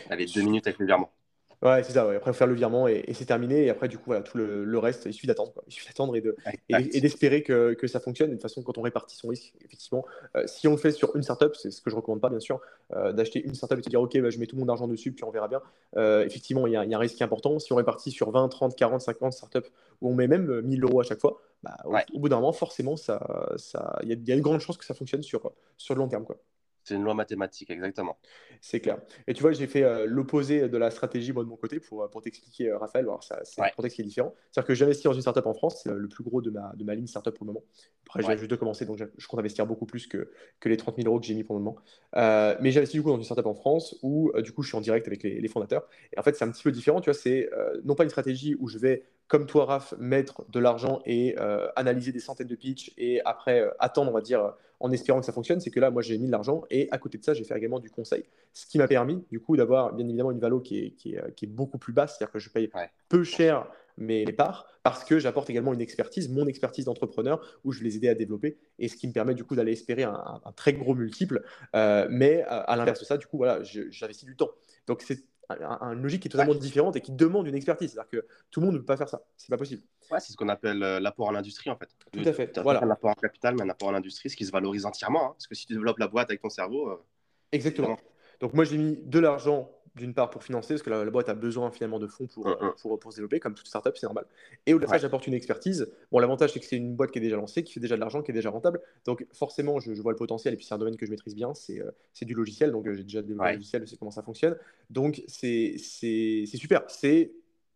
Allez, 0.10 0.26
deux 0.26 0.42
minutes 0.42 0.68
avec 0.68 0.80
le 0.80 0.86
virement. 0.86 1.12
Ouais, 1.62 1.84
c'est 1.84 1.94
ça. 1.94 2.10
Après, 2.10 2.32
faut 2.32 2.38
faire 2.38 2.48
le 2.48 2.54
virement 2.54 2.88
et, 2.88 3.04
c'est 3.14 3.26
terminé. 3.26 3.66
Et 3.66 3.70
après, 3.70 3.88
du 3.88 3.98
coup, 3.98 4.06
voilà, 4.08 4.22
tout 4.22 4.38
le, 4.38 4.78
reste, 4.78 5.06
il 5.06 5.14
suffit 5.14 5.28
d'attendre. 5.28 5.54
Il 5.68 5.74
suffit 5.74 5.88
d'attendre 5.88 6.16
et, 6.16 6.22
de, 6.22 6.36
et, 6.70 7.02
d'espérer 7.02 7.44
que, 7.44 7.74
que, 7.74 7.88
ça 7.88 8.00
fonctionne. 8.00 8.30
Et 8.30 8.32
de 8.32 8.36
toute 8.36 8.44
façon, 8.44 8.62
quand 8.62 8.78
on 8.78 8.82
répartit 8.82 9.16
son 9.16 9.30
risque, 9.30 9.54
effectivement, 9.64 10.06
euh, 10.36 10.44
si 10.48 10.68
on 10.68 10.72
le 10.72 10.78
fait 10.78 10.92
sur 10.92 11.16
une 11.16 11.24
startup, 11.24 11.56
c'est 11.56 11.72
ce 11.72 11.82
que 11.82 11.90
je 11.90 11.96
recommande 11.96 12.22
pas, 12.22 12.30
bien 12.30 12.40
sûr, 12.40 12.60
euh, 12.94 13.14
d'acheter 13.14 13.44
une 13.44 13.56
startup 13.56 13.80
et 13.80 13.82
de 13.82 13.90
dire, 13.90 14.02
OK, 14.02 14.20
bah, 14.20 14.30
je 14.30 14.40
mets 14.40 14.48
tout 14.48 14.58
mon 14.58 14.68
argent 14.68 14.88
dessus, 14.88 15.12
puis 15.12 15.24
on 15.24 15.32
verra 15.32 15.48
bien. 15.48 15.62
Euh, 15.98 16.26
effectivement, 16.26 16.68
il 16.68 16.74
y, 16.74 16.78
a, 16.78 16.86
y, 16.86 16.94
a 16.94 16.98
un 16.98 17.00
risque 17.00 17.22
important. 17.22 17.58
Si 17.60 17.72
on 17.74 17.78
répartit 17.78 18.12
sur 18.12 18.32
20, 18.32 18.50
30, 18.50 18.76
40, 18.76 19.02
50 19.02 19.34
startups 19.34 19.70
où 20.02 20.10
on 20.10 20.14
met 20.14 20.28
même 20.28 20.62
1000 20.62 20.84
euros 20.84 21.00
à 21.00 21.04
chaque 21.04 21.20
fois, 21.20 21.42
bah, 21.64 21.78
au, 22.14 22.20
bout 22.20 22.30
d'un 22.30 22.38
moment, 22.38 22.54
forcément, 22.54 22.96
il 22.96 23.00
ça, 23.00 24.00
y, 24.04 24.14
a, 24.14 24.16
y 24.16 24.32
a 24.32 24.36
une 24.36 24.42
grande 24.42 24.60
chance 24.60 24.78
que 24.78 24.86
ça 24.86 24.94
fonctionne 24.94 25.24
sur, 25.24 25.52
sur 25.78 25.96
le 25.96 26.00
long 26.00 26.08
terme. 26.08 26.26
Quoi. 26.26 26.38
C'est 26.86 26.94
une 26.94 27.04
loi 27.04 27.16
mathématique, 27.16 27.72
exactement. 27.72 28.20
C'est 28.62 28.80
clair. 28.80 29.00
Et 29.26 29.34
tu 29.34 29.42
vois, 29.42 29.52
j'ai 29.54 29.66
fait 29.66 29.84
euh, 29.84 30.06
l'opposé 30.06 30.70
de 30.70 30.78
la 30.78 30.92
stratégie, 30.92 31.34
moi, 31.34 31.44
de 31.44 31.50
mon 31.50 31.58
côté, 31.58 31.80
pour, 31.80 32.08
pour 32.12 32.22
t'expliquer, 32.22 32.70
euh, 32.70 32.78
Raphaël. 32.78 33.06
Alors, 33.06 33.24
c'est 33.24 33.62
un 33.62 33.70
contexte 33.70 33.96
qui 33.96 34.04
est 34.04 34.06
différent. 34.06 34.36
C'est-à-dire 34.52 34.68
que 34.68 34.76
j'investis 34.76 35.04
dans 35.04 35.14
une 35.14 35.22
startup 35.22 35.48
en 35.48 35.56
France, 35.56 35.82
c'est 35.84 35.92
le 35.92 36.08
plus 36.08 36.24
gros 36.24 36.44
de 36.44 36.52
ma, 36.52 36.74
de 36.76 36.84
ma 36.84 36.94
ligne 36.94 37.08
startup 37.08 37.36
pour 37.36 37.46
le 37.48 37.54
moment. 37.54 37.64
Après, 38.08 38.24
j'ai 38.24 38.38
juste 38.38 38.52
de 38.52 38.56
commencer, 38.56 38.86
donc 38.86 38.98
je 38.98 39.28
compte 39.28 39.40
investir 39.40 39.66
beaucoup 39.66 39.86
plus 39.86 40.08
que, 40.08 40.32
que 40.60 40.70
les 40.70 40.78
30 40.78 40.98
000 40.98 41.08
euros 41.08 41.20
que 41.20 41.26
j'ai 41.26 41.34
mis 41.34 41.44
pour 41.44 41.56
le 41.56 41.62
moment. 41.62 41.78
Euh, 42.16 42.56
mais 42.62 42.72
j'investis 42.72 42.96
du 42.96 43.04
coup 43.04 43.10
dans 43.10 43.18
une 43.18 43.24
startup 43.24 43.46
en 43.46 43.56
France 43.56 43.98
où, 44.04 44.32
du 44.42 44.52
coup, 44.52 44.64
je 44.64 44.70
suis 44.70 44.78
en 44.78 44.82
direct 44.82 45.08
avec 45.08 45.24
les, 45.24 45.42
les 45.42 45.48
fondateurs. 45.48 45.88
Et 46.14 46.20
en 46.20 46.24
fait, 46.24 46.36
c'est 46.36 46.46
un 46.46 46.52
petit 46.52 46.64
peu 46.64 46.72
différent, 46.72 47.02
tu 47.02 47.10
vois, 47.10 47.20
c'est 47.20 47.50
non 47.84 47.96
pas 47.96 48.04
une 48.04 48.10
stratégie 48.10 48.56
où 48.60 48.68
je 48.68 48.78
vais 48.78 49.04
comme 49.28 49.48
toi, 49.48 49.66
Raph, 49.66 49.96
mettre 49.98 50.46
de 50.50 50.60
l'argent 50.60 51.02
et 51.06 51.36
analyser 51.76 52.12
des 52.12 52.20
centaines 52.20 52.48
de 52.48 52.56
pitchs 52.56 52.94
et 52.98 53.22
après 53.26 53.70
attendre, 53.80 54.12
on 54.12 54.14
va 54.14 54.22
dire, 54.22 54.54
en 54.80 54.92
espérant 54.92 55.20
que 55.20 55.26
ça 55.26 55.32
fonctionne, 55.32 55.60
c'est 55.60 55.72
que 55.72 55.80
là, 55.80 55.90
moi, 55.90 56.02
j'ai 56.02 56.18
mis 56.18 56.28
de 56.28 56.32
l'argent 56.32 56.64
et 56.70 56.88
à 56.92 56.98
côté 56.98 57.18
de 57.18 57.24
ça, 57.24 57.34
j'ai 57.34 57.44
fait 57.44 57.58
également 57.58 57.80
du 57.80 57.90
conseil. 57.90 58.24
Ce 58.54 58.66
qui 58.66 58.78
m'a 58.78 58.88
permis, 58.88 59.24
du 59.32 59.40
coup, 59.40 59.56
d'avoir 59.56 59.94
bien 59.94 60.08
évidemment 60.08 60.32
une 60.32 60.40
valeur 60.40 60.62
qui 60.62 60.80
est, 60.80 60.92
qui 60.92 61.16
est, 61.16 61.48
beaucoup 61.48 61.78
plus 61.78 61.94
basse, 61.94 62.18
c'est-à-dire 62.18 62.32
que 62.32 62.40
je 62.40 62.50
paye 62.50 62.70
peu 63.10 63.24
cher 63.24 63.68
mes, 63.98 64.26
parts 64.34 64.68
parce 64.84 65.04
que 65.04 65.20
j'apporte 65.20 65.50
également 65.50 65.74
une 65.74 65.82
expertise, 65.82 66.30
mon 66.30 66.48
expertise 66.48 66.86
d'entrepreneur, 66.86 67.60
où 67.64 67.72
je 67.72 67.80
vais 67.80 67.86
les 67.86 67.98
aider 67.98 68.10
à 68.10 68.16
développer 68.16 68.58
et 68.78 68.88
ce 68.88 68.96
qui 68.96 69.08
me 69.08 69.14
permet 69.14 69.34
du 69.34 69.44
coup 69.44 69.56
d'aller 69.56 69.72
espérer 69.72 70.04
un, 70.04 70.42
très 70.56 70.74
gros 70.74 70.96
multiple. 70.96 71.44
Euh, 71.76 72.08
mais 72.10 72.44
à, 72.44 72.76
l'inverse 72.76 73.00
de 73.00 73.06
ça, 73.06 73.18
du 73.18 73.26
coup, 73.26 73.38
voilà, 73.38 73.64
j'investis 73.64 74.26
du 74.26 74.36
temps. 74.36 74.52
Donc, 74.88 75.02
c'est 75.02 75.26
une 75.50 76.02
logique 76.02 76.22
qui 76.22 76.28
est 76.28 76.32
totalement 76.32 76.56
différente 76.56 76.96
et 76.96 77.02
qui 77.02 77.12
demande 77.12 77.48
une 77.48 77.56
expertise. 77.56 77.94
C'est-à-dire 77.94 78.10
que 78.10 78.28
tout 78.52 78.60
le 78.60 78.68
monde 78.68 78.76
ne 78.76 78.80
peut 78.80 78.86
pas 78.86 78.98
faire 78.98 79.10
ça. 79.10 79.24
C'est 79.38 79.50
pas 79.50 79.58
possible. 79.58 79.84
Ouais, 80.12 80.20
c'est 80.20 80.32
ce 80.32 80.38
qu'on 80.38 80.50
appelle 80.50 80.82
euh, 80.84 81.00
l'apport 81.00 81.30
à 81.30 81.32
l'industrie 81.32 81.70
en 81.70 81.78
fait. 81.78 81.90
Tout 82.12 82.28
à 82.28 82.34
fait. 82.34 82.60
Voilà. 82.60 82.84
Un 82.84 82.90
apport 82.90 83.12
à 83.12 83.16
capital, 83.16 83.56
mais 83.56 83.64
un 83.64 83.70
apport 83.70 83.90
à 83.90 83.92
l'industrie, 83.92 84.30
ce 84.30 84.36
qui 84.36 84.46
se 84.46 84.52
valorise 84.52 84.86
entièrement. 84.86 85.26
Hein. 85.26 85.32
parce 85.34 85.48
que 85.48 85.56
si 85.56 85.66
tu 85.66 85.74
développes 85.74 86.00
la 86.00 86.08
boîte 86.08 86.30
avec 86.30 86.42
ton 86.42 86.50
cerveau. 86.50 86.90
Euh, 86.90 87.04
Exactement. 87.52 87.98
Donc 88.42 88.54
moi 88.54 88.66
j'ai 88.66 88.78
mis 88.78 88.98
de 88.98 89.20
l'argent 89.20 89.72
d'une 89.96 90.14
part 90.14 90.30
pour 90.30 90.44
financer, 90.44 90.74
parce 90.74 90.84
que 90.84 90.90
la, 90.90 91.06
boîte 91.06 91.30
a 91.30 91.34
besoin 91.34 91.72
finalement 91.72 92.00
de 92.00 92.08
fonds 92.08 92.28
pour, 92.28 92.46
pour, 92.82 93.00
pour, 93.00 93.12
se 93.12 93.18
développer, 93.18 93.40
comme 93.40 93.54
toute 93.54 93.68
startup, 93.68 93.96
c'est 93.96 94.06
normal. 94.06 94.26
Et 94.66 94.74
au-delà 94.74 94.88
de 94.88 94.92
ça, 94.92 94.98
j'apporte 94.98 95.26
une 95.28 95.34
expertise. 95.34 95.90
Bon, 96.12 96.20
l'avantage, 96.20 96.52
c'est 96.52 96.60
que 96.60 96.66
c'est 96.66 96.76
une 96.76 96.96
boîte 96.96 97.12
qui 97.12 97.20
est 97.20 97.22
déjà 97.22 97.38
lancée, 97.38 97.64
qui 97.64 97.74
fait 97.74 97.80
déjà 97.80 97.96
de 97.96 98.02
l'argent, 98.02 98.22
qui 98.22 98.32
est 98.32 98.34
déjà 98.34 98.50
rentable. 98.50 98.82
Donc 99.06 99.26
forcément, 99.32 99.80
je, 99.80 99.92
vois 99.94 100.12
le 100.12 100.18
potentiel, 100.18 100.54
et 100.54 100.58
puis 100.58 100.66
c'est 100.66 100.74
un 100.74 100.78
domaine 100.78 100.98
que 100.98 101.06
je 101.06 101.12
maîtrise 101.12 101.36
bien, 101.36 101.54
c'est 101.54 101.82
euh, 101.82 101.92
du 102.22 102.34
logiciel, 102.34 102.72
donc 102.72 102.88
euh, 102.88 102.94
j'ai 102.94 103.04
déjà 103.04 103.22
développé 103.22 103.52
le 103.52 103.56
logiciel, 103.56 103.84
je 103.86 103.92
sais 103.92 103.98
comment 103.98 104.12
ça 104.12 104.24
fonctionne. 104.24 104.58
Donc 104.90 105.24
c'est 105.28 105.78
super. 105.78 106.84
C'est 106.88 107.32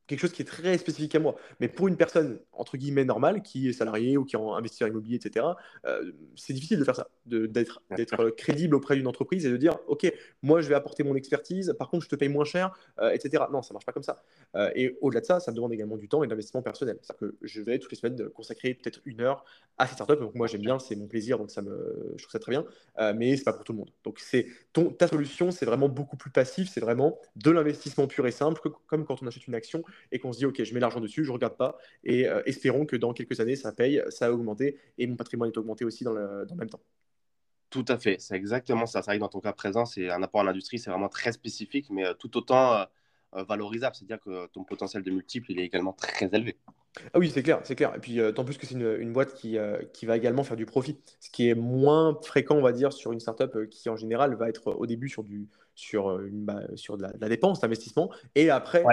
quelque 0.10 0.19
chose 0.19 0.32
qui 0.32 0.41
est 0.41 0.45
très 0.45 0.78
spécifique 0.78 1.13
à 1.15 1.19
moi. 1.19 1.36
Mais 1.60 1.67
pour 1.67 1.88
une 1.88 1.95
personne, 1.95 2.39
entre 2.52 2.78
guillemets, 2.78 3.06
normale, 3.06 3.41
qui 3.43 3.69
est 3.69 3.74
salariée 3.74 4.17
ou 4.17 4.26
qui 4.26 4.36
est 4.36 4.39
investisseur 4.39 4.88
immobilier, 4.88 5.17
etc., 5.17 5.45
euh, 5.86 6.12
c'est 6.36 6.54
difficile 6.54 6.80
de 6.80 6.84
faire 6.84 6.95
ça, 6.95 7.08
d'être 7.26 8.30
crédible 8.32 8.76
auprès 8.76 8.95
d'une 8.95 9.08
entreprise 9.08 9.45
et 9.45 9.52
de 9.52 9.58
dire, 9.58 9.78
OK, 9.88 10.12
moi, 10.41 10.62
je 10.62 10.67
vais 10.67 10.76
apporter 10.76 11.04
mon 11.04 11.15
expertise, 11.15 11.76
par 11.78 11.89
contre, 11.89 12.06
je 12.06 12.10
te 12.10 12.15
paye 12.15 12.28
moins 12.28 12.43
cher, 12.43 12.76
euh, 13.00 13.12
etc. 13.12 13.43
Non, 13.52 13.62
ça 13.62 13.74
marche 13.74 13.86
pas 13.86 13.91
comme 13.91 14.04
ça. 14.04 14.24
Euh, 14.56 14.72
et 14.76 14.98
au-delà 15.02 15.22
de 15.22 15.26
ça, 15.26 15.39
ça 15.39 15.52
me 15.52 15.56
demande 15.56 15.74
également 15.74 15.95
du 15.95 16.10
temps 16.10 16.24
et 16.24 16.28
de 16.28 16.32
l'investissement 16.32 16.63
personnel. 16.63 16.98
C'est-à-dire 17.02 17.30
que 17.30 17.36
je 17.43 17.62
vais 17.62 17.78
toutes 17.78 17.91
les 17.91 17.98
semaines 17.98 18.30
consacrer 18.30 18.74
peut-être 18.74 19.02
une 19.06 19.22
heure 19.22 19.45
à 19.78 19.86
cette 19.86 19.95
startup. 19.95 20.19
Donc 20.19 20.34
moi, 20.34 20.48
j'aime 20.48 20.62
bien, 20.62 20.80
c'est 20.80 20.95
mon 20.95 21.08
plaisir, 21.08 21.38
donc 21.38 21.52
ça 21.52 21.62
me, 21.62 22.13
je 22.17 22.24
trouve 22.24 22.32
ça 22.32 22.39
très 22.39 22.52
bien. 22.52 22.65
mais 23.13 23.38
c'est 23.38 23.43
pas 23.43 23.54
pour 23.54 23.63
tout 23.63 23.74
le 23.74 23.80
monde. 23.80 23.91
Donc 24.04 24.19
c'est 24.19 24.48
ta 24.98 25.08
solution, 25.08 25.52
c'est 25.52 25.65
vraiment 25.65 25.88
beaucoup 25.88 26.17
plus 26.17 26.32
passif, 26.32 26.69
c'est 26.69 26.82
vraiment 26.82 27.19
de 27.36 27.52
l'investissement 27.52 28.08
pur 28.08 28.26
et 28.26 28.32
simple, 28.32 28.60
comme 28.88 29.06
quand 29.06 29.22
on 29.22 29.28
achète 29.28 29.48
une 29.48 29.56
action 29.56 29.84
et 30.12 30.19
qu'on 30.19 30.33
se 30.33 30.39
dit, 30.39 30.45
OK, 30.45 30.63
je 30.63 30.73
mets 30.73 30.79
l'argent 30.79 30.99
dessus, 30.99 31.23
je 31.23 31.29
ne 31.29 31.33
regarde 31.33 31.57
pas, 31.57 31.77
et 32.03 32.27
euh, 32.27 32.41
espérons 32.45 32.85
que 32.85 32.95
dans 32.95 33.13
quelques 33.13 33.39
années, 33.39 33.55
ça 33.55 33.71
paye, 33.71 34.01
ça 34.09 34.27
a 34.27 34.31
augmenté, 34.31 34.77
et 34.97 35.07
mon 35.07 35.15
patrimoine 35.15 35.49
est 35.49 35.57
augmenté 35.57 35.85
aussi 35.85 36.03
dans 36.03 36.13
le, 36.13 36.45
dans 36.45 36.55
le 36.55 36.59
même 36.59 36.69
temps. 36.69 36.81
Tout 37.69 37.85
à 37.88 37.97
fait, 37.97 38.17
c'est 38.19 38.35
exactement 38.35 38.88
ça. 38.88 39.01
Ça 39.03 39.12
arrive 39.12 39.21
dans 39.21 39.29
ton 39.29 39.39
cas 39.39 39.53
présent, 39.53 39.85
c'est 39.85 40.09
un 40.09 40.23
apport 40.23 40.41
à 40.41 40.43
l'industrie, 40.43 40.79
c'est 40.79 40.89
vraiment 40.89 41.09
très 41.09 41.31
spécifique, 41.31 41.88
mais 41.91 42.05
euh, 42.05 42.13
tout 42.13 42.35
autant 42.35 42.85
euh, 43.35 43.43
valorisable. 43.43 43.95
C'est-à-dire 43.95 44.19
que 44.19 44.47
ton 44.47 44.63
potentiel 44.63 45.03
de 45.03 45.12
multiple, 45.12 45.51
il 45.51 45.59
est 45.59 45.65
également 45.65 45.93
très 45.93 46.29
élevé. 46.33 46.57
Ah 47.13 47.19
oui, 47.19 47.29
c'est 47.29 47.43
clair, 47.43 47.62
c'est 47.63 47.75
clair. 47.75 47.93
Et 47.95 47.99
puis, 47.99 48.19
tant 48.35 48.43
plus 48.43 48.57
que 48.57 48.65
c'est 48.65 48.73
une, 48.73 48.97
une, 48.99 49.13
boîte 49.13 49.35
qui, 49.35 49.57
qui 49.93 50.07
va 50.07 50.17
également 50.17 50.43
faire 50.43 50.57
du 50.57 50.65
profit, 50.65 50.97
ce 51.19 51.29
qui 51.29 51.47
est 51.47 51.53
moins 51.53 52.19
fréquent, 52.23 52.55
on 52.55 52.63
va 52.63 52.71
dire, 52.71 52.91
sur 52.91 53.12
une 53.12 53.19
startup 53.19 53.69
qui, 53.69 53.88
en 53.89 53.95
général, 53.95 54.33
va 54.33 54.49
être 54.49 54.71
au 54.71 54.88
début 54.88 55.07
sur, 55.07 55.23
du, 55.23 55.47
sur, 55.79 56.19
une, 56.19 56.45
bah, 56.45 56.61
sur 56.75 56.97
de 56.97 57.03
la, 57.03 57.29
dépense, 57.29 57.61
d'investissement, 57.61 58.11
et 58.35 58.49
après, 58.49 58.83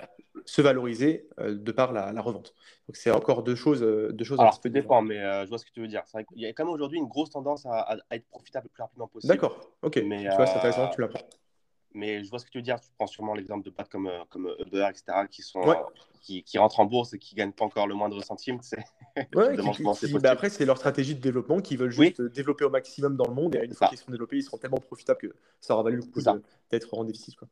se 0.45 0.63
valoriser 0.63 1.29
euh, 1.41 1.55
de 1.55 1.73
par 1.73 1.93
la, 1.93 2.21
revente. 2.21 2.55
Donc 2.89 2.97
c'est 2.97 3.11
encore 3.11 3.43
deux 3.43 3.57
choses, 3.57 3.83
euh, 3.83 4.13
deux 4.13 4.25
choses 4.25 4.39
Alors, 4.39 4.55
un 4.55 4.61
peu 4.63 4.71
dépend, 4.71 5.03
mais 5.03 5.19
euh, 5.19 5.45
je 5.45 5.49
vois 5.49 5.59
ce 5.59 5.65
que 5.65 5.73
tu 5.73 5.81
veux 5.81 5.89
dire. 5.89 6.03
Il 6.35 6.43
y 6.43 6.47
a 6.47 6.53
quand 6.53 6.65
même 6.65 6.73
aujourd'hui 6.73 6.99
une 6.99 7.09
grosse 7.09 7.31
tendance 7.31 7.67
à, 7.67 7.97
être 8.11 8.27
profitable 8.29 8.67
le 8.67 8.71
plus 8.71 8.83
rapidement 8.83 9.09
possible. 9.09 9.33
D'accord, 9.33 9.73
ok. 9.83 10.01
Mais, 10.07 10.29
tu 10.29 10.37
vois, 10.37 10.47
c'est 10.47 10.57
intéressant, 10.57 10.89
tu 10.91 11.01
l'apprends. 11.01 11.27
Mais 11.97 12.23
je 12.23 12.31
vois 12.31 12.39
ce 12.39 12.45
que 12.45 12.51
tu 12.51 12.59
veux 12.59 12.63
dire. 12.63 12.79
Tu 12.79 12.91
prends 12.97 13.07
sûrement 13.07 13.35
l'exemple 13.35 13.65
de 13.65 13.71
boîtes 13.71 13.89
comme, 13.89 14.11
comme 14.31 14.55
Uber, 14.65 14.87
etc., 14.91 15.27
qui, 15.31 15.43
sont, 15.43 15.63
qui, 16.21 16.43
qui, 16.43 16.59
rentrent 16.59 16.81
en 16.81 16.85
bourse 16.85 17.15
et 17.15 17.19
qui 17.19 17.35
ne 17.35 17.39
gagnent 17.39 17.53
pas 17.53 17.65
encore 17.65 17.87
le 17.87 17.95
moindre 17.95 18.23
centime. 18.23 18.61
Ouais, 19.35 19.57
bah 20.21 20.31
après, 20.31 20.51
c'est 20.51 20.67
leur 20.67 20.77
stratégie 20.77 21.15
de 21.15 21.21
développement 21.21 21.61
qui 21.61 21.77
veulent 21.77 21.91
juste 21.91 22.21
développer 22.21 22.67
au 22.67 22.71
maximum 22.71 23.17
dans 23.17 23.27
le 23.27 23.33
monde. 23.33 23.55
Et 23.55 23.65
une 23.65 23.73
fois 23.73 23.89
qu'ils 23.89 23.97
seront 23.97 24.13
développés, 24.13 24.37
ils 24.37 24.43
seront 24.43 24.59
tellement 24.59 24.77
profitables 24.77 25.19
que 25.19 25.35
ça 25.59 25.73
aura 25.73 25.85
valu 25.85 25.97
le 25.97 26.03
coup 26.03 26.21
d'être 26.71 26.93
en 26.93 27.05
déficit. 27.05 27.35
Quoi 27.37 27.49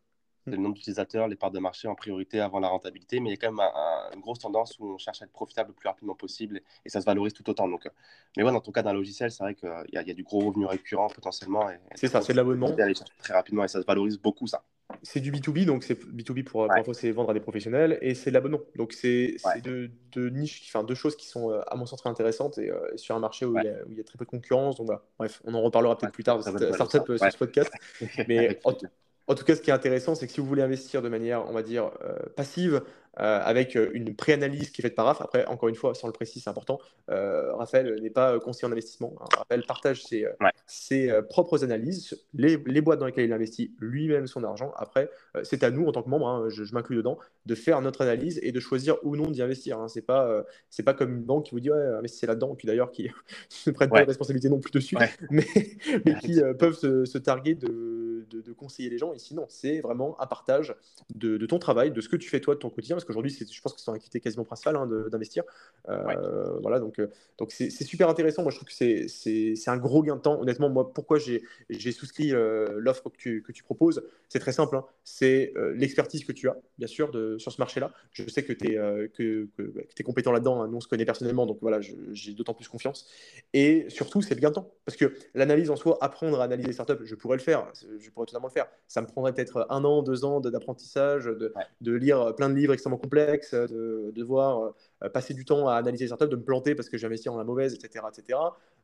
le 0.47 0.57
nombre 0.57 0.75
d'utilisateurs, 0.75 1.29
les 1.29 1.37
parts 1.37 1.51
de 1.51 1.59
marché 1.59 1.89
en 1.89 1.95
priorité 1.95 2.41
avant 2.41 2.61
la 2.61 2.69
rentabilité, 2.69 3.21
mais 3.21 3.31
il 3.31 3.33
y 3.33 3.35
a 3.35 3.37
quand 3.39 3.53
même 3.53 3.67
une 4.15 4.21
grosse 4.21 4.39
tendance 4.39 4.79
où 4.79 4.87
on 4.87 4.99
cherche 4.99 5.23
à 5.23 5.25
être 5.25 5.33
profitable 5.33 5.71
le 5.71 5.75
plus 5.75 5.89
rapidement 5.89 6.15
possible 6.15 6.61
et, 6.85 6.89
ça 6.89 7.01
se 7.01 7.07
valorise 7.07 7.33
tout 7.33 7.49
autant. 7.49 7.69
Donc, 7.69 7.87
euh, 7.87 7.91
mais 8.37 8.43
ouais, 8.43 8.53
dans 8.53 8.61
ton 8.61 8.73
cas 8.73 8.83
d'un 8.83 8.93
logiciel, 8.93 9.31
c'est 9.31 9.43
vrai 9.43 9.55
qu'il 9.55 9.69
y, 9.93 9.97
y, 9.97 10.11
a 10.11 10.15
du 10.15 10.23
gros 10.23 10.41
revenu 10.41 10.67
récurrent 10.67 11.09
potentiellement. 11.09 11.69
C'est 11.95 12.09
ça, 12.09 12.21
c'est 12.21 12.33
de 12.33 12.37
l'abonnement. 12.37 12.71
Très 13.19 13.35
rapidement 13.35 13.65
et 13.65 13.69
ça 13.69 13.81
se 13.81 13.87
valorise 13.87 14.19
beaucoup 14.19 14.47
ça. 14.47 14.65
C'est 15.03 15.21
du 15.21 15.33
B2B, 15.33 15.65
donc 15.65 15.83
c'est 15.83 15.99
B2B 15.99 16.45
pour, 16.45 16.67
parfois 16.69 16.95
c'est 16.95 17.11
vendre 17.11 17.31
à 17.31 17.35
des 17.35 17.41
professionnels 17.41 17.99
et 18.03 18.15
c'est 18.15 18.31
de 18.31 18.35
l'abonnement. 18.35 18.61
Donc 18.77 18.93
c'est 18.93 19.37
deux, 19.63 19.91
niches, 20.31 20.63
enfin 20.69 20.85
deux 20.85 20.95
choses 20.95 21.17
qui 21.17 21.27
sont 21.27 21.51
euh, 21.51 21.63
à 21.69 21.77
mon 21.77 21.87
sens 21.87 22.01
très 22.01 22.11
intéressantes 22.11 22.59
et, 22.59 22.71
euh, 22.71 22.97
sur 22.97 23.17
un 23.17 23.19
marché 23.19 23.47
où, 23.47 23.57
il 23.59 23.65
y 23.65 24.01
a, 24.01 24.05
très 24.05 24.19
peu 24.19 24.25
de 24.25 24.31
concurrence. 24.31 24.77
Donc 24.77 24.91
bref, 25.19 25.41
on 25.45 25.55
en 25.55 25.63
reparlera 25.63 25.97
peut-être 25.97 26.13
plus 26.13 26.25
tard 26.25 26.39
de 26.39 26.43
cette 26.43 26.75
startup 26.75 27.07
sur 27.07 27.33
ce 27.33 27.39
podcast. 27.39 27.73
Mais 28.29 28.61
en 28.65 28.75
tout 29.35 29.45
cas, 29.45 29.57
ce 29.57 29.63
qui 29.63 29.71
est 29.71 29.75
intéressant, 29.75 30.15
c'est 30.15 30.27
que 30.27 30.33
si 30.33 30.41
vous 30.41 30.47
voulez 30.47 30.63
investir 30.63 31.01
de 31.01 31.09
manière, 31.09 31.49
on 31.49 31.53
va 31.53 31.63
dire, 31.63 31.91
euh, 32.05 32.17
passive, 32.37 32.83
euh, 33.21 33.41
avec 33.45 33.77
euh, 33.77 33.91
une 33.95 34.15
préanalyse 34.15 34.71
qui 34.71 34.81
est 34.81 34.83
faite 34.83 34.95
par 34.95 35.07
Raph, 35.07 35.21
après, 35.21 35.47
encore 35.47 35.69
une 35.69 35.75
fois, 35.75 35.95
sans 35.95 36.07
le 36.07 36.13
préciser, 36.13 36.41
c'est 36.41 36.51
important, 36.51 36.79
Raphaël 37.09 38.01
n'est 38.01 38.11
pas 38.11 38.39
conseiller 38.41 38.69
en 38.69 38.73
investissement. 38.73 39.15
Hein. 39.21 39.25
Raphaël 39.37 39.65
partage 39.67 40.03
ses, 40.67 41.21
propres 41.29 41.65
analyses, 41.65 42.25
les, 42.35 42.57
boîtes 42.81 42.99
dans 42.99 43.07
lesquelles 43.07 43.27
il 43.27 43.33
investit 43.33 43.75
lui-même 43.79 44.27
son 44.27 44.43
argent. 44.45 44.73
Après, 44.77 45.11
c'est 45.43 45.63
à 45.63 45.71
nous, 45.71 45.87
en 45.87 45.93
tant 45.93 46.03
que 46.03 46.09
membre, 46.09 46.27
hein, 46.29 46.49
je, 46.49 46.63
m'inclus 46.73 46.97
dedans, 46.97 47.19
de 47.47 47.55
faire 47.55 47.81
notre 47.81 48.03
analyse 48.03 48.41
et 48.43 48.53
de 48.53 48.61
choisir 48.61 48.97
ou 49.03 49.17
non 49.17 49.31
d'y 49.31 49.43
investir. 49.43 49.79
Hein. 49.79 49.89
Ce 49.89 49.99
n'est 49.99 50.05
pas, 50.05 50.45
pas 50.85 50.95
comme 50.95 51.15
une 51.17 51.23
banque 51.23 51.47
qui 51.47 51.51
vous 51.53 51.61
dit, 51.61 51.71
ouais, 51.71 51.87
investissez 51.99 52.27
là-dedans, 52.27 52.55
puis 52.55 52.67
d'ailleurs, 52.67 52.91
qui 52.91 53.11
ne 53.67 53.73
prennent 53.73 53.91
pas 53.91 54.03
de 54.03 54.09
responsabilité 54.09 54.49
non 54.49 54.59
plus 54.59 54.73
dessus, 54.73 54.97
mais, 55.31 55.45
mais 56.05 56.19
qui 56.21 56.41
peuvent 56.59 56.77
se, 56.77 57.05
se 57.05 57.19
targuer 57.19 57.55
de 57.55 58.05
de, 58.43 58.53
conseiller 58.53 58.91
les 58.91 58.99
gens. 58.99 59.13
Et 59.13 59.19
sinon, 59.19 59.47
c'est 59.49 59.81
vraiment 59.81 60.21
un 60.21 60.27
partage 60.27 60.75
de, 61.15 61.45
ton 61.47 61.59
travail, 61.59 61.91
de 61.91 62.01
ce 62.01 62.09
que 62.09 62.17
tu 62.17 62.29
fais 62.29 62.41
toi 62.41 62.55
de 62.55 62.61
ton 62.61 62.71
quotidien, 62.71 62.97
parce 63.05 63.09
qu'aujourd'hui, 63.09 63.31
je 63.31 63.61
pense 63.61 63.75
que 63.75 63.81
c'est 63.81 63.87
ton 63.87 63.93
activité 63.93 64.21
quasiment 64.21 64.45
principale 64.45 64.77
hein, 64.77 64.89
d'investir. 65.11 65.45
Euh, 65.89 66.59
voilà, 66.63 66.81
donc 66.81 66.99
euh, 66.99 67.09
donc 67.39 67.53
c'est 67.53 67.71
super 67.71 68.09
intéressant. 68.09 68.43
Moi, 68.43 68.51
je 68.51 68.57
trouve 68.57 68.69
que 68.69 69.09
c'est 69.09 69.69
un 69.69 69.77
gros 69.77 70.03
gain 70.03 70.17
de 70.17 70.21
temps. 70.21 70.41
Honnêtement, 70.41 70.71
moi, 70.71 70.93
pourquoi 70.93 71.19
j'ai 71.19 71.93
souscrit 71.93 72.33
euh, 72.33 72.77
l'offre 72.79 73.11
que 73.11 73.17
tu, 73.17 73.43
que 73.43 73.53
tu 73.53 73.63
proposes 73.63 74.03
C'est 74.29 74.39
très 74.39 74.53
simple. 74.53 74.77
Hein. 74.77 74.85
C'est 75.05 75.53
l'expertise 75.75 76.25
que 76.25 76.33
tu 76.33 76.49
as, 76.49 76.57
bien 76.79 76.89
sûr, 76.89 77.11
de, 77.11 77.37
sur 77.39 77.53
ce 77.53 77.61
marché-là. 77.61 77.93
Je 78.13 78.27
sais 78.29 78.43
que 78.43 78.53
tu 78.53 78.73
es, 78.73 79.09
que, 79.11 79.49
que, 79.57 79.87
es 79.99 80.03
compétent 80.03 80.33
là-dedans. 80.33 80.63
Hein. 80.63 80.69
Nous, 80.69 80.79
on 80.79 80.81
se 80.81 80.89
connaît 80.89 81.05
personnellement, 81.05 81.47
donc 81.47 81.59
voilà, 81.61 81.81
j'ai 81.81 82.33
d'autant 82.33 82.55
plus 82.55 82.69
confiance. 82.69 83.07
Et 83.53 83.87
surtout, 83.89 84.23
c'est 84.23 84.35
le 84.35 84.41
gain 84.41 84.49
de 84.49 84.55
temps. 84.55 84.71
Parce 84.87 84.97
que 84.97 85.15
l'analyse 85.35 85.71
en 85.71 85.77
soi, 85.77 85.99
apprendre 86.01 86.41
à 86.41 86.45
analyser 86.45 86.69
les 86.69 86.75
startups, 86.75 87.05
je 87.05 87.15
pourrais 87.15 87.37
le 87.37 87.43
faire. 87.43 87.71
Je 87.99 88.11
pourrais 88.11 88.27
totalement 88.27 88.49
le 88.49 88.53
faire. 88.53 88.67
Ça 88.89 89.03
me 89.03 89.07
prendrait 89.07 89.33
peut-être 89.33 89.67
un 89.71 89.85
an, 89.85 90.03
deux 90.03 90.25
ans 90.25 90.41
d'apprentissage, 90.41 91.25
de, 91.25 91.53
de, 91.81 91.93
lire 91.93 92.35
plein 92.35 92.49
de 92.49 92.55
livres 92.55 92.73
extrêmement 92.95 92.99
complexes, 92.99 93.55
de, 93.55 94.13
de 94.15 94.25
voir 94.25 94.75
euh, 95.03 95.09
passer 95.09 95.35
du 95.35 95.45
temps 95.45 95.69
à 95.69 95.77
analyser 95.77 96.05
les 96.05 96.09
startups, 96.09 96.29
de 96.29 96.37
me 96.37 96.45
planter 96.45 96.75
parce 96.75 96.89
que 96.89 96.99
j'ai 96.99 97.07
investi 97.07 97.29
en 97.29 97.37
la 97.37 97.45
mauvaise, 97.45 97.75
etc. 97.75 98.05
etc. 98.11 98.39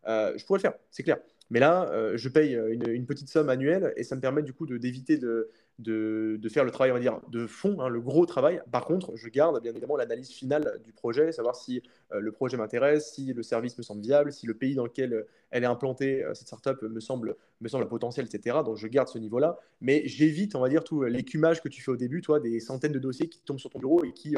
Euh, 0.07 0.33
je 0.37 0.44
pourrais 0.44 0.59
le 0.59 0.62
faire, 0.62 0.75
c'est 0.90 1.03
clair. 1.03 1.18
Mais 1.51 1.61
là, 1.61 1.90
euh, 1.90 2.16
je 2.16 2.29
paye 2.29 2.55
une, 2.55 3.07
petite 3.07 3.29
somme 3.29 3.49
annuelle 3.49 3.92
et 3.96 4.05
ça 4.05 4.14
me 4.14 4.20
permet 4.20 4.42
du 4.42 4.53
coup 4.53 4.66
d'éviter 4.66 5.18
de, 5.18 5.51
de, 5.81 6.38
de, 6.40 6.49
faire 6.49 6.64
le 6.64 6.71
travail, 6.71 6.90
on 6.90 6.95
va 6.95 7.01
dire, 7.01 7.21
de 7.29 7.47
fond, 7.47 7.81
hein, 7.81 7.88
le 7.88 8.01
gros 8.01 8.27
travail. 8.27 8.61
Par 8.71 8.85
contre, 8.85 9.16
je 9.16 9.29
garde 9.29 9.61
bien 9.62 9.73
évidemment 9.73 9.97
l'analyse 9.97 10.31
finale 10.31 10.81
du 10.85 10.93
projet, 10.93 11.33
savoir 11.33 11.57
si 11.57 11.83
le 12.12 12.33
projet 12.33 12.57
m'intéresse, 12.57 13.12
si 13.12 13.33
le 13.33 13.43
service 13.43 13.79
me 13.79 13.83
semble 13.83 14.03
viable, 14.03 14.33
si 14.33 14.47
le 14.47 14.55
pays 14.55 14.75
dans 14.75 14.85
lequel 14.85 15.27
elle 15.51 15.62
est 15.62 15.66
implantée, 15.66 16.25
cette 16.35 16.49
startup, 16.49 16.83
me 16.83 17.01
semble, 17.01 17.37
me 17.61 17.69
semble 17.69 17.87
potentiel, 17.88 18.27
etc. 18.27 18.59
Donc 18.64 18.77
je 18.77 18.87
garde 18.87 19.09
ce 19.09 19.19
niveau-là. 19.19 19.59
Mais 19.81 20.03
j'évite, 20.07 20.55
on 20.57 20.61
va 20.61 20.69
dire, 20.69 20.85
tout 20.85 21.03
l'écumage 21.05 21.62
que 21.62 21.69
tu 21.69 21.83
fais 21.83 21.90
au 21.90 21.97
début, 21.97 22.21
toi, 22.21 22.40
des 22.40 22.59
centaines 22.61 22.93
de 22.93 22.99
dossiers 22.99 23.29
qui 23.29 23.40
tombent 23.40 23.61
sur 23.61 23.71
ton 23.71 23.79
bureau 23.79 24.05
et 24.05 24.12
qui 24.12 24.37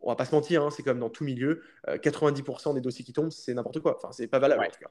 on 0.00 0.08
va 0.08 0.16
pas 0.16 0.24
se 0.24 0.34
mentir, 0.34 0.62
hein, 0.62 0.70
c'est 0.70 0.82
comme 0.82 0.98
dans 0.98 1.10
tout 1.10 1.24
milieu, 1.24 1.62
90% 1.86 2.70
euh, 2.70 2.72
des 2.74 2.80
dossiers 2.80 3.04
qui 3.04 3.12
tombent, 3.12 3.30
c'est 3.30 3.54
n'importe 3.54 3.80
quoi. 3.80 3.96
Enfin, 3.96 4.12
c'est 4.12 4.26
pas 4.26 4.38
valable 4.38 4.64
en 4.64 4.70
tout 4.70 4.80
cas. 4.80 4.90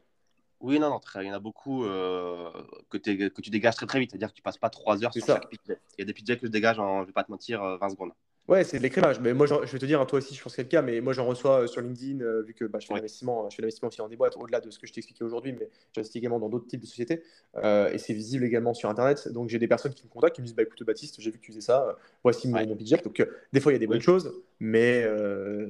Oui, 0.66 0.80
non, 0.80 0.90
non, 0.90 1.00
il 1.22 1.28
y 1.28 1.30
en 1.30 1.36
a 1.36 1.40
beaucoup 1.40 1.84
que, 1.84 2.98
que, 2.98 3.42
tu 3.42 3.50
dégages 3.52 3.76
très 3.76 3.86
très 3.86 4.00
vite. 4.00 4.10
C'est-à-dire 4.10 4.30
que 4.30 4.36
tu 4.36 4.42
passes 4.42 4.58
pas 4.58 4.72
trois 4.72 5.04
heures 5.04 5.14
sur 5.14 5.26
chaque 5.26 5.48
pitch. 5.48 5.62
Il 5.68 6.00
y 6.00 6.02
a 6.02 6.06
des 6.06 6.14
pitch 6.14 6.26
que 6.26 6.48
je 6.48 6.52
dégage 6.52 6.80
en, 6.80 7.02
je 7.02 7.08
vais 7.08 7.14
pas 7.14 7.24
te 7.24 7.32
mentir, 7.32 7.62
20 7.78 7.90
secondes. 7.90 8.12
Ouais, 8.48 8.64
c'est 8.64 8.78
de 8.78 8.84
l'écrémage. 8.84 9.20
Mais 9.22 9.34
moi, 9.34 9.48
je 9.48 9.72
vais 9.72 9.80
te 9.80 9.86
dire, 9.88 10.00
hein, 10.00 10.06
toi 10.06 10.20
aussi, 10.20 10.36
je 10.36 10.44
pense 10.44 10.54
que 10.54 10.58
c'est 10.58 10.64
le 10.64 10.70
cas, 10.70 10.84
mais 10.84 11.02
moi, 11.02 11.14
j'en 11.14 11.26
reçois 11.26 11.62
euh, 11.62 11.68
sur 11.68 11.82
LinkedIn, 11.82 12.22
euh, 12.22 12.44
vu 12.44 12.54
que 12.54 12.66
bah, 12.66 12.78
je 12.80 12.86
fais 12.86 12.94
l'investissement, 12.94 13.50
je 13.50 13.56
fais 13.56 13.64
l'investissement 13.64 13.88
aussi 13.88 13.98
dans 13.98 14.08
des 14.08 14.18
boîtes, 14.18 14.38
au-delà 14.38 14.62
de 14.62 14.70
ce 14.70 14.78
que 14.78 14.86
je 14.86 14.94
t'ai 14.94 15.00
expliqué 15.00 15.24
aujourd'hui, 15.24 15.52
mais 15.52 15.68
j'investis 15.94 16.18
également 16.18 16.38
dans 16.38 16.50
d'autres 16.50 16.68
types 16.68 16.80
de 16.80 16.86
sociétés. 16.86 17.24
Euh, 17.56 17.92
et 17.92 17.98
c'est 17.98 18.14
visible 18.14 18.46
également 18.46 18.76
sur 18.76 18.88
Internet. 18.88 19.30
Donc, 19.30 19.50
j'ai 19.50 19.58
des 19.58 19.68
personnes 19.68 19.96
qui 19.96 20.04
me 20.04 20.10
contactent, 20.10 20.36
qui 20.36 20.42
me 20.42 20.46
disent, 20.46 20.56
bah, 20.56 20.62
écoute, 20.62 20.84
Baptiste, 20.84 21.16
j'ai 21.20 21.32
vu 21.32 21.40
que 21.40 21.44
tu 21.44 21.52
faisais 21.54 21.62
ça, 21.62 21.98
voici 22.22 22.48
mon, 22.48 22.64
mon 22.68 22.76
budget. 22.76 22.98
Donc, 22.98 23.28
des 23.52 23.60
fois, 23.60 23.72
il 23.72 23.76
y 23.76 23.78
a 23.78 23.80
des 23.80 23.88
bonnes 23.88 24.00
choses, 24.00 24.32
mais 24.60 25.08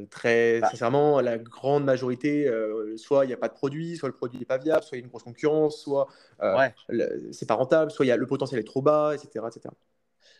très 0.09 0.59
bah. 0.59 0.69
sincèrement, 0.69 1.21
la 1.21 1.37
grande 1.37 1.85
majorité, 1.85 2.51
soit 2.97 3.23
il 3.23 3.29
n'y 3.29 3.33
a 3.33 3.37
pas 3.37 3.47
de 3.47 3.53
produit, 3.53 3.95
soit 3.95 4.09
le 4.09 4.15
produit 4.15 4.37
n'est 4.37 4.45
pas 4.45 4.57
viable, 4.57 4.83
soit 4.83 4.97
il 4.97 4.99
y 4.99 5.03
a 5.03 5.05
une 5.05 5.09
grosse 5.09 5.23
concurrence, 5.23 5.81
soit 5.81 6.07
c'est 7.31 7.47
pas 7.47 7.53
rentable, 7.53 7.91
soit 7.91 8.05
y 8.05 8.11
a, 8.11 8.17
le 8.17 8.27
potentiel 8.27 8.59
est 8.59 8.65
trop 8.65 8.81
bas, 8.81 9.15
etc. 9.15 9.45
etc 9.47 9.69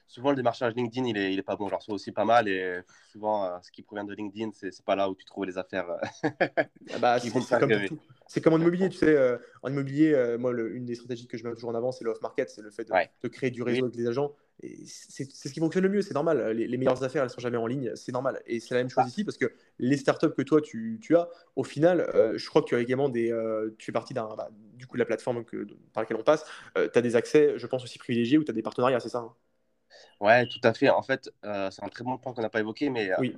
souvent 0.08 0.30
le 0.30 0.36
démarchage 0.36 0.74
LinkedIn, 0.76 1.08
il 1.08 1.18
est, 1.18 1.34
il 1.34 1.40
est 1.40 1.44
pas 1.44 1.56
bon. 1.56 1.68
J'en 1.70 1.78
reçois 1.78 1.96
aussi 1.96 2.12
pas 2.12 2.26
mal 2.26 2.48
et 2.48 2.82
souvent, 3.16 3.46
euh, 3.46 3.58
ce 3.62 3.72
qui 3.72 3.82
provient 3.82 4.04
de 4.04 4.14
LinkedIn, 4.14 4.52
c'est, 4.54 4.72
c'est 4.72 4.84
pas 4.84 4.96
là 4.96 5.10
où 5.10 5.16
tu 5.16 5.24
trouves 5.26 5.46
les 5.46 5.58
affaires. 5.58 5.90
Euh, 5.90 6.30
ah 6.94 7.00
bah, 7.00 7.18
c'est, 7.20 7.32
comme 7.32 7.72
C'est 8.28 8.42
comme 8.42 8.54
en 8.54 8.60
immobilier, 8.60 8.90
tu 8.90 8.98
sais. 8.98 9.16
Euh, 9.16 9.38
en 9.64 9.70
immobilier, 9.70 10.36
moi, 10.38 10.52
une 10.52 10.86
des 10.86 10.96
stratégies 10.96 11.28
que 11.28 11.38
je 11.38 11.44
mets 11.48 11.54
toujours 11.54 11.70
en 11.70 11.76
avant, 11.76 11.92
c'est 11.92 12.04
l'off-market, 12.04 12.50
c'est 12.50 12.62
le 12.62 12.72
fait 12.72 12.86
de, 12.86 13.28
créer 13.30 13.52
du 13.52 13.64
réseau 13.64 13.86
avec 13.86 13.96
les 13.96 14.08
agents. 14.08 14.34
Et 14.62 14.84
c'est, 14.86 15.30
ce 15.30 15.50
qui 15.50 15.60
fonctionne 15.60 15.84
le 15.84 15.90
mieux, 15.90 16.02
c'est 16.02 16.14
normal. 16.14 16.52
Les, 16.52 16.78
meilleures 16.78 17.04
affaires, 17.04 17.24
elles 17.24 17.30
sont 17.30 17.42
jamais 17.42 17.58
en 17.58 17.68
ligne, 17.68 17.92
c'est 17.96 18.12
normal. 18.12 18.42
Et 18.46 18.60
c'est 18.60 18.74
la 18.74 18.82
même 18.82 18.90
chose 18.90 19.04
ah. 19.06 19.10
ici 19.10 19.24
parce 19.24 19.38
que 19.38 19.52
les 19.80 19.98
startups 19.98 20.32
que 20.32 20.42
toi 20.42 20.62
tu, 20.62 21.00
tu 21.02 21.16
as, 21.16 21.30
au 21.56 21.64
final, 21.64 22.06
je 22.36 22.50
crois 22.50 22.62
que 22.62 22.68
tu 22.68 22.76
as 22.76 22.80
également 22.80 23.10
des. 23.10 23.34
tu 23.78 23.86
fais 23.86 23.92
partie 23.92 24.14
d'un, 24.14 24.30
bah, 24.36 24.50
du 24.74 24.88
coup, 24.88 24.98
de 24.98 25.00
la 25.00 25.06
plateforme 25.06 25.46
que, 25.46 25.68
par 25.94 26.04
laquelle 26.04 26.18
on 26.18 26.24
passe. 26.24 26.46
tu 26.76 26.98
as 26.98 27.02
des 27.02 27.16
accès, 27.16 27.58
je 27.58 27.68
pense 27.68 27.84
aussi 27.84 27.98
privilégiés 27.98 28.38
ou 28.38 28.44
tu 28.44 28.52
as 28.52 28.54
des 28.54 28.62
partenariats, 28.62 29.00
c'est 29.00 29.10
ça 29.10 29.20
hein? 29.20 29.34
Ouais, 30.20 30.46
tout 30.48 30.60
à 30.64 30.74
fait. 30.74 30.90
En 30.90 31.02
fait, 31.02 31.32
euh, 31.44 31.70
c'est 31.72 31.84
un 31.84 31.90
très 31.90 32.04
bon 32.04 32.18
point 32.18 32.34
qu'on 32.34 32.42
n'a 32.42 32.50
pas 32.50 32.60
évoqué, 32.60 32.90
mais 32.90 33.12
euh, 33.12 33.16
oui. 33.20 33.38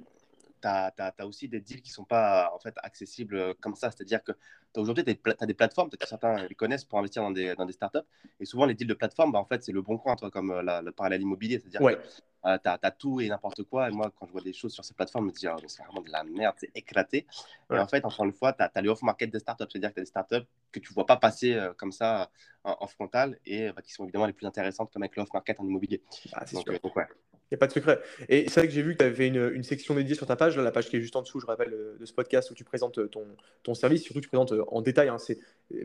tu 0.62 0.68
as, 0.68 1.14
aussi 1.26 1.48
des 1.48 1.60
deals 1.60 1.82
qui 1.82 1.92
ne 1.92 1.96
sont 1.96 2.06
pas 2.06 2.52
en 2.54 2.60
fait, 2.60 2.76
accessibles 2.84 3.36
euh, 3.36 3.54
comme 3.60 3.76
ça. 3.76 3.92
C'est-à-dire 3.92 4.24
que 4.24 4.32
aujourd'hui, 4.76 5.04
tu 5.04 5.18
as, 5.40 5.46
des 5.46 5.54
plateformes, 5.54 5.90
peut-être 5.90 6.02
que 6.02 6.08
certains 6.08 6.48
les 6.48 6.56
connaissent 6.56 6.86
pour 6.86 7.00
investir 7.00 7.24
dans 7.24 7.32
des, 7.32 7.56
dans 7.56 7.66
des 7.66 7.74
startups. 7.74 8.00
Et 8.40 8.46
souvent, 8.46 8.66
les 8.66 8.74
deals 8.74 8.88
de 8.88 8.94
plateforme, 8.94 9.32
bah, 9.32 9.40
en 9.40 9.46
fait, 9.46 9.64
c'est 9.64 9.72
le 9.72 9.82
bon 9.82 9.98
coin, 9.98 10.16
toi, 10.16 10.30
comme 10.30 10.54
le 10.54 10.92
parallèle 10.92 11.22
immobilier. 11.22 11.60
C'est-à-dire 11.60 11.82
que 11.82 12.02
euh, 12.46 12.58
tu 12.64 12.70
as, 12.70 12.92
tout 12.92 13.20
et 13.20 13.28
n'importe 13.28 13.64
quoi. 13.64 13.90
Et 13.90 13.92
moi, 13.92 14.12
quand 14.18 14.28
je 14.28 14.32
vois 14.32 14.42
des 14.42 14.54
choses 14.54 14.74
sur 14.74 14.86
ces 14.86 14.94
plateformes, 14.94 15.26
je 15.26 15.32
me 15.32 15.36
dis, 15.36 15.48
oh, 15.48 15.68
c'est 15.68 15.84
vraiment 15.84 16.02
de 16.02 16.12
la 16.12 16.24
merde, 16.24 16.56
c'est 16.58 16.72
éclaté. 16.76 17.26
Et 17.72 17.78
en 17.78 17.88
fait, 17.88 18.04
encore 18.06 18.26
une 18.26 18.34
fois, 18.34 18.54
tu 18.54 18.64
as, 18.64 18.82
les 18.82 18.90
off-market 18.90 19.30
des 19.32 19.40
startups. 19.40 19.66
C'est-à-dire 19.70 19.90
que 19.90 19.96
tu 19.96 20.00
as 20.00 20.04
des 20.04 20.10
startups 20.10 20.48
que 20.72 20.80
tu 20.80 20.92
ne 20.92 20.94
vois 20.94 21.06
pas 21.06 21.18
passer 21.18 21.54
euh, 21.54 21.74
comme 21.74 21.92
ça 21.92 22.30
en, 22.64 22.88
frontal 22.88 23.40
et 23.46 23.72
bah, 23.72 23.82
qui 23.82 23.92
sont 23.92 24.04
évidemment 24.04 24.26
les 24.26 24.34
plus 24.34 24.46
intéressantes, 24.46 24.92
comme 24.92 25.04
avec 25.04 25.16
l'off-market 25.16 25.60
en 25.60 25.66
immobilier. 25.66 26.02
Ah, 26.34 26.46
donc, 26.46 26.68
euh, 26.68 26.78
donc, 26.82 26.96
ouais. 26.96 27.08
Il 27.50 27.56
n'y 27.56 27.56
a 27.56 27.60
pas 27.60 27.68
de 27.68 27.74
secret. 27.74 28.00
Et 28.30 28.50
c'est 28.50 28.60
vrai 28.60 28.68
que 28.68 28.74
j'ai 28.74 28.82
vu 28.82 28.94
que 28.94 29.00
tu 29.00 29.06
avais 29.06 29.28
une, 29.28 29.52
une, 29.54 29.64
section 29.64 29.96
dédiée 29.96 30.16
sur 30.16 30.28
ta 30.28 30.36
page, 30.36 30.58
la 30.58 30.72
page 30.72 30.90
qui 30.90 30.98
est 30.98 31.02
juste 31.02 31.16
en 31.16 31.22
dessous, 31.22 31.40
je 31.40 31.46
rappelle, 31.46 31.76
de 32.00 32.06
ce 32.06 32.14
podcast 32.14 32.52
où 32.52 32.54
tu 32.54 32.64
présentes 32.64 33.10
ton, 33.10 33.26
ton 33.64 33.74
service, 33.74 34.04
surtout 34.04 34.22
tu 34.22 34.28
présentes 34.28 34.54
en 34.68 34.82
détail. 34.82 35.10
Hein, 35.10 35.18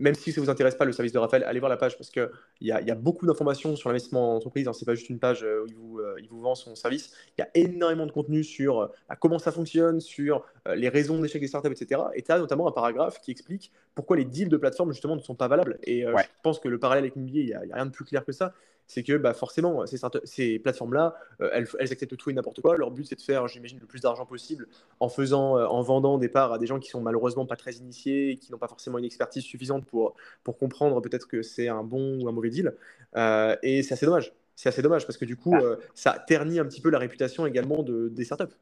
même 0.01 0.15
si 0.15 0.33
ça 0.33 0.41
ne 0.41 0.47
vous 0.47 0.51
intéresse 0.51 0.75
pas 0.75 0.85
le 0.85 0.93
service 0.93 1.13
de 1.13 1.19
Raphaël, 1.19 1.45
allez 1.45 1.61
voir 1.61 1.71
la 1.71 1.77
page 1.77 1.97
parce 1.97 2.11
qu'il 2.11 2.29
y 2.61 2.73
a, 2.73 2.81
y 2.81 2.91
a 2.91 2.95
beaucoup 2.95 3.27
d'informations 3.27 3.77
sur 3.77 3.89
l'investissement 3.89 4.33
en 4.33 4.37
entreprise. 4.37 4.67
Hein, 4.69 4.73
ce 4.73 4.85
n'est 4.85 4.87
pas 4.87 4.95
juste 4.95 5.09
une 5.09 5.19
page 5.19 5.43
où 5.43 5.67
il 5.67 5.75
vous, 5.75 6.01
il 6.21 6.29
vous 6.29 6.41
vend 6.41 6.55
son 6.55 6.75
service. 6.75 7.13
Il 7.39 7.41
y 7.41 7.45
a 7.45 7.51
énormément 7.55 8.07
de 8.07 8.13
contenu 8.13 8.45
sur 8.45 8.81
euh, 8.81 8.87
bah, 9.09 9.17
comment 9.17 9.39
ça 9.39 9.53
fonctionne, 9.53 10.01
sur 10.01 10.45
euh, 10.69 10.75
les 10.75 10.89
raisons 10.89 11.21
d'échec 11.21 11.41
des 11.41 11.49
startups, 11.49 11.71
etc. 11.71 12.01
Et 12.15 12.23
tu 12.23 12.33
as 12.33 12.39
notamment 12.39 12.69
un 12.69 12.73
paragraphe 12.73 13.21
qui 13.21 13.31
explique 13.31 13.73
pourquoi 13.95 14.17
les 14.17 14.25
deals 14.25 14.49
de 14.49 14.57
plateforme 14.57 14.93
justement 14.93 15.17
ne 15.17 15.21
sont 15.21 15.35
pas 15.35 15.49
valables. 15.49 15.79
Et 15.85 16.05
euh, 16.07 16.17
je 16.17 16.25
pense 16.43 16.59
que 16.59 16.69
le 16.69 16.79
parallèle 16.79 17.05
avec 17.05 17.15
l'immobilier, 17.15 17.43
il 17.43 17.47
n'y 17.47 17.73
a, 17.73 17.75
rien 17.75 17.87
de 17.87 17.91
plus 17.91 18.05
clair 18.05 18.25
que 18.25 18.33
ça 18.33 18.55
c'est 18.87 19.03
que 19.03 19.17
bah, 19.17 19.33
forcément, 19.35 19.87
ces, 19.87 19.99
ces 20.25 20.59
plateformes-là, 20.59 21.15
elles, 21.39 21.69
acceptent 21.79 22.17
tout 22.17 22.31
et 22.31 22.35
n'importe 22.35 22.61
quoi. 22.61 22.77
Leur 22.77 22.91
but, 22.91 23.07
c'est 23.07 23.17
de 23.17 23.23
faire, 23.23 23.49
j'imagine, 23.49 23.79
le 23.81 23.87
plus 23.87 24.01
d'argent 24.01 24.27
possible 24.27 24.69
en, 25.01 25.09
faisant, 25.09 25.57
en 25.57 25.83
vendant 25.83 26.19
des 26.19 26.29
parts 26.29 26.53
à 26.53 26.59
des 26.59 26.67
gens 26.67 26.79
qui 26.79 26.91
sont 26.91 27.01
malheureusement 27.01 27.47
pas 27.47 27.57
très 27.57 27.75
initiés 27.75 28.31
et 28.31 28.37
qui 28.37 28.53
n'ont 28.53 28.59
pas 28.59 28.69
forcément 28.69 28.99
une 28.99 29.05
expertise 29.05 29.45
suffisante 29.45 29.87
pour, 29.87 30.15
pour 30.45 30.59
comprendre 30.59 31.01
peut-être 31.01 31.27
que 31.27 31.43
c'est 31.43 31.69
un 31.69 31.83
bon 31.83 32.23
ou 32.23 32.29
un 32.29 32.33
mauvais 32.33 32.51
deal. 32.51 32.75
et 33.17 33.83
c'est 33.83 33.95
assez 33.95 34.07
dommage 34.07 34.33
c'est 34.55 34.69
assez 34.69 34.83
dommage 34.83 35.07
parce 35.07 35.17
que 35.17 35.25
du 35.25 35.37
coup, 35.37 35.55
ah. 35.55 35.63
euh, 35.63 35.77
ça 35.95 36.19
ternit 36.27 36.59
un 36.59 36.65
petit 36.65 36.81
peu 36.81 36.91
la 36.91 36.99
réputation 36.99 37.47
également 37.47 37.83
de, 37.83 38.09
des 38.09 38.25
startups. 38.25 38.55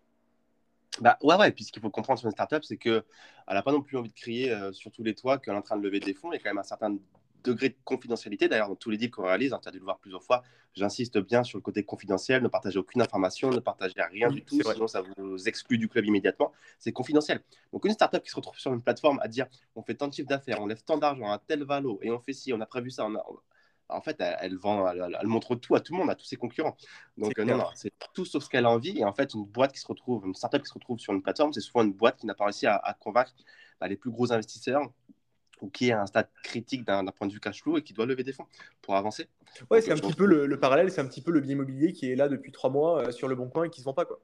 Bah 1.01 1.19
ouais, 1.23 1.37
ouais. 1.37 1.49
Et 1.49 1.53
puis 1.53 1.65
ce 1.65 1.73
qu'il 1.73 1.83
faut 1.83 1.91
comprendre 1.91 2.19
sur 2.19 2.27
une 2.27 2.33
startup, 2.33 2.65
c'est 2.65 2.77
qu'elle 2.77 3.03
n'a 3.49 3.63
pas 3.63 3.73
non 3.73 3.83
plus 3.83 3.97
envie 3.97 4.09
de 4.09 4.15
crier 4.15 4.51
euh, 4.51 4.73
sur 4.73 4.91
tous 4.91 5.03
les 5.03 5.15
toits 5.15 5.39
qu'elle 5.39 5.55
est 5.55 5.59
en 5.59 5.63
train 5.63 5.77
de 5.77 5.83
lever 5.83 6.01
des 6.01 6.15
fonds. 6.15 6.33
Il 6.33 6.37
y 6.37 6.39
a 6.39 6.43
quand 6.43 6.51
même 6.51 6.59
un 6.59 6.63
certain 6.63 6.97
degré 7.45 7.71
de 7.71 7.77
confidentialité. 7.85 8.49
D'ailleurs, 8.49 8.69
dans 8.69 8.77
tous 8.77 8.91
les 8.91 8.97
deals 8.97 9.11
qu'on 9.11 9.25
réalise, 9.25 9.53
hein, 9.53 9.61
tu 9.63 9.69
as 9.69 9.73
dû 9.73 9.79
le 9.79 9.85
voir 9.85 9.99
plusieurs 9.99 10.23
fois, 10.23 10.43
j'insiste 10.75 11.19
bien 11.19 11.43
sur 11.43 11.59
le 11.59 11.63
côté 11.63 11.85
confidentiel. 11.85 12.43
Ne 12.43 12.49
partagez 12.49 12.79
aucune 12.79 13.03
information, 13.03 13.51
ne 13.51 13.59
partagez 13.59 14.03
rien 14.11 14.31
du 14.31 14.43
tout, 14.43 14.61
sinon 14.63 14.87
ça 14.87 15.03
vous 15.17 15.49
exclut 15.49 15.79
du 15.79 15.89
club 15.89 16.05
immédiatement. 16.05 16.53
C'est 16.79 16.93
confidentiel. 16.93 17.43
Donc, 17.73 17.85
une 17.85 17.93
startup 17.93 18.23
qui 18.23 18.31
se 18.31 18.37
retrouve 18.37 18.59
sur 18.59 18.73
une 18.73 18.83
plateforme 18.83 19.19
à 19.23 19.29
dire 19.29 19.47
on 19.75 19.83
fait 19.83 19.95
tant 19.95 20.09
de 20.09 20.15
chiffre 20.15 20.29
d'affaires, 20.29 20.61
on 20.61 20.67
lève 20.67 20.83
tant 20.83 20.99
d'argent, 20.99 21.31
un 21.31 21.39
tel 21.39 21.65
valo, 21.65 21.99
et 22.03 22.11
on 22.11 22.19
fait 22.19 22.33
ci, 22.33 22.53
on 22.53 22.61
a 22.61 22.67
prévu 22.67 22.91
ça, 22.91 23.07
on 23.07 23.15
a, 23.15 23.25
en 23.93 24.01
fait, 24.01 24.17
elle, 24.41 24.57
vend, 24.57 24.89
elle, 24.89 25.27
montre 25.27 25.55
tout 25.57 25.75
à 25.75 25.81
tout 25.81 25.93
le 25.93 25.99
monde, 25.99 26.11
à 26.11 26.15
tous 26.15 26.25
ses 26.25 26.37
concurrents. 26.37 26.77
Donc, 27.17 27.39
euh, 27.39 27.45
non, 27.45 27.57
non, 27.57 27.67
c'est 27.75 27.93
tout 28.15 28.25
sauf 28.25 28.45
ce 28.45 28.49
qu'elle 28.49 28.67
a 28.67 28.71
envie. 28.71 28.99
Et 28.99 29.05
en 29.05 29.13
fait, 29.13 29.35
une 29.35 29.45
boîte 29.45 29.73
qui 29.73 29.81
se 29.81 29.87
retrouve, 29.87 30.27
une 30.27 30.35
startup 30.35 30.63
qui 30.63 30.69
se 30.69 30.75
retrouve 30.75 30.99
sur 30.99 31.13
une 31.13 31.23
plateforme, 31.23 31.53
c'est 31.53 31.61
souvent 31.61 31.85
une 31.85 31.93
boîte 31.93 32.19
qui 32.19 32.27
n'a 32.27 32.35
pas 32.35 32.45
réussi 32.45 32.67
à, 32.67 32.97
convaincre 33.01 33.35
bah, 33.81 33.89
les 33.89 33.97
plus 33.97 34.11
gros 34.11 34.33
investisseurs 34.33 34.83
ou 35.63 35.69
qui 35.69 35.89
est 35.89 35.93
à 35.93 36.03
un 36.03 36.07
stade 36.07 36.29
critique 36.43 36.85
d'un 36.85 37.05
point 37.07 37.27
de 37.27 37.33
vue 37.33 37.41
cash 37.41 37.63
flow 37.63 37.79
et 37.79 37.83
qui 37.83 37.93
doit 37.93 38.07
lever 38.07 38.25
des 38.25 38.33
fonds 38.33 38.47
pour 38.83 38.97
avancer. 38.97 39.29
Ouais, 39.71 39.81
c'est 39.81 39.93
un 39.93 39.97
petit 39.97 40.15
peu 40.15 40.27
le, 40.27 40.61
parallèle, 40.61 40.91
c'est 40.91 41.01
un 41.01 41.07
petit 41.07 41.23
peu 41.23 41.31
le 41.31 41.41
bien 41.41 41.53
immobilier 41.53 41.93
qui 41.93 42.11
est 42.11 42.17
là 42.17 42.29
depuis 42.29 42.53
trois 42.53 42.71
mois 42.71 43.07
euh, 43.07 43.13
sur 43.13 43.29
le 43.29 43.35
bon 43.35 43.49
coin 43.49 43.65
et 43.65 43.71
qui 43.71 43.81
ne 43.81 43.83
se 43.83 43.85
vend 43.85 43.95
pas. 43.95 44.05
Quoi. 44.05 44.21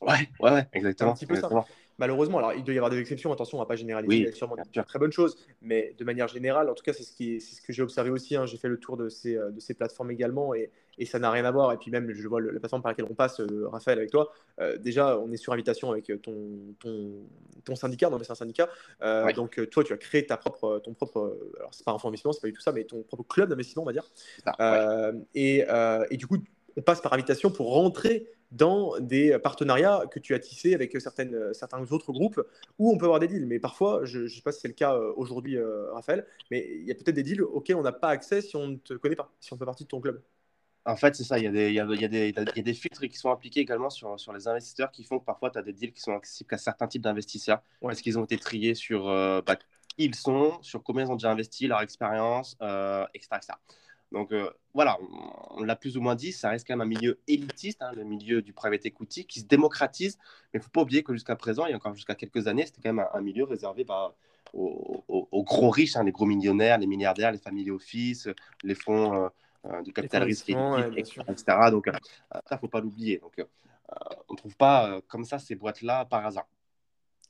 Ouais, 0.00 0.28
ouais, 0.40 0.50
ouais, 0.50 0.68
exactement. 0.72 1.12
Un 1.12 1.14
petit 1.14 1.26
peu 1.26 1.36
ça. 1.36 1.48
Malheureusement, 1.98 2.38
alors 2.38 2.52
il 2.54 2.64
doit 2.64 2.74
y 2.74 2.78
avoir 2.78 2.90
des 2.90 2.98
exceptions, 2.98 3.32
attention, 3.32 3.58
on 3.58 3.60
ne 3.60 3.64
va 3.64 3.68
pas 3.68 3.76
généraliser, 3.76 4.16
il 4.16 4.24
y 4.24 4.28
a 4.28 4.32
sûrement 4.32 4.56
de 4.56 4.82
très 4.82 4.98
bonnes 4.98 5.12
choses, 5.12 5.36
mais 5.62 5.94
de 5.98 6.04
manière 6.04 6.28
générale, 6.28 6.68
en 6.68 6.74
tout 6.74 6.82
cas, 6.82 6.92
c'est 6.92 7.04
ce, 7.04 7.12
qui 7.12 7.40
ce 7.40 7.60
que 7.60 7.72
j'ai 7.72 7.82
observé 7.82 8.10
aussi. 8.10 8.36
Hein. 8.36 8.46
j'ai 8.46 8.56
fait 8.56 8.68
le 8.68 8.78
tour 8.78 8.96
de 8.96 9.08
ces, 9.08 9.34
de 9.34 9.60
ces 9.60 9.74
plateformes 9.74 10.10
également 10.10 10.54
et, 10.54 10.70
et 10.98 11.06
ça 11.06 11.18
n'a 11.18 11.30
rien 11.30 11.44
à 11.44 11.50
voir. 11.50 11.72
Et 11.72 11.76
puis 11.76 11.90
même, 11.90 12.12
je 12.12 12.28
vois 12.28 12.40
la 12.40 12.58
plateforme 12.60 12.82
par 12.82 12.92
laquelle 12.92 13.06
on 13.10 13.14
passe, 13.14 13.40
euh, 13.40 13.68
Raphaël, 13.68 13.98
avec 13.98 14.10
toi, 14.10 14.32
euh, 14.60 14.76
déjà, 14.78 15.18
on 15.18 15.30
est 15.32 15.36
sur 15.36 15.52
invitation 15.52 15.90
avec 15.90 16.10
ton, 16.22 16.74
ton, 16.80 17.12
ton 17.64 17.76
syndicat, 17.76 18.10
non 18.10 18.18
c'est 18.22 18.30
un 18.30 18.36
syndicat. 18.36 18.68
Euh, 19.02 19.32
donc 19.32 19.60
toi, 19.70 19.84
tu 19.84 19.92
as 19.92 19.96
créé 19.96 20.26
ta 20.26 20.36
propre, 20.36 20.80
ton 20.84 20.94
propre, 20.94 21.38
alors 21.58 21.72
c'est 21.72 21.84
pas 21.84 21.92
un 21.92 21.98
fonds 21.98 22.08
d'investissement, 22.08 22.32
c'est 22.32 22.42
pas 22.42 22.48
du 22.48 22.52
tout 22.52 22.60
ça, 22.60 22.72
mais 22.72 22.84
ton 22.84 23.02
propre 23.02 23.24
club 23.24 23.48
d'investissement, 23.48 23.82
on 23.82 23.86
va 23.86 23.92
dire. 23.92 24.10
et, 25.34 25.64
et 26.10 26.16
du 26.16 26.26
coup, 26.26 26.38
on 26.76 26.82
passe 26.82 27.00
par 27.00 27.12
invitation 27.12 27.50
pour 27.50 27.72
rentrer 27.72 28.26
dans 28.54 28.98
des 29.00 29.38
partenariats 29.38 30.04
que 30.10 30.18
tu 30.18 30.34
as 30.34 30.38
tissés 30.38 30.74
avec 30.74 30.98
certaines, 31.00 31.52
certains 31.52 31.82
autres 31.92 32.12
groupes 32.12 32.40
où 32.78 32.92
on 32.92 32.98
peut 32.98 33.06
avoir 33.06 33.20
des 33.20 33.28
deals. 33.28 33.46
Mais 33.46 33.58
parfois, 33.58 34.04
je 34.04 34.20
ne 34.20 34.28
sais 34.28 34.42
pas 34.42 34.52
si 34.52 34.60
c'est 34.60 34.68
le 34.68 34.74
cas 34.74 34.94
euh, 34.94 35.12
aujourd'hui, 35.16 35.56
euh, 35.56 35.92
Raphaël, 35.92 36.26
mais 36.50 36.66
il 36.80 36.86
y 36.86 36.90
a 36.90 36.94
peut-être 36.94 37.14
des 37.14 37.22
deals 37.22 37.42
auxquels 37.42 37.76
on 37.76 37.82
n'a 37.82 37.92
pas 37.92 38.08
accès 38.08 38.40
si 38.40 38.56
on 38.56 38.68
ne 38.68 38.76
te 38.76 38.94
connaît 38.94 39.16
pas, 39.16 39.32
si 39.40 39.52
on 39.52 39.58
fait 39.58 39.64
partie 39.64 39.84
de 39.84 39.88
ton 39.88 40.00
club. 40.00 40.22
En 40.86 40.96
fait, 40.96 41.16
c'est 41.16 41.24
ça. 41.24 41.38
Il 41.38 41.44
y, 41.44 41.46
a 41.46 41.50
des, 41.50 41.68
il, 41.68 41.74
y 41.74 41.80
a, 41.80 41.86
il, 41.88 42.00
y 42.00 42.04
a 42.04 42.08
des, 42.08 42.28
il 42.28 42.56
y 42.56 42.60
a 42.60 42.62
des 42.62 42.74
filtres 42.74 43.08
qui 43.08 43.16
sont 43.16 43.30
appliqués 43.30 43.60
également 43.60 43.88
sur, 43.90 44.20
sur 44.20 44.32
les 44.34 44.46
investisseurs 44.46 44.90
qui 44.90 45.02
font 45.02 45.18
que 45.18 45.24
parfois, 45.24 45.50
tu 45.50 45.58
as 45.58 45.62
des 45.62 45.72
deals 45.72 45.92
qui 45.92 46.00
sont 46.00 46.14
accessibles 46.14 46.54
à 46.54 46.58
certains 46.58 46.86
types 46.86 47.02
d'investisseurs 47.02 47.62
parce 47.80 48.02
qu'ils 48.02 48.18
ont 48.18 48.24
été 48.24 48.36
triés 48.36 48.74
sur 48.74 49.08
euh, 49.08 49.40
bah, 49.40 49.56
qui 49.56 49.64
ils 49.96 50.14
sont, 50.14 50.58
sur 50.60 50.82
combien 50.82 51.04
ils 51.04 51.10
ont 51.10 51.16
déjà 51.16 51.30
investi, 51.30 51.66
leur 51.66 51.80
expérience, 51.80 52.56
etc., 53.14 53.28
etc. 53.36 53.52
Donc 54.14 54.30
euh, 54.30 54.48
voilà, 54.74 54.96
on, 55.50 55.64
l'a 55.64 55.74
plus 55.74 55.96
ou 55.96 56.00
moins 56.00 56.14
dit, 56.14 56.30
ça 56.30 56.48
reste 56.48 56.66
quand 56.66 56.76
même 56.76 56.86
un 56.86 56.88
milieu 56.88 57.20
élitiste, 57.26 57.82
hein, 57.82 57.90
le 57.96 58.04
milieu 58.04 58.42
du 58.42 58.52
private 58.52 58.86
equity, 58.86 59.26
qui 59.26 59.40
se 59.40 59.44
démocratise. 59.44 60.18
Mais 60.52 60.58
il 60.58 60.60
ne 60.60 60.62
faut 60.62 60.70
pas 60.70 60.82
oublier 60.82 61.02
que 61.02 61.12
jusqu'à 61.12 61.34
présent, 61.34 61.66
et 61.66 61.74
encore 61.74 61.94
jusqu'à 61.94 62.14
quelques 62.14 62.46
années, 62.46 62.64
c'était 62.64 62.80
quand 62.80 62.92
même 62.92 63.06
un, 63.12 63.20
milieu 63.20 63.42
réservé 63.42 63.82
bah, 63.82 64.14
aux, 64.52 65.42
gros 65.42 65.68
riches, 65.68 65.96
hein, 65.96 66.04
les 66.04 66.12
gros 66.12 66.26
millionnaires, 66.26 66.78
les 66.78 66.86
milliardaires, 66.86 67.32
les 67.32 67.38
family 67.38 67.72
office, 67.72 68.28
les 68.62 68.76
fonds 68.76 69.14
euh, 69.14 69.28
euh, 69.66 69.82
de 69.82 69.90
capital 69.90 70.22
risque, 70.22 70.48
etc. 70.48 71.44
Donc 71.72 71.86
ça, 71.88 71.98
il 72.32 72.54
ne 72.54 72.58
faut 72.58 72.68
pas 72.68 72.80
l'oublier. 72.80 73.18
Donc 73.18 73.44
on 74.28 74.34
ne 74.34 74.38
trouve 74.38 74.56
pas 74.56 75.00
comme 75.08 75.24
ça 75.24 75.40
ces 75.40 75.56
boîtes-là 75.56 76.04
par 76.04 76.24
hasard. 76.24 76.46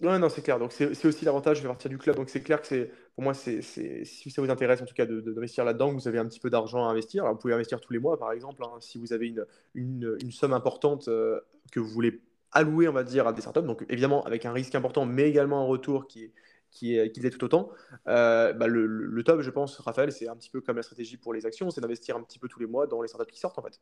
Non, 0.01 0.19
non, 0.19 0.29
c'est 0.29 0.43
clair. 0.43 0.59
Donc, 0.59 0.73
c'est 0.73 1.05
aussi 1.05 1.25
l'avantage 1.25 1.63
de 1.63 1.69
partir 1.69 1.89
du 1.89 1.99
club. 1.99 2.17
Donc, 2.17 2.29
c'est 2.29 2.43
clair 2.43 2.61
que 2.61 2.67
c'est, 2.67 2.91
pour 3.15 3.23
moi, 3.23 3.33
c'est, 3.33 3.63
si 3.63 4.31
ça 4.31 4.43
vous 4.43 4.51
intéresse, 4.51 4.83
en 4.83 4.87
tout 4.87 4.95
cas, 4.95 5.07
d'investir 5.07 5.65
là-dedans, 5.65 5.93
vous 5.93 6.09
avez 6.09 6.19
un 6.19 6.27
petit 6.27 6.41
peu 6.41 6.51
d'argent 6.51 6.85
à 6.85 6.91
investir. 6.91 7.23
Alors, 7.23 7.35
vous 7.35 7.41
pouvez 7.41 7.55
investir 7.55 7.81
tous 7.81 7.93
les 7.93 8.01
mois, 8.01 8.19
par 8.19 8.33
exemple, 8.33 8.63
hein, 8.65 8.73
si 8.81 8.99
vous 8.99 9.13
avez 9.13 9.33
une, 9.75 10.31
somme 10.31 10.53
importante 10.53 11.07
euh, 11.09 11.41
que 11.71 11.79
vous 11.79 11.89
voulez 11.89 12.21
allouer, 12.51 12.89
on 12.89 12.93
va 12.93 13.05
dire, 13.05 13.29
à 13.29 13.33
des 13.33 13.41
startups. 13.41 13.63
Donc, 13.63 13.85
évidemment, 13.89 14.25
avec 14.25 14.45
un 14.47 14.53
risque 14.53 14.75
important, 14.75 15.07
mais 15.07 15.29
également 15.29 15.61
un 15.61 15.67
retour 15.67 16.09
qui 16.09 16.25
est, 16.25 16.33
qui 16.73 16.97
est, 16.99 17.13
qui 17.13 17.25
est 17.25 17.31
tout 17.31 17.45
autant. 17.45 17.71
Euh, 18.09 18.53
bah, 18.53 18.67
le, 18.67 18.87
le, 18.87 19.23
top, 19.23 19.43
je 19.43 19.51
pense, 19.51 19.79
Raphaël, 19.79 20.11
c'est 20.11 20.29
un 20.29 20.37
petit 20.37 20.51
peu 20.51 20.61
comme 20.61 20.77
la 20.77 20.83
stratégie 20.83 21.17
pour 21.17 21.33
les 21.33 21.47
actions, 21.47 21.71
c'est 21.71 21.81
d'investir 21.81 22.17
un 22.17 22.23
petit 22.23 22.41
peu 22.41 22.49
tous 22.49 22.59
les 22.59 22.67
mois 22.67 22.89
dans 22.89 23.01
les 23.01 23.09
startups 23.09 23.33
qui 23.33 23.39
sortent, 23.39 23.59
en 23.59 23.63
fait. 23.63 23.81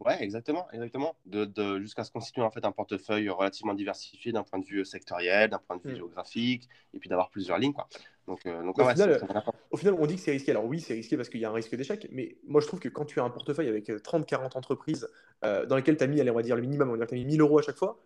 Ouais, 0.00 0.22
exactement, 0.22 0.66
exactement. 0.72 1.14
De, 1.26 1.44
de 1.44 1.80
jusqu'à 1.80 2.04
se 2.04 2.10
constituer 2.10 2.42
en 2.42 2.50
fait 2.50 2.64
un 2.64 2.72
portefeuille 2.72 3.28
relativement 3.28 3.74
diversifié 3.74 4.32
d'un 4.32 4.42
point 4.42 4.58
de 4.58 4.64
vue 4.64 4.84
sectoriel, 4.84 5.50
d'un 5.50 5.58
point 5.58 5.76
de 5.76 5.82
vue 5.82 5.92
mm. 5.92 5.96
géographique, 5.96 6.68
et 6.92 6.98
puis 6.98 7.08
d'avoir 7.08 7.30
plusieurs 7.30 7.58
lignes. 7.58 7.72
Quoi. 7.72 7.88
Donc, 8.26 8.40
euh, 8.46 8.62
donc 8.62 8.78
au, 8.78 8.88
final, 8.88 9.20
au, 9.70 9.76
final, 9.76 9.94
on 9.98 10.06
dit 10.06 10.16
que 10.16 10.20
c'est 10.20 10.30
risqué. 10.30 10.50
Alors 10.52 10.64
oui, 10.64 10.80
c'est 10.80 10.94
risqué 10.94 11.16
parce 11.16 11.28
qu'il 11.28 11.40
y 11.40 11.44
a 11.44 11.50
un 11.50 11.54
risque 11.54 11.74
d'échec, 11.74 12.08
mais 12.10 12.36
moi 12.46 12.60
je 12.60 12.66
trouve 12.66 12.80
que 12.80 12.88
quand 12.88 13.04
tu 13.04 13.20
as 13.20 13.24
un 13.24 13.30
portefeuille 13.30 13.68
avec 13.68 13.88
30-40 13.88 14.56
entreprises 14.56 15.08
euh, 15.44 15.66
dans 15.66 15.76
lesquelles 15.76 15.96
tu 15.96 16.04
as 16.04 16.06
mis, 16.06 16.20
allez, 16.20 16.30
on 16.30 16.34
va 16.34 16.42
dire 16.42 16.56
le 16.56 16.62
minimum, 16.62 16.88
on 16.88 16.92
va 16.92 16.98
dire 16.98 17.06
que 17.06 17.14
tu 17.14 17.20
as 17.20 17.24
mis 17.24 17.32
1000 17.32 17.40
euros 17.40 17.58
à 17.58 17.62
chaque 17.62 17.76
fois, 17.76 18.00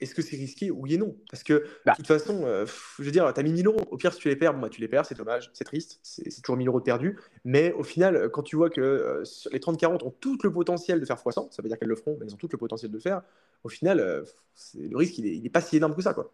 est-ce 0.00 0.14
que 0.14 0.22
c'est 0.22 0.36
risqué? 0.36 0.70
Oui 0.70 0.94
et 0.94 0.98
non. 0.98 1.16
Parce 1.30 1.42
que, 1.42 1.54
de 1.54 1.66
bah. 1.86 1.94
toute 1.94 2.06
façon, 2.06 2.42
euh, 2.44 2.66
je 2.98 3.04
veux 3.04 3.10
dire, 3.10 3.32
tu 3.32 3.40
as 3.40 3.42
mis 3.42 3.52
1000 3.52 3.66
euros. 3.66 3.80
Au 3.90 3.96
pire, 3.96 4.12
si 4.12 4.20
tu 4.20 4.28
les 4.28 4.36
perds, 4.36 4.54
bon, 4.54 4.60
bah, 4.60 4.68
tu 4.68 4.80
les 4.80 4.88
perds, 4.88 5.06
c'est 5.06 5.16
dommage, 5.16 5.50
c'est 5.52 5.64
triste, 5.64 6.00
c'est 6.02 6.42
toujours 6.42 6.56
1000 6.56 6.68
euros 6.68 6.80
de 6.80 6.84
perdu. 6.84 7.18
Mais 7.44 7.72
au 7.72 7.82
final, 7.82 8.30
quand 8.30 8.42
tu 8.42 8.56
vois 8.56 8.70
que 8.70 8.80
euh, 8.80 9.22
les 9.52 9.58
30-40 9.58 10.04
ont 10.04 10.10
tout 10.10 10.38
le 10.42 10.52
potentiel 10.52 11.00
de 11.00 11.04
faire 11.04 11.16
x100, 11.16 11.50
ça 11.52 11.62
veut 11.62 11.68
dire 11.68 11.78
qu'elles 11.78 11.88
le 11.88 11.96
feront, 11.96 12.16
mais 12.18 12.26
elles 12.26 12.34
ont 12.34 12.38
tout 12.38 12.48
le 12.50 12.58
potentiel 12.58 12.90
de 12.90 12.96
le 12.96 13.02
faire, 13.02 13.22
au 13.64 13.68
final, 13.68 14.00
euh, 14.00 14.24
le 14.74 14.96
risque, 14.96 15.18
il 15.18 15.42
n'est 15.42 15.50
pas 15.50 15.60
si 15.60 15.76
énorme 15.76 15.94
que 15.94 16.02
ça. 16.02 16.14
Quoi. 16.14 16.32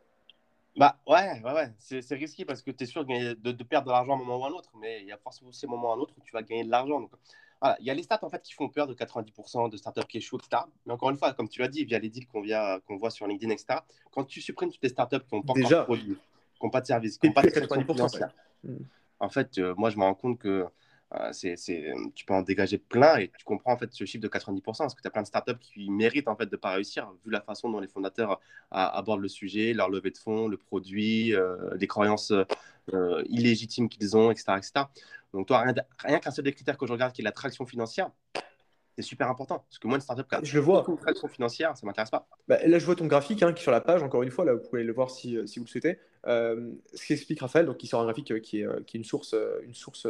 Bah 0.77 0.99
ouais, 1.07 1.41
ouais, 1.43 1.53
ouais. 1.53 1.73
c'est 1.79 2.15
risqué 2.15 2.45
parce 2.45 2.61
que 2.61 2.71
tu 2.71 2.85
es 2.85 2.87
sûr 2.87 3.05
de, 3.05 3.35
de, 3.35 3.65
perdre 3.65 3.87
de 3.87 3.93
l'argent 3.93 4.13
à 4.13 4.17
un 4.17 4.19
moment 4.19 4.39
ou 4.39 4.45
à 4.45 4.49
un 4.49 4.53
autre, 4.53 4.71
mais 4.79 5.01
il 5.01 5.07
y 5.07 5.13
a 5.13 5.17
forcément 5.17 5.49
aussi 5.49 5.65
un 5.65 5.71
moment 5.71 5.89
ou 5.89 5.93
à 5.93 5.97
un 5.97 5.99
autre 5.99 6.15
où 6.19 6.23
tu 6.23 6.33
vas 6.33 6.43
gagner 6.43 6.65
de 6.65 6.71
l'argent 6.71 7.09
il 7.81 7.87
y 7.87 7.91
a 7.91 7.95
les 7.95 8.03
stats 8.03 8.21
en 8.23 8.31
fait 8.31 8.43
qui 8.43 8.53
font 8.53 8.69
peur 8.69 8.87
de 8.87 8.95
90% 8.95 9.71
de 9.71 9.77
startups 9.77 10.07
qui 10.09 10.19
échouent, 10.19 10.39
etc. 10.39 10.63
Mais 10.85 10.93
encore 10.93 11.11
une 11.11 11.17
fois, 11.17 11.33
comme 11.33 11.49
tu 11.49 11.61
l'as 11.61 11.69
dit, 11.69 11.85
via 11.85 11.99
les 11.99 12.11
deals 12.11 12.27
qu'on 12.27 12.43
qu'on 12.87 12.97
voit 12.97 13.11
sur 13.11 13.27
LinkedIn, 13.27 13.53
etc., 13.53 13.81
quand 14.11 14.25
tu 14.25 14.41
supprimes 14.41 14.71
toutes 14.71 14.83
les 14.83 14.89
startups 14.89 15.21
qui 15.21 15.35
n'ont 15.35 15.43
pas 15.43 15.55
Déjà, 15.55 15.83
encore 15.83 15.97
de 15.97 16.01
produit, 16.01 16.17
qui 16.59 16.65
n'ont 16.65 16.71
pas 16.71 16.81
de 16.81 16.87
service, 16.87 17.19
qui 17.19 17.27
n'ont 17.27 17.33
pas 17.33 17.43
de 17.43 17.49
90%, 17.49 18.29
en 19.19 19.29
fait, 19.29 19.59
euh, 19.59 19.75
moi, 19.77 19.91
je 19.91 19.97
me 19.97 20.03
rends 20.03 20.15
compte 20.15 20.39
que 20.39 20.67
euh, 21.15 21.29
c'est, 21.33 21.55
tu 22.15 22.25
peux 22.25 22.35
en 22.35 22.43
dégager 22.43 22.79
plein 22.79 23.17
et 23.19 23.29
tu 23.29 23.45
comprends 23.45 23.73
en 23.73 23.79
fait 23.79 23.93
ce 23.93 24.05
chiffre 24.05 24.23
de 24.23 24.29
90% 24.29 24.79
parce 24.79 24.95
que 24.95 25.01
tu 25.01 25.07
as 25.07 25.11
plein 25.11 25.23
de 25.23 25.27
startups 25.27 25.59
qui 25.61 25.89
méritent 25.89 26.27
en 26.27 26.35
fait 26.35 26.47
de 26.47 26.57
ne 26.57 26.61
pas 26.61 26.73
réussir 26.73 27.09
vu 27.25 27.31
la 27.31 27.41
façon 27.41 27.71
dont 27.71 27.79
les 27.79 27.87
fondateurs 27.87 28.41
abordent 28.73 29.21
le 29.21 29.29
sujet, 29.29 29.73
leur 29.73 29.89
levée 29.89 30.11
de 30.11 30.19
fonds, 30.19 30.49
le 30.49 30.57
produit, 30.57 31.33
euh, 31.33 31.57
les 31.79 31.87
croyances 31.87 32.33
illégitimes 33.29 33.89
qu'ils 33.89 34.17
ont, 34.17 34.31
etc., 34.31 34.53
etc. 34.57 34.73
Donc, 35.33 35.49
toi, 35.49 35.65
rien, 35.99 36.19
qu'un 36.19 36.31
seul 36.31 36.45
des 36.45 36.53
critères 36.53 36.79
que 36.79 36.87
je 36.87 36.93
regarde 36.93 37.13
qui 37.13 37.21
est 37.21 37.25
la 37.25 37.33
traction 37.33 37.67
financière, 37.67 38.11
c'est 38.97 39.03
super 39.03 39.29
important. 39.29 39.65
Parce 39.69 39.79
que 39.79 39.87
moi, 39.87 39.97
une 39.97 40.03
startup 40.03 40.27
qui 40.27 40.47
je 40.47 40.55
le 40.57 40.65
vois. 40.65 40.85
une 40.89 40.97
traction 40.97 41.29
financière, 41.29 41.77
ça 41.77 41.81
ne 41.83 41.89
m'intéresse 41.89 42.11
pas. 42.11 42.27
Bah, 42.49 42.59
là, 42.67 42.79
je 42.79 42.87
vois 42.87 42.97
ton 42.97 43.07
graphique 43.07 43.43
hein, 43.43 43.53
qui 43.53 43.61
est 43.61 43.63
sur 43.63 43.73
la 43.73 43.83
page, 43.83 44.03
encore 44.03 44.23
une 44.23 44.31
fois, 44.31 44.45
là, 44.45 44.55
vous 44.55 44.61
pouvez 44.61 44.85
le 44.85 44.93
voir 44.93 45.11
si, 45.11 45.37
euh, 45.37 45.47
si 45.47 45.59
vous 45.59 45.67
le 45.67 45.71
souhaitez. 45.71 45.99
Euh, 46.27 46.73
ce 46.95 47.05
qui 47.05 47.13
explique 47.13 47.41
Raphaël, 47.41 47.67
donc, 47.67 47.77
qui 47.77 47.87
sort 47.87 48.01
un 48.01 48.05
graphique 48.05 48.31
euh, 48.31 48.41
qui, 48.41 48.61
est, 48.63 48.85
qui 48.87 48.97
est 48.97 48.99
une 48.99 49.05
source, 49.05 49.35
une 49.63 49.75
source 49.75 50.07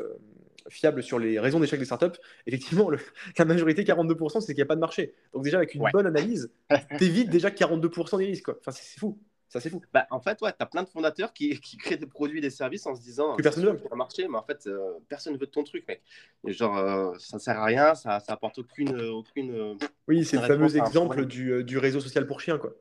fiable 0.68 1.02
sur 1.02 1.18
les 1.18 1.40
raisons 1.40 1.58
d'échec 1.58 1.78
des 1.80 1.84
startups. 1.84 2.18
Effectivement, 2.46 2.88
la 3.38 3.44
majorité, 3.44 3.82
42%, 3.82 4.40
c'est 4.40 4.46
qu'il 4.46 4.56
n'y 4.56 4.62
a 4.62 4.66
pas 4.66 4.76
de 4.76 4.80
marché. 4.80 5.14
Donc, 5.32 5.42
déjà, 5.42 5.56
avec 5.56 5.74
une 5.74 5.84
bonne 5.92 6.06
analyse, 6.06 6.50
tu 6.98 7.04
évites 7.04 7.30
déjà 7.30 7.50
42% 7.50 8.18
des 8.18 8.26
risques. 8.26 8.44
Quoi. 8.44 8.56
Enfin, 8.60 8.70
c'est 8.70 9.00
fou. 9.00 9.18
Ça, 9.56 9.60
c'est 9.62 9.70
fou. 9.70 9.80
Bah, 9.90 10.06
en 10.10 10.20
fait, 10.20 10.38
ouais, 10.42 10.50
tu 10.50 10.58
as 10.60 10.66
plein 10.66 10.82
de 10.82 10.88
fondateurs 10.88 11.32
qui, 11.32 11.58
qui, 11.60 11.78
créent 11.78 11.96
des 11.96 12.06
produits 12.06 12.38
et 12.38 12.42
des 12.42 12.50
services 12.50 12.84
en 12.86 12.94
se 12.94 13.00
disant 13.00 13.36
que 13.36 13.42
personne 13.42 13.64
ne 13.64 13.70
veut. 13.70 13.80
Ça 13.88 13.96
marcher, 13.96 14.28
mais 14.28 14.36
en 14.36 14.42
fait, 14.42 14.66
euh, 14.66 14.92
personne 15.08 15.32
ne 15.32 15.38
veut 15.38 15.46
de 15.46 15.50
ton 15.50 15.64
truc, 15.64 15.88
mec. 15.88 16.02
Et 16.46 16.52
genre, 16.52 16.76
euh, 16.76 17.14
ça 17.18 17.38
sert 17.38 17.58
à 17.58 17.64
rien, 17.64 17.94
ça, 17.94 18.20
ça 18.20 18.34
apporte 18.34 18.58
aucune. 18.58 19.00
aucune 19.00 19.50
euh, 19.52 19.74
oui, 20.08 20.26
c'est 20.26 20.36
le 20.36 20.42
fameux 20.42 20.76
exemple 20.76 21.24
du, 21.24 21.64
du, 21.64 21.78
réseau 21.78 22.00
social 22.00 22.26
pour 22.26 22.40
chiens, 22.40 22.58
quoi. 22.58 22.74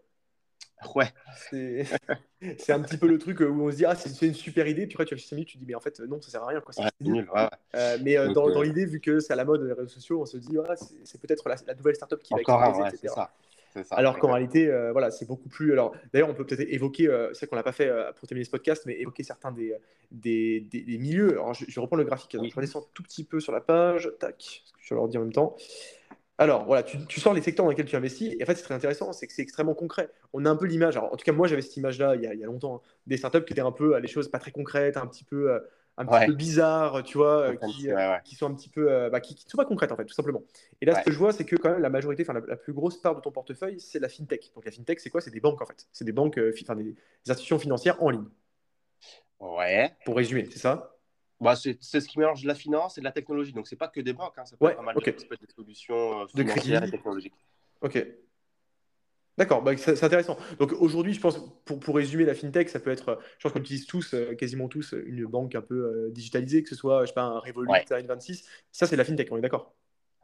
Ouais. 0.93 1.07
C'est 1.49 1.87
un 2.73 2.81
petit 2.81 2.97
peu 2.97 3.07
le 3.07 3.19
truc 3.19 3.39
où 3.39 3.45
on 3.45 3.71
se 3.71 3.77
dit, 3.77 3.85
ah, 3.85 3.95
c'est 3.95 4.27
une 4.27 4.33
super 4.33 4.67
idée, 4.67 4.85
puis 4.85 4.95
après, 4.95 5.05
tu 5.05 5.13
as 5.13 5.17
5 5.17 5.37
minutes, 5.37 5.47
tu 5.47 5.57
dis, 5.57 5.65
mais 5.65 5.75
en 5.75 5.79
fait, 5.79 5.97
non, 6.01 6.21
ça 6.21 6.29
sert 6.29 6.43
à 6.43 6.47
rien, 6.47 6.59
quoi. 6.59 6.73
Ouais, 6.77 6.89
nul, 6.99 7.29
ouais. 7.33 7.99
mais 8.03 8.15
dans, 8.33 8.49
dans 8.49 8.61
l'idée, 8.61 8.85
vu 8.85 8.99
que 8.99 9.21
c'est 9.21 9.31
à 9.31 9.37
la 9.37 9.45
mode 9.45 9.65
des 9.65 9.71
réseaux 9.71 9.87
sociaux, 9.87 10.21
on 10.21 10.25
se 10.25 10.35
dit, 10.35 10.57
ah, 10.67 10.75
c'est 11.05 11.21
peut-être 11.21 11.47
la, 11.47 11.55
la, 11.67 11.73
nouvelle 11.73 11.95
startup 11.95 12.21
qui 12.21 12.33
Encore 12.33 12.59
va 12.59 12.67
exploser, 12.67 12.95
etc. 12.97 13.13
Ça. 13.15 13.31
Alors 13.91 14.19
qu'en 14.19 14.31
réalité, 14.31 14.67
euh, 14.67 14.91
voilà, 14.91 15.11
c'est 15.11 15.27
beaucoup 15.27 15.49
plus. 15.49 15.71
Alors, 15.71 15.95
d'ailleurs, 16.13 16.29
on 16.29 16.33
peut 16.33 16.45
peut-être 16.45 16.67
évoquer, 16.71 17.07
euh, 17.07 17.33
c'est 17.33 17.47
qu'on 17.47 17.55
l'a 17.55 17.63
pas 17.63 17.71
fait 17.71 17.87
euh, 17.87 18.11
pour 18.13 18.27
terminer 18.27 18.45
ce 18.45 18.51
podcast, 18.51 18.83
mais 18.85 18.99
évoquer 18.99 19.23
certains 19.23 19.51
des, 19.51 19.75
des, 20.11 20.61
des, 20.61 20.97
milieux. 20.97 21.33
Alors, 21.33 21.53
je, 21.53 21.79
reprends 21.79 21.97
le 21.97 22.03
graphique. 22.03 22.31
je 22.41 22.55
redescends 22.55 22.87
tout 22.93 23.03
petit 23.03 23.23
peu 23.23 23.39
sur 23.39 23.51
la 23.51 23.61
page. 23.61 24.11
Tac, 24.19 24.63
je 24.79 24.93
vais 24.93 24.99
leur 24.99 25.07
dire 25.07 25.21
en 25.21 25.23
même 25.23 25.33
temps. 25.33 25.55
Alors, 26.37 26.65
voilà, 26.65 26.83
tu, 26.83 26.97
tu, 27.07 27.19
sors 27.19 27.33
les 27.33 27.41
secteurs 27.41 27.65
dans 27.65 27.69
lesquels 27.69 27.85
tu 27.85 27.95
investis. 27.95 28.33
Et 28.37 28.43
en 28.43 28.45
fait, 28.45 28.55
c'est 28.55 28.63
très 28.63 28.75
intéressant, 28.75 29.13
c'est 29.13 29.27
que 29.27 29.33
c'est 29.33 29.41
extrêmement 29.41 29.73
concret. 29.73 30.09
On 30.33 30.45
a 30.45 30.49
un 30.49 30.55
peu 30.55 30.65
l'image. 30.65 30.97
en 30.97 31.15
tout 31.15 31.23
cas, 31.23 31.31
moi, 31.31 31.47
j'avais 31.47 31.61
cette 31.61 31.77
image-là 31.77 32.15
il, 32.15 32.23
y 32.23 32.43
a 32.43 32.45
longtemps, 32.47 32.75
hein, 32.75 32.89
des 33.07 33.17
startups 33.17 33.43
qui 33.45 33.53
étaient 33.53 33.61
un 33.61 33.71
peu 33.71 33.95
à 33.95 33.99
les 33.99 34.07
choses 34.07 34.29
pas 34.29 34.39
très 34.39 34.51
concrètes, 34.51 34.97
un 34.97 35.07
petit 35.07 35.23
peu 35.23 35.59
un 35.97 36.05
petit 36.05 36.25
peu 36.27 36.33
bizarres, 36.33 37.03
tu 37.03 37.17
vois, 37.17 37.51
euh, 37.51 37.55
qui, 37.55 37.89
euh, 37.89 38.17
qui, 38.23 38.35
sont 38.35 38.47
un 38.47 38.53
petit 38.53 38.69
peu, 38.69 38.91
euh, 38.91 39.09
bah, 39.09 39.21
qui, 39.21 39.35
sont 39.47 39.57
pas 39.57 39.65
concrètes 39.65 39.91
en 39.91 39.95
fait, 39.95 40.05
tout 40.05 40.13
simplement. 40.13 40.43
Et 40.81 40.85
là, 40.85 40.99
ce 40.99 41.05
que 41.05 41.11
je 41.11 41.17
vois, 41.17 41.31
c'est 41.31 41.45
que 41.45 41.55
quand 41.55 41.69
même 41.69 41.81
la 41.81 41.89
majorité, 41.89 42.23
enfin 42.23 42.33
la, 42.33 42.55
plus 42.55 42.73
grosse 42.73 42.97
part 42.97 43.15
de 43.15 43.21
ton 43.21 43.31
portefeuille, 43.31 43.79
c'est 43.79 43.99
la 43.99 44.09
fintech. 44.09 44.51
Donc 44.55 44.65
la 44.65 44.71
fintech, 44.71 44.99
c'est 44.99 45.09
quoi? 45.09 45.21
C'est 45.21 45.31
des 45.31 45.39
banques 45.39 45.61
en 45.61 45.65
fait. 45.65 45.87
C'est 45.91 46.05
des 46.05 46.11
banques, 46.11 46.39
enfin 46.61 46.75
des, 46.75 46.95
institutions 47.27 47.59
financières 47.59 48.01
en 48.03 48.09
ligne. 48.09 48.27
Ouais. 49.39 49.93
Pour 50.05 50.17
résumer, 50.17 50.45
c'est 50.51 50.59
ça? 50.59 50.91
Bah, 51.39 51.55
c'est 51.55 51.81
ce 51.81 52.07
qui 52.07 52.17
mélange 52.17 52.43
la 52.45 52.55
finance 52.55 52.97
et 52.97 53.01
la 53.01 53.11
technologie. 53.11 53.53
Donc 53.53 53.67
c'est 53.67 53.75
pas 53.75 53.87
que 53.87 54.01
des 54.01 54.13
banques, 54.13 54.37
hein, 54.37 54.45
ça 54.45 54.57
peut 54.57 54.67
être 54.67 54.77
pas 54.77 54.81
mal 54.81 54.95
de, 54.95 55.53
solutions 55.55 56.27
financières 56.27 56.83
et 56.83 56.91
technologiques. 56.91 57.33
Ok. 57.81 58.05
D'accord, 59.37 59.61
bah, 59.61 59.75
c'est 59.75 60.01
intéressant. 60.03 60.37
Donc 60.59 60.71
aujourd'hui, 60.79 61.13
je 61.13 61.19
pense, 61.19 61.39
pour, 61.65 61.79
pour, 61.79 61.95
résumer 61.95 62.23
la 62.23 62.35
fintech, 62.35 62.69
ça 62.69 62.79
peut 62.79 62.91
être, 62.91 63.19
je 63.37 63.43
pense 63.43 63.51
qu'on 63.51 63.59
utilise 63.59 63.85
tous, 63.85 64.13
euh, 64.13 64.33
quasiment 64.33 64.69
tous, 64.69 64.95
une 65.05 65.25
banque 65.25 65.55
un 65.55 65.61
peu 65.61 65.75
euh, 65.75 66.09
digitalisée, 66.11 66.63
que 66.63 66.69
ce 66.69 66.75
soit, 66.75 67.01
je 67.01 67.07
sais 67.07 67.13
pas, 67.13 67.23
un 67.23 67.39
Revolut, 67.39 67.69
un 67.69 67.83
N26. 67.83 68.45
Ça, 68.71 68.87
c'est 68.87 68.95
la 68.95 69.03
fintech, 69.03 69.27
on 69.31 69.37
est 69.37 69.41
d'accord? 69.41 69.75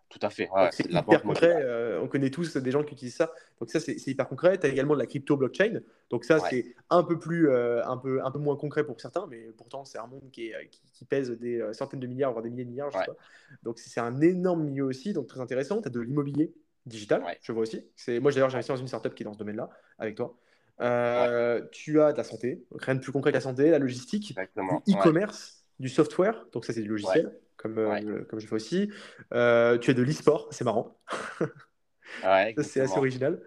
Tout 0.07 0.19
à 0.21 0.29
fait. 0.29 0.49
c'est 0.71 0.91
hyper 0.91 1.21
concret. 1.21 1.53
Euh, 1.55 2.01
on 2.01 2.07
connaît 2.07 2.29
tous 2.29 2.57
des 2.57 2.71
gens 2.71 2.83
qui 2.83 2.93
utilisent 2.93 3.15
ça. 3.15 3.31
Donc 3.61 3.69
ça, 3.69 3.79
c'est 3.79 3.95
hyper 4.07 4.27
concret. 4.27 4.59
Tu 4.59 4.65
as 4.67 4.69
également 4.69 4.93
de 4.93 4.99
la 4.99 5.05
crypto 5.05 5.37
blockchain. 5.37 5.79
Donc 6.09 6.25
ça, 6.25 6.39
c'est 6.49 6.75
un 6.89 7.03
peu 7.03 7.17
plus, 7.17 7.49
un, 7.49 7.95
peu, 7.95 8.21
un 8.21 8.29
peu 8.29 8.39
moins 8.39 8.57
concret 8.57 8.83
pour 8.83 8.99
certains, 8.99 9.25
mais 9.29 9.39
pourtant, 9.55 9.85
c'est 9.85 9.99
un 9.99 10.07
monde 10.07 10.29
qui, 10.33 10.47
est, 10.47 10.69
qui, 10.93 11.05
pèse 11.05 11.31
des 11.31 11.65
centaines 11.71 12.01
de 12.01 12.07
milliards, 12.07 12.33
voire 12.33 12.43
des 12.43 12.49
milliers 12.49 12.65
de 12.65 12.69
milliards. 12.71 12.91
Je 12.91 12.97
sais 12.97 13.05
pas. 13.05 13.15
Donc 13.63 13.79
c'est 13.79 14.01
un 14.01 14.19
énorme 14.19 14.63
milieu 14.63 14.83
aussi, 14.83 15.13
donc 15.13 15.27
très 15.27 15.39
intéressant. 15.39 15.81
Tu 15.81 15.87
as 15.87 15.91
de 15.91 16.01
l'immobilier 16.01 16.53
digital, 16.85 17.23
je 17.41 17.51
vois 17.51 17.63
aussi. 17.63 17.85
C'est 17.95 18.19
moi 18.19 18.31
d'ailleurs 18.31 18.49
j'ai 18.49 18.55
investi 18.55 18.71
dans 18.71 18.77
une 18.77 18.87
startup 18.87 19.13
qui 19.13 19.23
est 19.23 19.25
dans 19.25 19.33
ce 19.33 19.39
domaine-là 19.39 19.69
avec 19.99 20.15
toi. 20.15 20.35
Euh, 20.81 21.61
tu 21.71 22.01
as 22.01 22.11
de 22.11 22.17
la 22.17 22.23
santé, 22.23 22.63
rien 22.71 22.95
de 22.95 23.01
plus 23.01 23.11
concret 23.11 23.31
que 23.31 23.37
la 23.37 23.41
santé, 23.41 23.69
la 23.69 23.79
logistique, 23.79 24.35
du 24.35 24.93
e-commerce, 24.93 25.63
du 25.79 25.89
software, 25.89 26.45
donc 26.53 26.65
ça 26.65 26.73
c'est 26.73 26.81
du 26.81 26.89
logiciel, 26.89 27.31
comme, 27.55 27.77
euh, 27.77 28.23
comme 28.27 28.39
je 28.39 28.47
fais 28.47 28.55
aussi. 28.55 28.89
Euh, 29.33 29.77
tu 29.77 29.91
as 29.91 29.93
de 29.93 30.01
l'e-sport, 30.01 30.47
c'est 30.51 30.63
marrant. 30.63 30.97
c'est 32.63 32.81
assez 32.81 32.97
original. 32.97 33.41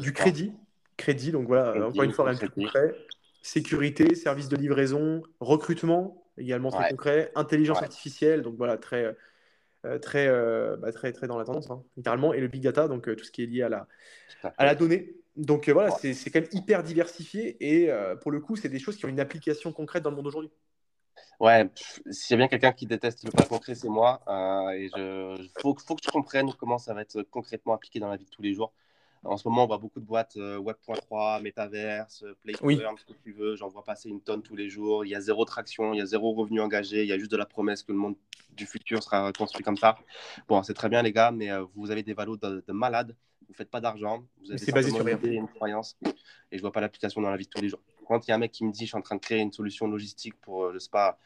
du 0.00 0.12
crédit, 0.12 0.52
crédit, 0.96 1.32
donc 1.32 1.48
voilà, 1.48 1.86
encore 1.88 2.04
une 2.04 2.12
fois 2.12 2.26
rien 2.26 2.34
de 2.34 2.38
plus 2.38 2.50
concret. 2.50 2.94
Sécurité, 3.42 4.14
service 4.14 4.48
de 4.48 4.56
livraison, 4.56 5.22
recrutement, 5.40 6.24
également 6.38 6.70
très 6.70 6.90
concret. 6.90 7.32
Intelligence 7.34 7.82
artificielle, 7.82 8.42
donc 8.42 8.56
voilà, 8.56 8.78
très 8.78 9.16
très, 10.00 10.26
euh, 10.26 10.76
bah, 10.76 10.92
très, 10.92 11.12
très 11.12 11.26
dans 11.26 11.38
la 11.38 11.44
tendance, 11.44 11.70
hein, 11.70 11.82
littéralement, 11.96 12.32
et 12.32 12.40
le 12.40 12.48
big 12.48 12.62
data, 12.62 12.88
donc 12.88 13.08
euh, 13.08 13.16
tout 13.16 13.24
ce 13.24 13.30
qui 13.30 13.42
est 13.42 13.46
lié 13.46 13.62
à 13.62 13.68
la, 13.68 13.86
à, 14.56 14.64
la 14.64 14.74
donnée. 14.74 15.14
Donc 15.36 15.68
voilà, 15.68 15.90
c'est 15.90 16.30
quand 16.30 16.40
même 16.40 16.48
hyper 16.52 16.82
diversifié 16.82 17.56
et 17.60 17.90
pour 18.22 18.30
le 18.30 18.40
coup, 18.40 18.54
c'est 18.54 18.68
des 18.68 18.78
choses 18.78 18.96
qui 18.96 19.04
ont 19.04 19.08
une 19.08 19.18
application 19.18 19.72
concrète 19.72 20.04
dans 20.04 20.10
le 20.10 20.16
monde 20.16 20.28
aujourd'hui. 20.28 20.50
Ouais, 21.40 21.68
s'il 22.10 22.34
y 22.34 22.34
a 22.34 22.36
bien 22.36 22.46
quelqu'un 22.46 22.72
qui 22.72 22.86
déteste 22.86 23.24
le 23.24 23.32
pas 23.32 23.42
concret, 23.42 23.74
c'est 23.74 23.88
moi. 23.88 24.22
et 24.76 24.88
il 24.94 25.50
faut, 25.60 25.76
faut, 25.84 25.96
que 25.96 26.02
je 26.04 26.10
comprenne 26.10 26.52
comment 26.56 26.78
ça 26.78 26.94
va 26.94 27.02
être 27.02 27.22
concrètement 27.22 27.74
appliqué 27.74 27.98
dans 27.98 28.08
la 28.08 28.16
vie 28.16 28.26
de 28.26 28.30
tous 28.30 28.42
les 28.42 28.54
jours. 28.54 28.72
En 29.24 29.36
ce 29.36 29.48
moment, 29.48 29.64
on 29.64 29.66
voit 29.66 29.78
beaucoup 29.78 30.00
de 30.00 30.04
boîtes 30.04 30.36
Web.3, 30.36 31.42
Metaverse, 31.42 32.24
Play 32.42 32.54
oui. 32.62 32.78
ce 32.98 33.04
que 33.04 33.18
tu 33.22 33.32
veux. 33.32 33.56
J'en 33.56 33.68
vois 33.68 33.84
passer 33.84 34.08
une 34.08 34.20
tonne 34.20 34.42
tous 34.42 34.56
les 34.56 34.68
jours. 34.68 35.04
Il 35.04 35.08
y 35.08 35.14
a 35.14 35.20
zéro 35.20 35.44
traction, 35.44 35.94
il 35.94 35.98
y 35.98 36.02
a 36.02 36.06
zéro 36.06 36.32
revenu 36.32 36.60
engagé. 36.60 37.02
Il 37.02 37.08
y 37.08 37.12
a 37.12 37.18
juste 37.18 37.30
de 37.30 37.36
la 37.36 37.46
promesse 37.46 37.82
que 37.82 37.92
le 37.92 37.98
monde 37.98 38.16
du 38.54 38.66
futur 38.66 39.02
sera 39.02 39.32
construit 39.32 39.64
comme 39.64 39.76
ça. 39.76 39.96
Bon, 40.48 40.62
c'est 40.62 40.74
très 40.74 40.88
bien, 40.88 41.02
les 41.02 41.12
gars, 41.12 41.30
mais 41.30 41.50
euh, 41.50 41.64
vous 41.74 41.90
avez 41.90 42.02
des 42.02 42.14
valos 42.14 42.36
de, 42.36 42.62
de 42.66 42.72
malades. 42.72 43.16
Vous 43.42 43.52
ne 43.52 43.56
faites 43.56 43.70
pas 43.70 43.80
d'argent. 43.80 44.24
Vous 44.40 44.52
avez 44.52 44.72
basé 44.72 44.90
sur 44.90 45.04
rien. 45.04 45.18
une 45.22 45.48
croyance. 45.48 45.96
Et 46.04 46.10
je 46.52 46.56
ne 46.56 46.60
vois 46.62 46.72
pas 46.72 46.80
l'application 46.80 47.20
dans 47.20 47.30
la 47.30 47.36
vie 47.36 47.44
de 47.44 47.50
tous 47.50 47.62
les 47.62 47.68
jours. 47.68 47.80
Quand 48.06 48.26
il 48.26 48.30
y 48.30 48.32
a 48.32 48.36
un 48.36 48.38
mec 48.38 48.52
qui 48.52 48.64
me 48.64 48.72
dit 48.72 48.84
je 48.84 48.88
suis 48.88 48.96
en 48.96 49.02
train 49.02 49.16
de 49.16 49.20
créer 49.20 49.40
une 49.40 49.52
solution 49.52 49.86
logistique 49.86 50.34
pour, 50.40 50.72
je 50.72 50.78
sais 50.78 50.90
pas, 50.90 51.18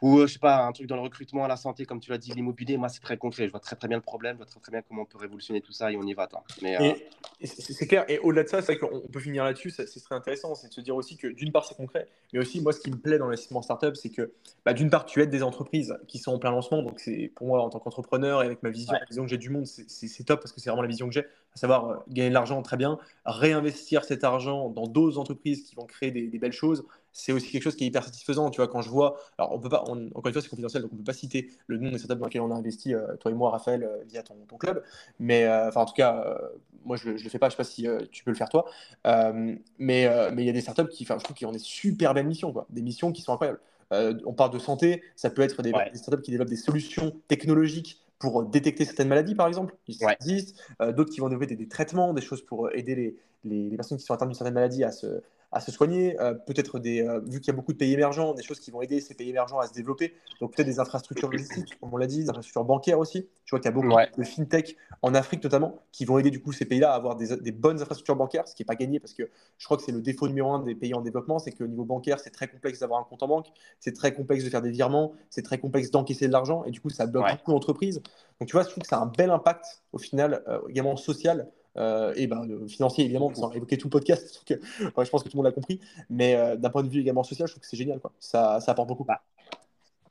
ou 0.00 0.18
euh, 0.18 0.26
je 0.26 0.34
sais 0.34 0.38
pas, 0.38 0.64
un 0.64 0.72
truc 0.72 0.86
dans 0.86 0.96
le 0.96 1.02
recrutement, 1.02 1.44
à 1.44 1.48
la 1.48 1.56
santé, 1.56 1.84
comme 1.84 2.00
tu 2.00 2.10
l'as 2.10 2.18
dit, 2.18 2.32
l'immobilier, 2.32 2.76
moi 2.76 2.88
c'est 2.88 3.00
très 3.00 3.16
concret. 3.16 3.46
Je 3.46 3.50
vois 3.50 3.60
très 3.60 3.76
très 3.76 3.88
bien 3.88 3.96
le 3.96 4.02
problème, 4.02 4.34
je 4.34 4.38
vois 4.38 4.46
très 4.46 4.60
très 4.60 4.70
bien 4.70 4.82
comment 4.82 5.02
on 5.02 5.06
peut 5.06 5.18
révolutionner 5.18 5.60
tout 5.60 5.72
ça 5.72 5.90
et 5.90 5.96
on 5.96 6.02
y 6.02 6.14
va. 6.14 6.28
Mais, 6.62 6.80
euh, 6.80 6.94
C'est 7.42 7.86
clair, 7.86 8.04
et 8.08 8.18
au-delà 8.18 8.44
de 8.44 8.48
ça, 8.48 8.62
c'est 8.62 8.78
qu'on 8.78 9.00
peut 9.00 9.20
finir 9.20 9.44
là-dessus, 9.44 9.70
c'est 9.70 9.86
très 10.00 10.14
intéressant, 10.14 10.54
c'est 10.54 10.68
de 10.68 10.72
se 10.72 10.80
dire 10.80 10.94
aussi 10.94 11.16
que 11.16 11.26
d'une 11.28 11.52
part 11.52 11.64
c'est 11.64 11.76
concret, 11.76 12.08
mais 12.32 12.38
aussi 12.38 12.60
moi 12.60 12.72
ce 12.72 12.80
qui 12.80 12.90
me 12.90 12.96
plaît 12.96 13.18
dans 13.18 13.26
l'investissement 13.26 13.62
startup, 13.62 13.96
c'est 13.96 14.10
que 14.10 14.32
bah, 14.64 14.72
d'une 14.72 14.90
part 14.90 15.06
tu 15.06 15.20
aides 15.22 15.30
des 15.30 15.42
entreprises 15.42 15.96
qui 16.06 16.18
sont 16.18 16.32
en 16.32 16.38
plein 16.38 16.50
lancement, 16.50 16.82
donc 16.82 17.00
c'est 17.00 17.32
pour 17.34 17.46
moi 17.46 17.62
en 17.62 17.70
tant 17.70 17.78
qu'entrepreneur 17.78 18.42
et 18.42 18.46
avec 18.46 18.62
ma 18.62 18.70
vision, 18.70 18.92
la 18.92 19.04
vision 19.04 19.24
que 19.24 19.30
j'ai 19.30 19.38
du 19.38 19.50
monde, 19.50 19.66
c'est 19.66 20.24
top 20.24 20.40
parce 20.40 20.52
que 20.52 20.60
c'est 20.60 20.70
vraiment 20.70 20.82
la 20.82 20.88
vision 20.88 21.08
que 21.08 21.14
j'ai, 21.14 21.24
à 21.24 21.56
savoir 21.56 21.88
euh, 21.88 21.96
gagner 22.08 22.28
de 22.28 22.34
l'argent 22.34 22.60
très 22.62 22.76
bien, 22.76 22.98
réinvestir 23.24 24.04
cet 24.04 24.22
argent 24.24 24.68
dans 24.68 24.86
d'autres 24.86 25.18
entreprises 25.18 25.64
qui 25.64 25.74
vont 25.74 25.86
créer 25.86 26.10
des, 26.10 26.28
des 26.28 26.38
belles 26.38 26.52
choses 26.52 26.84
c'est 27.12 27.32
aussi 27.32 27.50
quelque 27.50 27.62
chose 27.62 27.76
qui 27.76 27.84
est 27.84 27.86
hyper 27.88 28.04
satisfaisant. 28.04 28.50
Tu 28.50 28.58
vois, 28.58 28.68
quand 28.68 28.82
je 28.82 28.90
vois, 28.90 29.18
alors 29.38 29.52
on 29.52 29.58
peut 29.58 29.68
pas, 29.68 29.82
encore 29.82 30.26
une 30.26 30.32
fois, 30.32 30.42
c'est 30.42 30.48
confidentiel, 30.48 30.82
donc 30.82 30.92
on 30.92 30.96
peut 30.96 31.04
pas 31.04 31.12
citer 31.12 31.50
le 31.66 31.78
nom 31.78 31.90
des 31.90 31.98
startups 31.98 32.20
dans 32.20 32.26
lesquelles 32.26 32.42
on 32.42 32.50
a 32.50 32.54
investi, 32.54 32.94
euh, 32.94 33.16
toi 33.16 33.30
et 33.30 33.34
moi, 33.34 33.50
Raphaël, 33.50 33.82
euh, 33.82 34.04
via 34.06 34.22
ton, 34.22 34.36
ton, 34.46 34.56
club. 34.56 34.82
Mais 35.18 35.44
euh, 35.44 35.68
enfin, 35.68 35.82
en 35.82 35.86
tout 35.86 35.94
cas, 35.94 36.38
moi, 36.84 36.96
je, 36.96 37.16
je 37.16 37.24
le 37.24 37.30
fais 37.30 37.38
pas. 37.38 37.48
Je 37.48 37.52
sais 37.52 37.56
pas 37.56 37.64
si 37.64 37.86
tu 38.10 38.24
peux 38.24 38.30
le 38.30 38.36
faire 38.36 38.48
toi. 38.48 38.66
mais 39.04 40.08
mais 40.32 40.42
il 40.42 40.46
y 40.46 40.50
a 40.50 40.52
des 40.52 40.60
startups 40.60 40.88
qui, 40.88 41.04
enfin, 41.04 41.16
je 41.18 41.24
trouve 41.24 41.36
qu'ils 41.36 41.46
ont 41.46 41.52
des 41.52 41.58
super 41.58 42.14
belles 42.14 42.26
missions, 42.26 42.52
quoi, 42.52 42.66
des 42.70 42.82
missions 42.82 43.12
qui 43.12 43.22
sont 43.22 43.32
incroyables. 43.32 43.60
on 43.90 44.32
parle 44.32 44.52
de 44.52 44.58
santé, 44.58 45.02
ça 45.16 45.30
peut 45.30 45.42
être 45.42 45.62
des, 45.62 45.72
des 45.72 45.98
startups 45.98 46.22
qui 46.22 46.30
développent 46.30 46.48
des 46.48 46.56
solutions 46.56 47.12
technologiques 47.28 48.00
pour 48.18 48.44
détecter 48.44 48.84
certaines 48.84 49.08
maladies, 49.08 49.34
par 49.34 49.46
exemple. 49.46 49.76
Il 49.86 49.96
existe. 50.20 50.60
D'autres 50.80 51.10
qui 51.10 51.20
vont 51.20 51.28
développer 51.28 51.46
des, 51.46 51.56
des, 51.56 51.68
traitements, 51.68 52.12
des 52.12 52.22
choses 52.22 52.42
pour 52.44 52.72
aider 52.74 52.94
les, 52.94 53.16
les, 53.44 53.70
les 53.70 53.76
personnes 53.76 53.98
qui 53.98 54.04
sont 54.04 54.14
atteintes 54.14 54.28
d'une 54.28 54.34
certaine 54.34 54.54
maladie 54.54 54.84
à 54.84 54.90
se, 54.90 55.22
à 55.50 55.60
se 55.60 55.72
soigner, 55.72 56.20
euh, 56.20 56.34
peut-être 56.34 56.78
des, 56.78 57.02
euh, 57.02 57.20
vu 57.20 57.40
qu'il 57.40 57.48
y 57.48 57.50
a 57.50 57.56
beaucoup 57.56 57.72
de 57.72 57.78
pays 57.78 57.92
émergents, 57.92 58.34
des 58.34 58.42
choses 58.42 58.60
qui 58.60 58.70
vont 58.70 58.82
aider 58.82 59.00
ces 59.00 59.14
pays 59.14 59.30
émergents 59.30 59.58
à 59.58 59.66
se 59.66 59.72
développer, 59.72 60.14
donc 60.40 60.54
peut-être 60.54 60.66
des 60.66 60.78
infrastructures 60.78 61.30
logistiques, 61.30 61.78
comme 61.80 61.92
on 61.92 61.96
l'a 61.96 62.06
dit, 62.06 62.22
des 62.22 62.28
infrastructures 62.28 62.64
bancaires 62.64 62.98
aussi. 62.98 63.26
Tu 63.44 63.50
vois 63.50 63.60
qu'il 63.60 63.66
y 63.66 63.68
a 63.68 63.74
beaucoup 63.74 64.20
de 64.20 64.24
fintech 64.24 64.76
en 65.00 65.14
Afrique 65.14 65.42
notamment 65.42 65.80
qui 65.90 66.04
vont 66.04 66.18
aider 66.18 66.30
du 66.30 66.42
coup 66.42 66.52
ces 66.52 66.66
pays-là 66.66 66.92
à 66.92 66.96
avoir 66.96 67.16
des, 67.16 67.36
des, 67.36 67.52
bonnes 67.52 67.80
infrastructures 67.80 68.16
bancaires, 68.16 68.46
ce 68.46 68.54
qui 68.54 68.62
n'est 68.62 68.66
pas 68.66 68.74
gagné 68.74 69.00
parce 69.00 69.14
que 69.14 69.30
je 69.56 69.64
crois 69.64 69.78
que 69.78 69.82
c'est 69.82 69.92
le 69.92 70.02
défaut 70.02 70.28
numéro 70.28 70.52
un 70.52 70.62
des 70.62 70.74
pays 70.74 70.92
en 70.92 71.00
développement, 71.00 71.38
c'est 71.38 71.52
qu'au 71.52 71.66
niveau 71.66 71.84
bancaire, 71.84 72.20
c'est 72.20 72.30
très 72.30 72.48
complexe 72.48 72.80
d'avoir 72.80 73.00
un 73.00 73.04
compte 73.04 73.22
en 73.22 73.28
banque, 73.28 73.46
c'est 73.80 73.94
très 73.94 74.12
complexe 74.12 74.44
de 74.44 74.50
faire 74.50 74.62
des 74.62 74.70
virements, 74.70 75.12
c'est 75.30 75.42
très 75.42 75.58
complexe 75.58 75.90
d'encaisser 75.90 76.26
de 76.26 76.32
l'argent 76.32 76.64
et 76.64 76.70
du 76.70 76.80
coup 76.80 76.90
ça 76.90 77.06
bloque 77.06 77.30
beaucoup 77.30 77.52
d'entreprises. 77.52 78.02
Donc 78.38 78.48
tu 78.48 78.52
vois, 78.52 78.64
je 78.64 78.68
trouve 78.68 78.82
que 78.82 78.88
ça 78.88 78.98
a 78.98 79.00
un 79.00 79.06
bel 79.06 79.30
impact 79.30 79.82
au 79.92 79.98
final 79.98 80.42
euh, 80.46 80.60
également 80.68 80.96
social 80.96 81.48
euh, 81.78 82.12
et 82.16 82.26
ben, 82.26 82.66
financier 82.68 83.04
évidemment, 83.04 83.32
sans 83.34 83.52
évoquer 83.52 83.78
tout 83.78 83.86
le 83.86 83.90
podcast, 83.90 84.42
je 84.48 85.10
pense 85.10 85.22
que 85.22 85.28
tout 85.28 85.36
le 85.36 85.42
monde 85.42 85.46
l'a 85.46 85.52
compris, 85.52 85.80
mais 86.10 86.34
euh, 86.34 86.56
d'un 86.56 86.70
point 86.70 86.82
de 86.82 86.88
vue 86.88 87.00
également 87.00 87.22
social, 87.22 87.46
je 87.46 87.52
trouve 87.52 87.62
que 87.62 87.68
c'est 87.68 87.76
génial, 87.76 88.00
quoi. 88.00 88.12
Ça, 88.18 88.60
ça 88.60 88.72
apporte 88.72 88.88
beaucoup. 88.88 89.04
Bah, 89.04 89.22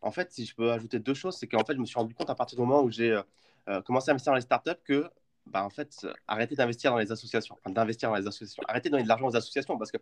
en 0.01 0.11
fait, 0.11 0.31
si 0.31 0.45
je 0.45 0.55
peux 0.55 0.71
ajouter 0.71 0.99
deux 0.99 1.13
choses, 1.13 1.35
c'est 1.35 1.47
qu'en 1.47 1.65
fait, 1.65 1.73
je 1.73 1.79
me 1.79 1.85
suis 1.85 1.97
rendu 1.97 2.13
compte 2.13 2.29
à 2.29 2.35
partir 2.35 2.57
du 2.57 2.65
moment 2.65 2.81
où 2.83 2.89
j'ai 2.89 3.19
euh, 3.67 3.81
commencé 3.81 4.09
à 4.09 4.13
investir 4.13 4.31
dans 4.31 4.35
les 4.35 4.41
startups 4.41 4.71
que 4.85 5.09
bah, 5.45 5.63
en 5.63 5.69
fait, 5.69 6.07
arrêtez 6.27 6.55
d'investir 6.55 6.91
dans 6.91 6.97
les 6.97 7.11
associations, 7.11 7.55
enfin, 7.59 7.73
d'investir 7.73 8.09
dans 8.09 8.15
les 8.15 8.27
associations. 8.27 8.63
Arrêtez 8.67 8.89
de 8.89 8.91
donner 8.91 9.03
de 9.03 9.09
l'argent 9.09 9.27
aux 9.27 9.35
associations 9.35 9.77
parce 9.77 9.91
que 9.91 9.97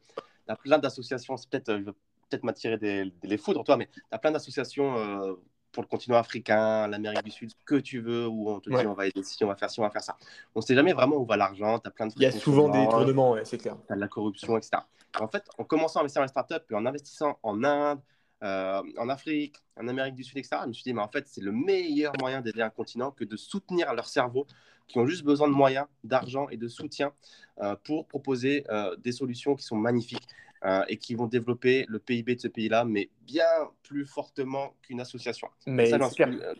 as 0.48 0.56
plein 0.56 0.78
d'associations, 0.78 1.36
peut-être, 1.50 1.74
peut-être 1.74 2.44
m'attirer 2.44 2.78
des, 2.78 3.12
les 3.24 3.38
foudres, 3.38 3.64
toi, 3.64 3.78
mais 3.78 3.88
tu 3.88 4.02
as 4.12 4.20
plein 4.20 4.32
d'associations 4.32 5.38
pour 5.76 5.84
le 5.84 5.90
continent 5.90 6.16
africain, 6.16 6.88
l'Amérique 6.88 7.26
du 7.26 7.32
Sud, 7.32 7.50
ce 7.52 7.56
que 7.66 7.76
tu 7.76 8.00
veux, 8.00 8.28
où 8.28 8.50
on 8.50 8.62
te 8.62 8.70
dit 8.70 8.88
on 8.88 8.94
va 8.94 9.08
aider 9.08 9.22
ci, 9.24 9.44
on 9.44 9.48
va 9.48 9.58
faire 9.58 9.70
ci, 9.70 9.82
on 9.82 9.84
va 9.84 9.90
faire 9.90 10.02
ça. 10.02 10.18
On 10.56 10.62
ne 10.62 10.66
sait 10.66 10.74
jamais 10.74 10.94
vraiment 10.94 11.18
où 11.18 11.26
va 11.26 11.36
l'argent, 11.36 11.80
tu 11.80 11.88
as 11.90 11.92
plein 11.92 12.08
de 12.08 12.14
Il 12.16 12.24
y 12.24 12.26
a 12.26 12.32
souvent 12.32 12.70
des 12.70 12.88
tournements, 12.88 13.36
c'est 13.44 13.58
clair. 13.58 13.76
Tu 13.86 13.92
as 13.92 13.96
de 13.98 14.00
la 14.00 14.08
corruption, 14.08 14.58
etc. 14.58 14.78
En 15.20 15.28
fait, 15.28 15.44
en 15.58 15.66
commençant 15.66 16.00
à 16.00 16.04
investir 16.04 16.22
dans 16.22 16.24
les 16.24 16.30
startups 16.30 16.66
et 16.72 16.76
en 16.76 16.86
investissant 16.86 17.38
en 17.44 17.64
Inde, 17.66 18.00
euh, 18.44 18.82
en 18.98 19.10
Afrique, 19.10 19.58
en 19.76 19.88
Amérique 19.90 20.16
du 20.16 20.24
Sud, 20.24 20.38
etc., 20.38 20.62
je 20.64 20.68
me 20.70 20.74
suis 20.74 20.84
dit, 20.84 20.94
mais 20.94 21.02
en 21.02 21.10
fait, 21.10 21.28
c'est 21.28 21.42
le 21.42 21.52
meilleur 21.52 22.14
moyen 22.22 22.40
d'aider 22.42 22.62
un 22.62 22.70
continent 22.70 23.12
que 23.12 23.26
de 23.26 23.36
soutenir 23.36 23.94
leur 23.94 24.08
cerveau, 24.08 24.48
qui 24.88 25.00
ont 25.00 25.06
juste 25.06 25.24
besoin 25.24 25.48
de 25.48 25.54
moyens, 25.54 25.88
d'argent 26.04 26.48
et 26.50 26.58
de 26.58 26.68
soutien 26.68 27.12
euh, 27.60 27.76
pour 27.84 28.08
proposer 28.08 28.66
euh, 28.70 28.96
des 28.98 29.12
solutions 29.12 29.56
qui 29.56 29.64
sont 29.64 29.76
magnifiques. 29.76 30.28
Euh, 30.66 30.84
et 30.88 30.98
qui 30.98 31.14
vont 31.14 31.28
développer 31.28 31.86
le 31.88 32.00
PIB 32.00 32.36
de 32.36 32.42
ce 32.42 32.48
pays-là, 32.48 32.86
mais 32.86 33.12
bien 33.22 33.46
plus 33.84 34.04
fortement 34.04 34.74
qu'une 34.82 35.00
association. 35.00 35.48
Mais 35.68 35.86
ça, 35.86 36.00
j'en 36.00 36.10
suis 36.10 36.24
euh, 36.24 36.56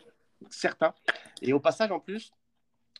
certain. 0.48 0.94
Et 1.42 1.52
au 1.52 1.58
passage, 1.58 1.90
en 1.90 1.98
plus, 1.98 2.32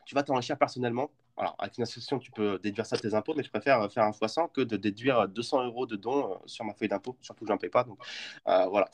tu 0.05 0.17
vas 0.17 0.25
t'enrichir 0.25 0.59
personnellement. 0.59 1.13
Alors, 1.37 1.55
avec 1.61 1.79
une 1.79 1.85
association, 1.85 2.19
tu 2.19 2.33
peux 2.33 2.59
déduire 2.59 2.87
ça 2.87 2.97
de 2.97 3.03
tes 3.03 3.15
impôts, 3.15 3.35
mais 3.37 3.45
je 3.45 3.51
préfère 3.51 3.93
faire 3.93 4.03
un 4.03 4.13
fois 4.13 4.27
100 4.27 4.49
que 4.49 4.63
de 4.63 4.77
déduire 4.77 5.29
200 5.29 5.67
euros 5.67 5.87
de 5.87 5.95
dons 5.95 6.33
euh, 6.33 6.37
sur 6.47 6.65
ma 6.65 6.75
feuille 6.75 6.89
d'impôt, 6.89 7.17
surtout 7.21 7.45
que 7.45 7.49
je 7.49 7.53
n'en 7.53 7.59
paye 7.59 7.71
pas. 7.71 7.85
Donc, 7.85 7.99
voilà. 8.45 8.89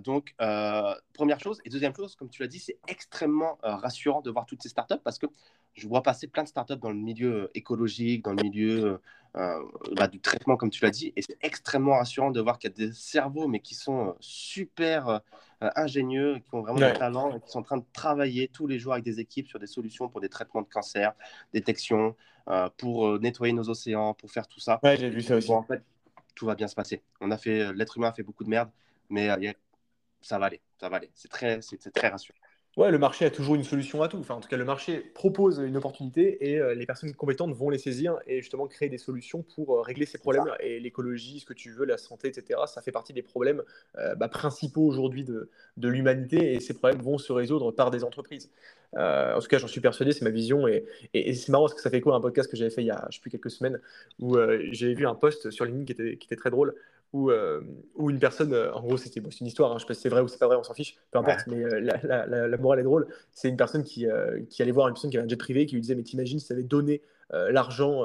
donc, 0.00 0.34
première 1.12 1.38
chose. 1.38 1.60
Et 1.64 1.70
deuxième 1.70 1.94
chose, 1.94 2.16
comme 2.16 2.28
tu 2.28 2.42
l'as 2.42 2.48
dit, 2.48 2.58
c'est 2.58 2.78
extrêmement 2.88 3.58
rassurant 3.62 4.20
de 4.20 4.30
voir 4.32 4.46
toutes 4.46 4.64
ces 4.64 4.68
startups 4.68 4.98
parce 5.04 5.18
que 5.18 5.26
je 5.76 5.86
vois 5.86 6.02
passer 6.02 6.26
plein 6.26 6.42
de 6.42 6.48
startups 6.48 6.76
dans 6.76 6.90
le 6.90 6.96
milieu 6.96 7.50
écologique, 7.54 8.24
dans 8.24 8.32
le 8.32 8.42
milieu 8.42 9.00
euh, 9.36 9.62
bah, 9.94 10.08
du 10.08 10.18
traitement, 10.18 10.56
comme 10.56 10.70
tu 10.70 10.82
l'as 10.82 10.90
dit. 10.90 11.12
Et 11.14 11.20
c'est 11.20 11.36
extrêmement 11.42 11.98
rassurant 11.98 12.30
de 12.30 12.40
voir 12.40 12.58
qu'il 12.58 12.70
y 12.70 12.72
a 12.72 12.86
des 12.86 12.92
cerveaux, 12.92 13.48
mais 13.48 13.60
qui 13.60 13.74
sont 13.74 14.08
euh, 14.08 14.12
super 14.18 15.08
euh, 15.08 15.18
ingénieux, 15.76 16.38
qui 16.38 16.54
ont 16.54 16.62
vraiment 16.62 16.90
du 16.90 16.98
talent, 16.98 17.36
et 17.36 17.40
qui 17.40 17.50
sont 17.50 17.58
en 17.58 17.62
train 17.62 17.76
de 17.76 17.84
travailler 17.92 18.48
tous 18.48 18.66
les 18.66 18.78
jours 18.78 18.94
avec 18.94 19.04
des 19.04 19.20
équipes 19.20 19.46
sur 19.46 19.58
des 19.58 19.66
solutions 19.66 20.08
pour 20.08 20.22
des 20.22 20.30
traitements 20.30 20.62
de 20.62 20.68
cancer, 20.68 21.12
détection, 21.52 22.16
pour 22.76 23.18
nettoyer 23.18 23.52
nos 23.52 23.68
océans, 23.68 24.14
pour 24.14 24.30
faire 24.30 24.46
tout 24.46 24.60
ça. 24.60 24.78
Ouais, 24.82 24.96
j'ai 24.96 25.10
vu 25.10 25.20
ça 25.20 25.36
aussi. 25.36 25.52
en 25.52 25.64
fait, 25.64 25.82
tout 26.34 26.46
va 26.46 26.54
bien 26.54 26.68
se 26.68 26.74
passer. 26.74 27.02
On 27.20 27.30
a 27.30 27.36
fait, 27.36 27.72
l'être 27.74 27.98
humain 27.98 28.08
a 28.08 28.12
fait 28.12 28.22
beaucoup 28.22 28.44
de 28.44 28.48
merde, 28.48 28.70
mais 29.10 29.28
ça 30.22 30.38
va 30.38 30.46
aller, 30.46 30.60
ça 30.80 30.88
va 30.88 30.96
aller. 30.96 31.10
C'est 31.14 31.28
très, 31.28 31.60
c'est 31.60 31.90
très 31.90 32.08
rassurant. 32.08 32.38
Ouais, 32.76 32.90
le 32.90 32.98
marché 32.98 33.24
a 33.24 33.30
toujours 33.30 33.54
une 33.54 33.64
solution 33.64 34.02
à 34.02 34.08
tout. 34.08 34.18
Enfin, 34.18 34.34
en 34.34 34.40
tout 34.40 34.50
cas, 34.50 34.58
le 34.58 34.64
marché 34.66 34.98
propose 34.98 35.62
une 35.66 35.78
opportunité 35.78 36.50
et 36.50 36.60
euh, 36.60 36.74
les 36.74 36.84
personnes 36.84 37.14
compétentes 37.14 37.54
vont 37.54 37.70
les 37.70 37.78
saisir 37.78 38.18
et 38.26 38.42
justement 38.42 38.66
créer 38.66 38.90
des 38.90 38.98
solutions 38.98 39.42
pour 39.54 39.78
euh, 39.78 39.80
régler 39.80 40.04
ces 40.04 40.18
problèmes. 40.18 40.44
Et 40.60 40.78
l'écologie, 40.78 41.40
ce 41.40 41.46
que 41.46 41.54
tu 41.54 41.70
veux, 41.70 41.86
la 41.86 41.96
santé, 41.96 42.28
etc., 42.28 42.60
ça 42.66 42.82
fait 42.82 42.92
partie 42.92 43.14
des 43.14 43.22
problèmes 43.22 43.62
euh, 43.96 44.14
bah, 44.14 44.28
principaux 44.28 44.82
aujourd'hui 44.82 45.24
de, 45.24 45.48
de 45.78 45.88
l'humanité 45.88 46.52
et 46.52 46.60
ces 46.60 46.74
problèmes 46.74 47.00
vont 47.00 47.16
se 47.16 47.32
résoudre 47.32 47.72
par 47.72 47.90
des 47.90 48.04
entreprises. 48.04 48.50
en 48.94 49.38
tout 49.40 49.48
cas, 49.48 49.56
j'en 49.56 49.68
suis 49.68 49.80
persuadé, 49.80 50.12
c'est 50.12 50.26
ma 50.26 50.30
vision. 50.30 50.68
Et, 50.68 50.84
et, 51.14 51.32
c'est 51.32 51.50
marrant 51.52 51.64
parce 51.64 51.74
que 51.74 51.80
ça 51.80 51.88
fait 51.88 52.02
quoi 52.02 52.14
un 52.14 52.20
podcast 52.20 52.50
que 52.50 52.58
j'avais 52.58 52.70
fait 52.70 52.82
il 52.82 52.88
y 52.88 52.90
a, 52.90 53.06
je 53.08 53.16
sais 53.16 53.22
plus, 53.22 53.30
quelques 53.30 53.50
semaines 53.50 53.80
où 54.18 54.36
j'avais 54.72 54.94
vu 54.94 55.06
un 55.06 55.14
post 55.14 55.50
sur 55.50 55.64
LinkedIn 55.64 55.86
qui 55.86 55.92
était, 55.92 56.16
qui 56.18 56.26
était 56.26 56.36
très 56.36 56.50
drôle 56.50 56.74
où, 57.12 57.30
euh, 57.30 57.60
où 57.94 58.10
une 58.10 58.18
personne, 58.18 58.52
euh, 58.52 58.72
en 58.72 58.82
gros, 58.82 58.96
c'était 58.96 59.20
une 59.20 59.46
histoire, 59.46 59.72
hein, 59.72 59.76
je 59.78 59.82
sais 59.82 59.86
pas 59.86 59.94
si 59.94 60.00
c'est 60.02 60.08
vrai 60.08 60.20
ou 60.20 60.28
c'est 60.28 60.38
pas 60.38 60.46
vrai, 60.46 60.56
on 60.56 60.62
s'en 60.62 60.74
fiche, 60.74 60.96
peu 61.10 61.18
importe, 61.18 61.46
mais 61.46 61.62
euh, 61.62 61.80
la, 61.80 62.26
la, 62.26 62.48
la, 62.48 62.56
morale 62.58 62.80
est 62.80 62.84
drôle. 62.84 63.06
C'est 63.32 63.48
une 63.48 63.56
personne 63.56 63.84
qui, 63.84 64.06
qui 64.50 64.62
allait 64.62 64.72
voir 64.72 64.88
une 64.88 64.94
personne 64.94 65.10
qui 65.10 65.16
avait 65.16 65.26
un 65.26 65.28
jet 65.28 65.36
privé, 65.36 65.66
qui 65.66 65.74
lui 65.74 65.80
disait 65.80 65.94
Mais 65.94 66.02
t'imagines 66.02 66.38
si 66.38 66.46
tu 66.46 66.52
avais 66.52 66.62
donné 66.62 67.02
l'argent 67.30 68.04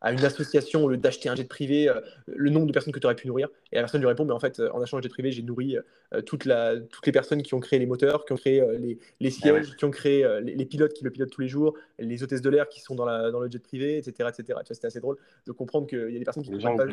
à 0.00 0.12
une 0.12 0.24
association 0.24 0.84
au 0.84 0.88
lieu 0.88 0.96
d'acheter 0.96 1.28
un 1.28 1.36
jet 1.36 1.44
privé, 1.44 1.88
le 2.26 2.50
nombre 2.50 2.66
de 2.66 2.72
personnes 2.72 2.92
que 2.92 2.98
tu 2.98 3.06
aurais 3.06 3.14
pu 3.14 3.28
nourrir? 3.28 3.48
Et 3.72 3.76
la 3.76 3.82
personne 3.82 4.00
lui 4.00 4.08
répond 4.08 4.24
Mais 4.24 4.32
en 4.32 4.40
fait, 4.40 4.60
en 4.72 4.80
achetant 4.82 4.98
un 4.98 5.02
jet 5.02 5.08
privé, 5.08 5.30
j'ai 5.32 5.42
nourri 5.42 5.76
toute 6.24 6.48
toutes 6.90 7.06
les 7.06 7.12
personnes 7.12 7.42
qui 7.42 7.54
ont 7.54 7.60
créé 7.60 7.78
les 7.78 7.86
moteurs, 7.86 8.24
qui 8.24 8.32
ont 8.32 8.36
créé 8.36 8.64
les, 8.78 8.98
les, 9.20 9.30
sièges, 9.30 9.76
qui 9.76 9.84
ont 9.84 9.90
créé 9.90 10.26
les, 10.42 10.66
pilotes 10.66 10.92
qui 10.92 11.04
le 11.04 11.10
pilotent 11.10 11.30
tous 11.30 11.42
les 11.42 11.48
jours, 11.48 11.74
les 11.98 12.22
hôtesses 12.22 12.42
de 12.42 12.50
l'air 12.50 12.68
qui 12.68 12.80
sont 12.80 12.94
dans, 12.94 13.06
le 13.06 13.50
jet 13.50 13.62
privé, 13.62 13.98
etc. 13.98 14.30
etc. 14.36 14.58
C'était 14.70 14.86
assez 14.86 15.00
drôle 15.00 15.16
de 15.46 15.52
comprendre 15.52 15.86
qu'il 15.86 16.10
y 16.10 16.16
a 16.16 16.18
des 16.18 16.24
personnes 16.24 16.42
qui 16.42 16.50
ne 16.50 16.56
comprennent 16.56 16.76
pas 16.76 16.86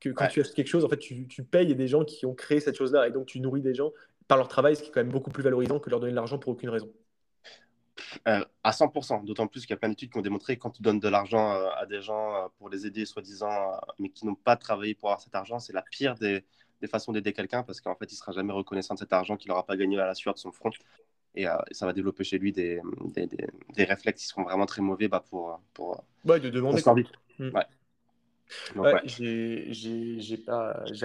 que 0.00 0.08
quand 0.08 0.26
tu 0.28 0.40
achètes 0.40 0.54
quelque 0.54 0.68
chose, 0.68 0.84
en 0.84 0.88
fait, 0.88 0.98
tu, 0.98 1.26
tu 1.28 1.42
payes 1.42 1.74
des 1.74 1.88
gens 1.88 2.04
qui 2.04 2.26
ont 2.26 2.34
créé 2.34 2.60
cette 2.60 2.76
chose-là 2.76 3.06
et 3.06 3.10
donc 3.10 3.26
tu 3.26 3.38
nourris 3.40 3.60
des 3.60 3.74
gens 3.74 3.92
par 4.26 4.38
leur 4.38 4.48
travail, 4.48 4.76
ce 4.76 4.82
qui 4.82 4.88
est 4.88 4.92
quand 4.92 5.00
même 5.00 5.12
beaucoup 5.12 5.30
plus 5.30 5.42
valorisant 5.42 5.78
que 5.78 5.90
leur 5.90 6.00
donner 6.00 6.12
de 6.12 6.16
l'argent 6.16 6.38
pour 6.38 6.52
aucune 6.52 6.70
raison. 6.70 6.90
Euh, 8.28 8.44
à 8.64 8.70
100%, 8.70 9.24
d'autant 9.24 9.46
plus 9.46 9.62
qu'il 9.62 9.70
y 9.70 9.72
a 9.74 9.76
plein 9.76 9.90
d'études 9.90 10.10
qui 10.10 10.18
ont 10.18 10.22
démontré 10.22 10.56
que 10.56 10.62
quand 10.62 10.70
tu 10.70 10.82
donnes 10.82 11.00
de 11.00 11.08
l'argent 11.08 11.52
euh, 11.52 11.68
à 11.76 11.84
des 11.84 12.00
gens 12.00 12.34
euh, 12.34 12.48
pour 12.58 12.70
les 12.70 12.86
aider, 12.86 13.04
soi-disant, 13.04 13.72
mais 13.98 14.08
qui 14.08 14.26
n'ont 14.26 14.34
pas 14.34 14.56
travaillé 14.56 14.94
pour 14.94 15.10
avoir 15.10 15.20
cet 15.20 15.34
argent, 15.34 15.58
c'est 15.58 15.74
la 15.74 15.82
pire 15.82 16.14
des, 16.14 16.44
des 16.80 16.86
façons 16.86 17.12
d'aider 17.12 17.32
quelqu'un 17.34 17.62
parce 17.62 17.80
qu'en 17.80 17.94
fait, 17.94 18.06
il 18.10 18.14
ne 18.14 18.18
sera 18.18 18.32
jamais 18.32 18.52
reconnaissant 18.52 18.94
de 18.94 19.00
cet 19.00 19.12
argent 19.12 19.36
qu'il 19.36 19.50
n'aura 19.50 19.66
pas 19.66 19.76
gagné 19.76 19.98
à 19.98 20.06
la 20.06 20.14
sueur 20.14 20.32
de 20.34 20.38
son 20.38 20.52
front. 20.52 20.70
Et, 21.34 21.44
ça 21.72 21.86
va 21.86 21.92
développer 21.92 22.24
chez 22.24 22.38
lui 22.38 22.52
des, 22.52 22.80
des, 23.14 23.26
des, 23.26 23.84
réflexes 23.84 24.22
qui 24.22 24.28
seront 24.28 24.42
vraiment 24.42 24.66
très 24.66 24.82
mauvais 24.82 25.06
bah, 25.06 25.22
pour, 25.28 25.60
pour, 25.74 26.02
ouais, 26.24 26.40
de 26.40 26.50
demander. 26.50 26.82
Pour 26.82 26.96
mmh. 26.96 27.50
ouais 27.54 27.66
ouais, 28.76 29.00
j'ai 29.04 29.68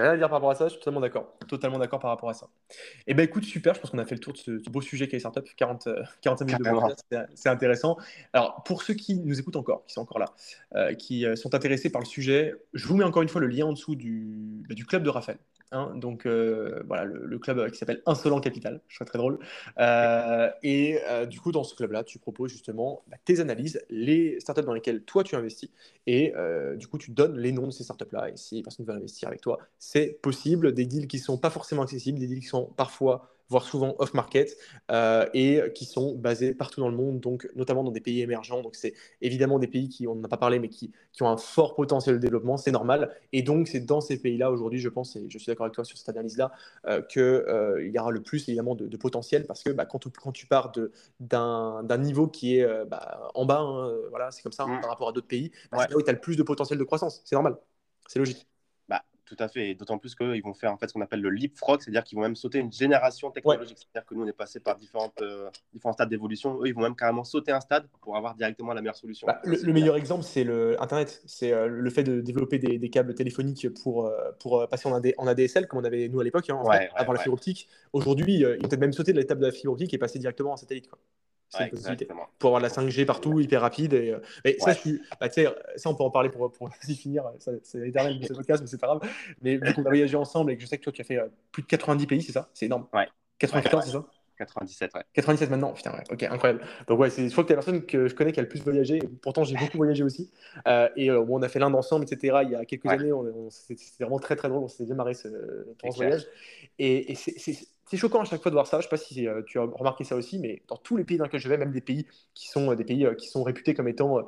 rien 0.02 0.10
à 0.10 0.16
dire 0.16 0.28
par 0.28 0.38
rapport 0.38 0.50
à 0.50 0.54
ça. 0.54 0.66
Je 0.66 0.70
suis 0.70 0.78
totalement 0.78 1.00
d'accord, 1.00 1.34
totalement 1.48 1.78
d'accord 1.78 2.00
par 2.00 2.10
rapport 2.10 2.30
à 2.30 2.34
ça. 2.34 2.48
Et 2.70 2.74
eh 3.08 3.14
ben 3.14 3.22
écoute, 3.22 3.44
super. 3.44 3.74
Je 3.74 3.80
pense 3.80 3.90
qu'on 3.90 3.98
a 3.98 4.04
fait 4.04 4.14
le 4.14 4.20
tour 4.20 4.32
de 4.32 4.38
ce, 4.38 4.70
beau 4.70 4.80
sujet 4.80 5.08
qu'est 5.08 5.16
les 5.16 5.20
startups. 5.20 5.40
40, 5.56 5.88
45 6.20 6.44
minutes 6.44 6.62
de 6.62 6.70
podcast, 6.70 7.06
c'est 7.34 7.48
intéressant. 7.48 7.96
Alors 8.32 8.62
pour 8.64 8.82
ceux 8.82 8.94
qui 8.94 9.14
nous 9.14 9.38
écoutent 9.38 9.56
encore, 9.56 9.84
qui 9.86 9.94
sont 9.94 10.02
encore 10.02 10.18
là, 10.18 10.32
euh, 10.74 10.94
qui 10.94 11.26
euh, 11.26 11.36
sont 11.36 11.54
intéressés 11.54 11.90
par 11.90 12.00
le 12.00 12.06
sujet, 12.06 12.54
je 12.74 12.86
vous 12.86 12.96
mets 12.96 13.04
encore 13.04 13.22
une 13.22 13.28
fois 13.28 13.40
le 13.40 13.46
lien 13.46 13.66
en 13.66 13.72
dessous 13.72 13.94
du, 13.94 14.64
bah, 14.68 14.74
du 14.74 14.84
club 14.84 15.02
de 15.02 15.10
Raphaël. 15.10 15.38
Hein. 15.72 15.94
donc 15.96 16.26
euh, 16.26 16.82
voilà, 16.86 17.04
le, 17.04 17.38
club 17.38 17.70
qui 17.70 17.78
s'appelle 17.78 18.02
Insolent 18.06 18.40
Capital, 18.40 18.80
je 18.88 18.96
trouve 18.96 19.08
très 19.08 19.18
drôle. 19.18 19.38
et 20.62 20.98
du 21.28 21.40
coup, 21.40 21.52
dans 21.52 21.64
ce 21.64 21.74
club-là, 21.74 22.04
tu 22.04 22.18
proposes 22.18 22.50
justement 22.50 23.02
bah, 23.08 23.16
tes 23.24 23.40
analyses, 23.40 23.80
les 23.90 24.38
startups 24.40 24.62
dans 24.62 24.74
lesquelles 24.74 25.02
toi 25.02 25.24
tu 25.24 25.36
investis, 25.36 25.70
et 26.06 26.32
du 26.76 26.86
coup 26.86 26.98
tu 26.98 27.10
donnes 27.10 27.38
les 27.38 27.52
noms 27.52 27.66
de 27.66 27.72
ces 27.72 27.84
startups-là. 27.84 28.30
Et 28.30 28.36
si 28.36 28.56
les 28.56 28.62
personnes 28.62 28.86
veulent 28.86 28.96
investir 28.96 29.28
avec 29.28 29.40
toi, 29.40 29.58
c'est 29.78 30.18
possible. 30.22 30.72
Des 30.72 30.86
deals 30.86 31.08
qui 31.08 31.18
sont 31.18 31.38
pas 31.38 31.50
forcément 31.50 31.82
accessibles, 31.82 32.18
des 32.18 32.26
deals 32.26 32.40
qui 32.40 32.46
sont 32.46 32.66
parfois 32.76 33.35
voire 33.48 33.64
souvent 33.64 33.94
off-market, 33.98 34.56
euh, 34.90 35.26
et 35.34 35.60
qui 35.74 35.84
sont 35.84 36.14
basés 36.14 36.54
partout 36.54 36.80
dans 36.80 36.88
le 36.88 36.96
monde, 36.96 37.20
donc 37.20 37.48
notamment 37.54 37.84
dans 37.84 37.90
des 37.90 38.00
pays 38.00 38.20
émergents. 38.20 38.62
Donc 38.62 38.74
c'est 38.74 38.94
évidemment 39.20 39.58
des 39.58 39.66
pays 39.66 39.88
qui, 39.88 40.06
on 40.06 40.16
n'en 40.16 40.24
a 40.24 40.28
pas 40.28 40.36
parlé, 40.36 40.58
mais 40.58 40.68
qui, 40.68 40.92
qui, 41.12 41.22
ont 41.22 41.28
un 41.28 41.36
fort 41.36 41.74
potentiel 41.74 42.16
de 42.16 42.20
développement, 42.20 42.56
c'est 42.56 42.72
normal. 42.72 43.14
Et 43.32 43.42
donc 43.42 43.68
c'est 43.68 43.80
dans 43.80 44.00
ces 44.00 44.20
pays-là 44.20 44.50
aujourd'hui, 44.50 44.80
je 44.80 44.88
pense, 44.88 45.16
et 45.16 45.26
je 45.28 45.38
suis 45.38 45.46
d'accord 45.46 45.66
avec 45.66 45.74
toi 45.74 45.84
sur 45.84 45.96
cette 45.96 46.08
analyse-là, 46.08 46.52
euh, 46.86 47.02
qu'il 47.02 47.22
euh, 47.22 47.88
y 47.88 47.98
aura 47.98 48.10
le 48.10 48.22
plus 48.22 48.48
évidemment 48.48 48.74
de, 48.74 48.96
potentiel, 48.96 49.46
parce 49.46 49.62
que 49.62 49.70
bah, 49.70 49.84
quand, 49.84 49.98
tu, 49.98 50.10
quand, 50.10 50.32
tu 50.32 50.46
pars 50.46 50.72
d'un 51.20 51.98
niveau 51.98 52.26
qui 52.26 52.58
est 52.58 52.64
euh, 52.64 52.84
bah, 52.84 53.30
en 53.34 53.44
bas, 53.44 53.60
hein, 53.60 53.92
voilà, 54.10 54.30
c'est 54.30 54.42
comme 54.42 54.52
ça 54.52 54.64
hein, 54.64 54.78
mm. 54.78 54.80
par 54.80 54.90
rapport 54.90 55.08
à 55.08 55.12
d'autres 55.12 55.26
pays, 55.26 55.52
bah, 55.70 55.78
c'est 55.82 55.90
là 55.90 55.96
où 55.96 56.02
tu 56.02 56.10
as 56.10 56.12
le 56.12 56.20
plus 56.20 56.36
de 56.36 56.42
potentiel 56.42 56.78
de 56.78 56.84
croissance. 56.84 57.22
C'est 57.24 57.36
normal, 57.36 57.56
c'est 58.08 58.18
logique 58.18 58.46
Tout 59.26 59.36
à 59.40 59.48
fait, 59.48 59.70
et 59.70 59.74
d'autant 59.74 59.98
plus 59.98 60.14
qu'ils 60.14 60.42
vont 60.42 60.54
faire 60.54 60.72
en 60.72 60.76
fait 60.76 60.86
ce 60.86 60.92
qu'on 60.92 61.00
appelle 61.00 61.20
le 61.20 61.30
leapfrog, 61.30 61.80
c'est-à-dire 61.80 62.04
qu'ils 62.04 62.14
vont 62.14 62.22
même 62.22 62.36
sauter 62.36 62.60
une 62.60 62.72
génération 62.72 63.32
technologique. 63.32 63.76
C'est-à-dire 63.76 64.06
que 64.06 64.14
nous, 64.14 64.22
on 64.22 64.26
est 64.28 64.32
passé 64.32 64.60
par 64.60 64.76
différentes, 64.76 65.20
euh, 65.20 65.50
différents 65.72 65.94
stades 65.94 66.08
d'évolution. 66.08 66.60
Eux, 66.62 66.68
ils 66.68 66.74
vont 66.74 66.82
même 66.82 66.94
carrément 66.94 67.24
sauter 67.24 67.50
un 67.50 67.58
stade 67.60 67.88
pour 68.02 68.16
avoir 68.16 68.36
directement 68.36 68.72
la 68.72 68.82
meilleure 68.82 68.94
solution. 68.94 69.26
Bah, 69.26 69.40
le, 69.42 69.72
meilleur 69.72 69.96
exemple, 69.96 70.22
c'est 70.22 70.44
le 70.44 70.80
Internet. 70.80 71.22
C'est 71.26 71.52
euh, 71.52 71.66
le 71.66 71.90
fait 71.90 72.04
de 72.04 72.20
développer 72.20 72.60
des, 72.60 72.88
câbles 72.88 73.16
téléphoniques 73.16 73.68
pour, 73.82 74.06
euh, 74.06 74.30
pour 74.38 74.68
passer 74.68 74.88
en, 74.88 74.92
en, 74.94 75.26
ADSL, 75.26 75.66
comme 75.66 75.80
on 75.80 75.84
avait 75.84 76.08
nous 76.08 76.20
à 76.20 76.24
l'époque, 76.24 76.48
hein, 76.48 76.62
avant 76.94 77.12
la 77.12 77.18
fibre 77.18 77.34
optique. 77.34 77.68
Aujourd'hui, 77.92 78.36
ils 78.36 78.46
ont 78.46 78.68
peut-être 78.68 78.78
même 78.78 78.92
sauté 78.92 79.12
de 79.12 79.18
l'étape 79.18 79.40
de 79.40 79.46
la 79.46 79.52
fibre 79.52 79.72
optique 79.72 79.92
et 79.92 79.98
passer 79.98 80.20
directement 80.20 80.52
en 80.52 80.56
satellite. 80.56 80.88
Quoi. 80.88 81.00
Pour 82.38 82.48
avoir 82.48 82.60
la 82.60 82.68
5G 82.68 83.04
partout, 83.04 83.40
hyper 83.40 83.60
rapide. 83.60 83.94
Et, 83.94 84.10
euh, 84.10 84.52
ça, 84.58 84.72
bah, 85.20 85.28
ça, 85.30 85.90
on 85.90 85.94
peut 85.94 86.04
en 86.04 86.10
parler 86.10 86.28
pour, 86.28 86.50
pour 86.50 86.74
finir. 86.74 87.24
C'est 87.62 87.88
éternel 87.88 88.18
de 88.18 88.26
ce 88.26 88.32
podcast, 88.32 88.62
mais 88.62 88.68
c'est 88.68 88.80
pas 88.80 88.88
grave. 88.88 89.00
Mais 89.42 89.56
vu 89.56 89.74
qu'on 89.74 89.84
a 89.84 89.88
voyagé 89.88 90.16
ensemble 90.16 90.52
et 90.52 90.56
que 90.56 90.62
je 90.62 90.66
sais 90.66 90.78
que 90.78 90.84
toi, 90.84 90.92
tu 90.92 91.00
as 91.00 91.04
fait 91.04 91.18
euh, 91.18 91.28
plus 91.52 91.62
de 91.62 91.68
90 91.68 92.06
pays, 92.06 92.22
c'est 92.22 92.32
ça? 92.32 92.48
C'est 92.52 92.66
énorme. 92.66 92.86
Ouais. 92.92 93.08
94, 93.38 93.84
c'est 93.84 93.92
ça? 93.92 94.04
97, 94.38 94.94
ouais. 94.94 95.02
97 95.14 95.48
maintenant, 95.48 95.72
putain, 95.72 95.92
ouais, 95.92 96.04
ok, 96.10 96.22
incroyable. 96.24 96.60
Donc, 96.88 96.98
ouais, 97.00 97.08
je 97.08 97.30
crois 97.30 97.42
que 97.42 97.48
tu 97.48 97.52
es 97.54 97.56
la 97.56 97.62
personne 97.62 97.86
que 97.86 98.06
je 98.06 98.14
connais 98.14 98.32
qui 98.32 98.40
a 98.40 98.42
le 98.42 98.48
plus 98.48 98.62
voyagé. 98.62 98.98
Pourtant, 99.22 99.44
j'ai 99.44 99.56
beaucoup 99.56 99.78
voyagé 99.78 100.04
aussi. 100.04 100.30
Euh, 100.68 100.90
et 100.94 101.10
on 101.10 101.40
a 101.40 101.48
fait 101.48 101.58
l'Inde 101.58 101.74
ensemble, 101.74 102.04
etc. 102.04 102.40
Il 102.42 102.50
y 102.50 102.54
a 102.54 102.66
quelques 102.66 102.84
années, 102.86 103.12
c'était 103.48 104.04
vraiment 104.04 104.18
très, 104.18 104.36
très 104.36 104.48
drôle. 104.48 104.62
On 104.62 104.68
s'est 104.68 104.84
bien 104.84 104.94
marré 104.94 105.14
ce, 105.14 105.28
ce 105.28 105.96
voyage. 105.96 106.26
Et, 106.78 107.12
et 107.12 107.14
c'est 107.14 107.66
c'est 107.86 107.96
choquant 107.96 108.20
à 108.20 108.24
chaque 108.24 108.42
fois 108.42 108.50
de 108.50 108.54
voir 108.56 108.66
ça. 108.66 108.78
Je 108.78 108.80
ne 108.80 108.82
sais 108.84 108.88
pas 108.90 108.96
si 108.96 109.28
euh, 109.28 109.42
tu 109.46 109.58
as 109.58 109.62
remarqué 109.62 110.04
ça 110.04 110.16
aussi, 110.16 110.38
mais 110.38 110.62
dans 110.68 110.76
tous 110.76 110.96
les 110.96 111.04
pays 111.04 111.16
dans 111.18 111.24
lesquels 111.24 111.40
je 111.40 111.48
vais, 111.48 111.56
même 111.58 111.72
des 111.72 111.80
pays 111.80 112.06
qui 112.34 112.48
sont 112.48 112.72
euh, 112.72 112.76
des 112.76 112.84
pays 112.84 113.06
euh, 113.06 113.14
qui 113.14 113.28
sont 113.28 113.42
réputés 113.44 113.74
comme 113.74 113.88
étant 113.88 114.26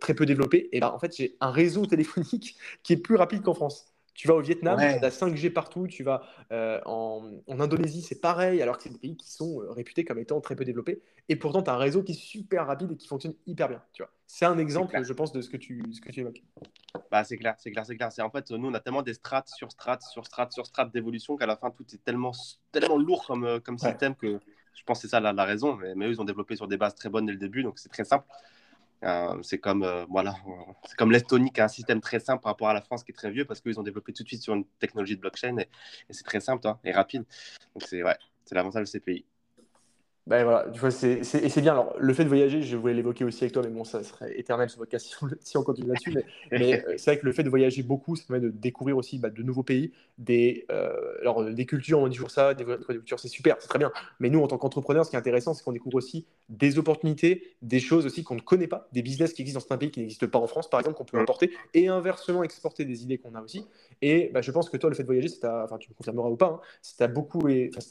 très 0.00 0.14
peu 0.14 0.26
développés, 0.26 0.68
et 0.72 0.80
ben, 0.80 0.88
en 0.88 0.98
fait, 0.98 1.16
j'ai 1.16 1.36
un 1.40 1.50
réseau 1.50 1.86
téléphonique 1.86 2.56
qui 2.82 2.92
est 2.94 2.96
plus 2.96 3.16
rapide 3.16 3.42
qu'en 3.42 3.54
France. 3.54 3.91
Tu 4.14 4.28
vas 4.28 4.34
au 4.34 4.40
Vietnam, 4.40 4.78
tu 4.78 5.04
as 5.04 5.10
5G 5.10 5.50
partout, 5.50 5.86
tu 5.86 6.02
vas 6.02 6.22
en, 6.86 7.30
Indonésie, 7.48 8.02
c'est 8.02 8.20
pareil, 8.20 8.60
alors 8.62 8.76
que 8.76 8.82
c'est 8.82 8.92
des 8.92 8.98
pays 8.98 9.16
qui 9.16 9.30
sont 9.30 9.58
réputés 9.70 10.04
comme 10.04 10.18
étant 10.18 10.40
très 10.40 10.56
peu 10.56 10.64
développés. 10.64 11.00
Et 11.28 11.36
pourtant, 11.36 11.62
tu 11.62 11.70
as 11.70 11.74
un 11.74 11.78
réseau 11.78 12.02
qui 12.02 12.12
est 12.12 12.20
super 12.20 12.66
rapide 12.66 12.92
et 12.92 12.96
qui 12.96 13.06
fonctionne 13.06 13.34
hyper 13.46 13.68
bien. 13.68 13.82
Tu 13.92 14.02
vois. 14.02 14.10
C'est 14.26 14.46
un 14.46 14.58
exemple, 14.58 15.02
je 15.02 15.12
pense, 15.12 15.32
de 15.32 15.40
ce 15.40 15.48
que 15.48 15.56
tu, 15.56 15.82
ce 15.92 16.00
que 16.00 16.10
tu 16.10 16.20
évoques. 16.20 16.42
Bah, 17.10 17.24
c'est 17.24 17.36
clair, 17.36 17.54
c'est 17.58 17.70
clair, 17.70 17.86
c'est 17.86 17.96
clair. 17.96 18.10
C'est 18.10 18.22
en 18.22 18.30
fait, 18.30 18.50
nous, 18.50 18.68
on 18.68 18.74
a 18.74 18.80
tellement 18.80 19.02
des 19.02 19.14
strates 19.14 19.48
sur 19.48 19.70
strates 19.70 20.02
sur 20.02 20.26
strates 20.26 20.52
sur 20.52 20.66
strates 20.66 20.92
d'évolution 20.92 21.36
qu'à 21.36 21.46
la 21.46 21.56
fin, 21.56 21.70
tout 21.70 21.84
est 21.92 22.02
tellement, 22.02 22.32
tellement 22.72 22.98
lourd 22.98 23.26
comme, 23.26 23.44
euh, 23.44 23.60
système 23.76 24.14
que 24.14 24.40
je 24.74 24.82
pense 24.84 24.98
que 24.98 25.02
c'est 25.02 25.10
ça 25.10 25.20
la, 25.20 25.44
raison. 25.44 25.76
Mais, 25.76 25.94
mais, 25.94 26.06
eux, 26.06 26.10
ils 26.12 26.20
ont 26.20 26.24
développé 26.24 26.56
sur 26.56 26.66
des 26.66 26.76
bases 26.76 26.94
très 26.94 27.08
bonnes 27.08 27.26
dès 27.26 27.32
le 27.32 27.38
début, 27.38 27.62
donc 27.62 27.78
c'est 27.78 27.90
très 27.90 28.04
simple. 28.04 28.26
Euh, 29.04 29.42
c'est 29.42 29.58
comme 29.58 29.82
euh, 29.82 30.04
voilà, 30.08 30.36
c'est 30.86 30.96
comme 30.96 31.10
l'Estonie 31.10 31.50
qui 31.50 31.60
a 31.60 31.64
un 31.64 31.68
système 31.68 32.00
très 32.00 32.20
simple 32.20 32.42
par 32.42 32.52
rapport 32.52 32.68
à 32.68 32.74
la 32.74 32.82
France 32.82 33.02
qui 33.02 33.10
est 33.10 33.14
très 33.14 33.30
vieux 33.30 33.44
parce 33.44 33.60
qu'ils 33.60 33.78
ont 33.80 33.82
développé 33.82 34.12
tout 34.12 34.22
de 34.22 34.28
suite 34.28 34.42
sur 34.42 34.54
une 34.54 34.64
technologie 34.78 35.16
de 35.16 35.20
blockchain 35.20 35.56
et, 35.58 35.68
c'est 36.10 36.24
très 36.24 36.40
simple 36.40 36.66
hein, 36.68 36.78
et 36.84 36.92
rapide. 36.92 37.24
Donc 37.74 37.82
c'est 37.88 38.02
ouais, 38.02 38.16
c'est 38.44 38.54
l'avantage 38.54 38.82
de 38.82 38.86
ces 38.86 39.00
pays. 39.00 39.24
Ben 40.28 40.44
voilà, 40.44 40.70
tu 40.72 40.78
vois, 40.78 40.92
c'est, 40.92 41.18
et 41.18 41.48
c'est 41.48 41.60
bien. 41.60 41.72
Alors, 41.72 41.96
le 41.98 42.14
fait 42.14 42.22
de 42.22 42.28
voyager, 42.28 42.62
je 42.62 42.76
voulais 42.76 42.94
l'évoquer 42.94 43.24
aussi 43.24 43.42
avec 43.42 43.52
toi, 43.52 43.62
mais 43.64 43.70
bon, 43.70 43.82
ça 43.82 44.04
serait 44.04 44.38
éternel 44.38 44.70
ce 44.70 44.76
podcast 44.76 45.16
si 45.40 45.56
on, 45.56 45.64
continue 45.64 45.88
là-dessus. 45.88 46.16
Mais, 46.52 46.84
euh, 46.86 46.94
c'est 46.96 47.10
vrai 47.10 47.18
que 47.18 47.26
le 47.26 47.32
fait 47.32 47.42
de 47.42 47.48
voyager 47.48 47.82
beaucoup, 47.82 48.14
ça 48.14 48.22
permet 48.28 48.40
de 48.40 48.50
découvrir 48.50 48.96
aussi 48.96 49.18
bah, 49.18 49.30
de 49.30 49.42
nouveaux 49.42 49.64
pays, 49.64 49.90
des, 50.18 50.64
euh, 50.70 50.92
alors, 51.22 51.44
des 51.44 51.66
cultures, 51.66 51.98
on 51.98 52.06
dit 52.06 52.14
toujours 52.14 52.30
ça, 52.30 52.54
des, 52.54 52.64
cultures, 52.64 53.18
c'est 53.18 53.26
super, 53.26 53.56
c'est 53.58 53.66
très 53.66 53.80
bien. 53.80 53.90
Mais 54.20 54.30
nous, 54.30 54.40
en 54.40 54.46
tant 54.46 54.58
qu'entrepreneurs, 54.58 55.04
ce 55.04 55.10
qui 55.10 55.16
est 55.16 55.18
intéressant, 55.18 55.54
c'est 55.54 55.64
qu'on 55.64 55.72
découvre 55.72 55.96
aussi 55.96 56.24
des 56.48 56.78
opportunités, 56.78 57.56
des 57.60 57.80
choses 57.80 58.06
aussi 58.06 58.22
qu'on 58.22 58.36
ne 58.36 58.40
connaît 58.40 58.68
pas, 58.68 58.88
des 58.92 59.02
business 59.02 59.32
qui 59.32 59.42
existent 59.42 59.58
dans 59.58 59.62
certains 59.62 59.78
pays 59.78 59.90
qui 59.90 60.00
n'existent 60.00 60.28
pas 60.28 60.38
en 60.38 60.46
France, 60.46 60.70
par 60.70 60.78
exemple, 60.78 60.98
qu'on 60.98 61.04
peut 61.04 61.18
importer, 61.18 61.50
et 61.74 61.88
inversement 61.88 62.44
exporter 62.44 62.84
des 62.84 63.02
idées 63.02 63.18
qu'on 63.18 63.34
a 63.34 63.42
aussi. 63.42 63.66
Et 64.02 64.30
bah, 64.32 64.40
je 64.40 64.52
pense 64.52 64.70
que 64.70 64.76
toi, 64.76 64.88
le 64.88 64.94
fait 64.94 65.02
de 65.02 65.08
voyager, 65.08 65.28
enfin, 65.42 65.78
tu 65.78 65.90
me 65.90 65.94
confirmeras 65.94 66.28
ou 66.28 66.36
pas, 66.36 66.46
hein, 66.46 66.60
ça 66.80 66.94
t'a 66.98 67.08
beaucoup, 67.08 67.42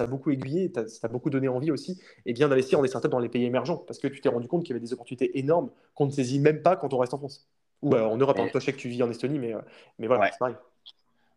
beaucoup 0.08 0.32
aiguillé, 0.32 0.72
ça 0.74 1.02
t'a 1.02 1.08
beaucoup 1.10 1.30
donné 1.30 1.50
envie 1.50 1.72
aussi 1.72 2.00
et 2.26 2.34
bien 2.34 2.48
d'investir 2.50 2.78
dans 2.78 2.84
des 2.84 2.90
startups 2.90 3.10
dans 3.10 3.20
les 3.20 3.30
pays 3.30 3.46
émergents 3.46 3.78
parce 3.78 4.00
que 4.00 4.08
tu 4.08 4.22
t'es 4.22 4.30
rendu 4.30 4.48
compte 4.48 4.64
qu'il 4.64 4.72
y 4.72 4.74
avait 4.74 4.86
des 4.86 4.94
opportunités 4.94 5.38
énormes 5.40 5.70
qu'on 5.96 6.06
ne 6.06 6.12
saisit 6.12 6.40
même 6.40 6.62
pas 6.62 6.76
quand 6.76 6.94
on 6.94 6.98
reste 6.98 7.14
en 7.14 7.18
France 7.18 7.48
ou 7.82 7.96
euh, 7.96 8.04
en 8.04 8.18
Europe. 8.18 8.38
Hein. 8.40 8.48
Toi, 8.52 8.60
je 8.60 8.66
sais 8.66 8.74
que 8.74 8.78
tu 8.78 8.90
vis 8.90 9.04
en 9.04 9.10
Estonie, 9.10 9.40
mais, 9.40 9.54
euh, 9.54 9.62
mais 10.00 10.08
voilà, 10.08 10.32
c'est 10.32 10.38
pareil. 10.38 10.56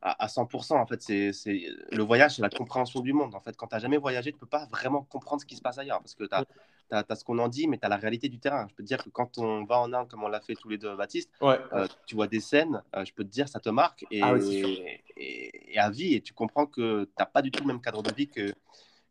À, 0.06 0.26
100%, 0.26 0.74
en 0.74 0.86
fait, 0.86 1.00
c'est 1.00 1.62
le 1.90 2.02
voyage, 2.02 2.36
c'est 2.36 2.42
la 2.42 2.50
compréhension 2.50 3.00
du 3.00 3.14
monde. 3.14 3.34
En 3.34 3.40
fait, 3.40 3.56
quand 3.56 3.68
tu 3.68 3.74
n'as 3.74 3.78
jamais 3.78 3.96
voyagé, 3.96 4.32
tu 4.32 4.36
ne 4.36 4.40
peux 4.40 4.46
pas 4.46 4.66
vraiment 4.66 5.02
comprendre 5.02 5.40
ce 5.40 5.46
qui 5.46 5.56
se 5.56 5.62
passe 5.62 5.78
ailleurs 5.78 6.00
parce 6.00 6.14
que 6.14 6.24
tu 6.24 6.34
as, 6.34 6.44
as, 6.90 7.16
ce 7.16 7.24
qu'on 7.24 7.38
en 7.38 7.48
dit, 7.48 7.68
mais 7.68 7.78
tu 7.78 7.86
as 7.86 7.88
la 7.88 7.96
réalité 7.96 8.28
du 8.28 8.38
terrain. 8.38 8.66
Je 8.68 8.74
peux 8.74 8.82
te 8.82 8.86
dire 8.86 9.02
que 9.02 9.08
quand 9.08 9.38
on 9.38 9.64
va 9.64 9.78
en 9.78 9.94
Inde, 9.94 10.06
comme 10.08 10.22
on 10.22 10.28
l'a 10.28 10.42
fait 10.42 10.56
tous 10.56 10.68
les 10.68 10.76
deux, 10.76 10.94
Baptiste, 10.94 11.30
euh, 11.42 11.88
tu 12.04 12.16
vois 12.16 12.26
des 12.26 12.40
scènes, 12.40 12.82
je 13.02 13.14
peux 13.14 13.24
te 13.24 13.30
dire, 13.30 13.48
ça 13.48 13.60
te 13.60 13.70
marque 13.70 14.04
et, 14.10 14.20
ah 14.22 14.34
et, 15.16 15.78
à 15.78 15.88
vie, 15.88 16.16
et 16.16 16.20
tu 16.20 16.34
comprends 16.34 16.66
que 16.66 17.04
tu 17.04 17.12
n'as 17.18 17.24
pas 17.24 17.40
du 17.40 17.50
tout 17.50 17.62
le 17.62 17.68
même 17.68 17.80
cadre 17.80 18.02
de 18.02 18.12
vie 18.12 18.28
que, 18.28 18.52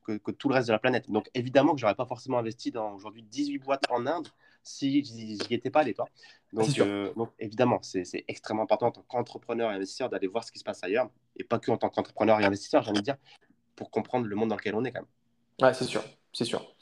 que, 0.03 0.31
tout 0.31 0.49
le 0.49 0.55
reste 0.55 0.67
de 0.67 0.73
la 0.73 0.79
planète. 0.79 1.09
Donc 1.09 1.29
évidemment 1.33 1.73
que 1.73 1.79
j'aurais 1.79 1.95
pas 1.95 2.05
forcément 2.05 2.37
investi 2.37 2.71
dans 2.71 2.93
aujourd'hui 2.93 3.23
18 3.23 3.59
boîtes 3.59 3.85
en 3.89 4.05
Inde 4.05 4.27
si 4.63 5.03
j'y 5.03 5.53
étais 5.53 5.69
pas 5.69 5.81
allé, 5.81 5.93
toi. 5.93 6.07
Donc, 6.53 6.79
euh, 6.79 7.13
donc 7.15 7.31
évidemment, 7.39 7.79
c'est 7.81 8.23
extrêmement 8.27 8.63
important 8.63 8.87
en 8.87 8.91
tant 8.91 9.03
qu'entrepreneur 9.07 9.71
et 9.71 9.75
investisseur 9.75 10.09
d'aller 10.09 10.27
voir 10.27 10.43
ce 10.43 10.51
qui 10.51 10.59
se 10.59 10.63
passe 10.63 10.83
ailleurs, 10.83 11.09
et 11.35 11.43
pas 11.43 11.59
que 11.59 11.71
en 11.71 11.77
tant 11.77 11.89
qu'entrepreneur 11.89 12.39
et 12.39 12.45
investisseur, 12.45 12.81
j'ai 12.83 12.91
envie 12.91 12.99
de 12.99 13.05
dire, 13.05 13.17
pour 13.75 13.91
comprendre 13.91 14.25
le 14.25 14.35
monde 14.35 14.49
dans 14.49 14.55
lequel 14.55 14.75
on 14.75 14.83
est 14.85 14.91
quand 14.91 15.01
même. 15.01 15.67
Ouais, 15.67 15.73
c'est 15.73 15.85
sûr, 15.85 16.03
c'est 16.31 16.45
sûr. 16.45 16.75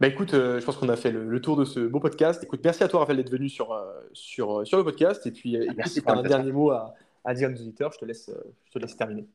Bah 0.00 0.08
écoute, 0.08 0.34
euh, 0.34 0.58
je 0.58 0.64
pense 0.64 0.76
qu'on 0.76 0.88
a 0.88 0.96
fait 0.96 1.12
le, 1.12 1.40
tour 1.40 1.56
de 1.56 1.64
ce 1.64 1.80
beau 1.80 2.00
podcast. 2.00 2.42
Écoute, 2.42 2.60
merci 2.64 2.82
à 2.82 2.88
toi, 2.88 3.00
Raphaël, 3.00 3.18
d'être 3.18 3.30
venu 3.30 3.48
sur, 3.48 3.72
euh, 3.72 4.00
sur, 4.12 4.66
sur 4.66 4.78
le 4.78 4.84
podcast. 4.84 5.26
Et 5.26 5.32
puis, 5.32 5.56
merci 5.76 5.94
si 5.94 6.02
tu 6.02 6.08
as 6.08 6.14
un 6.14 6.22
dernier 6.22 6.50
mot 6.50 6.70
à, 6.70 6.94
à 7.24 7.34
dire 7.34 7.48
à 7.48 7.52
nos 7.52 7.60
auditeurs, 7.60 7.92
je 7.92 7.98
te 7.98 8.04
laisse, 8.04 8.30
je 8.64 8.72
te 8.72 8.78
laisse 8.78 8.96
terminer. 8.96 9.26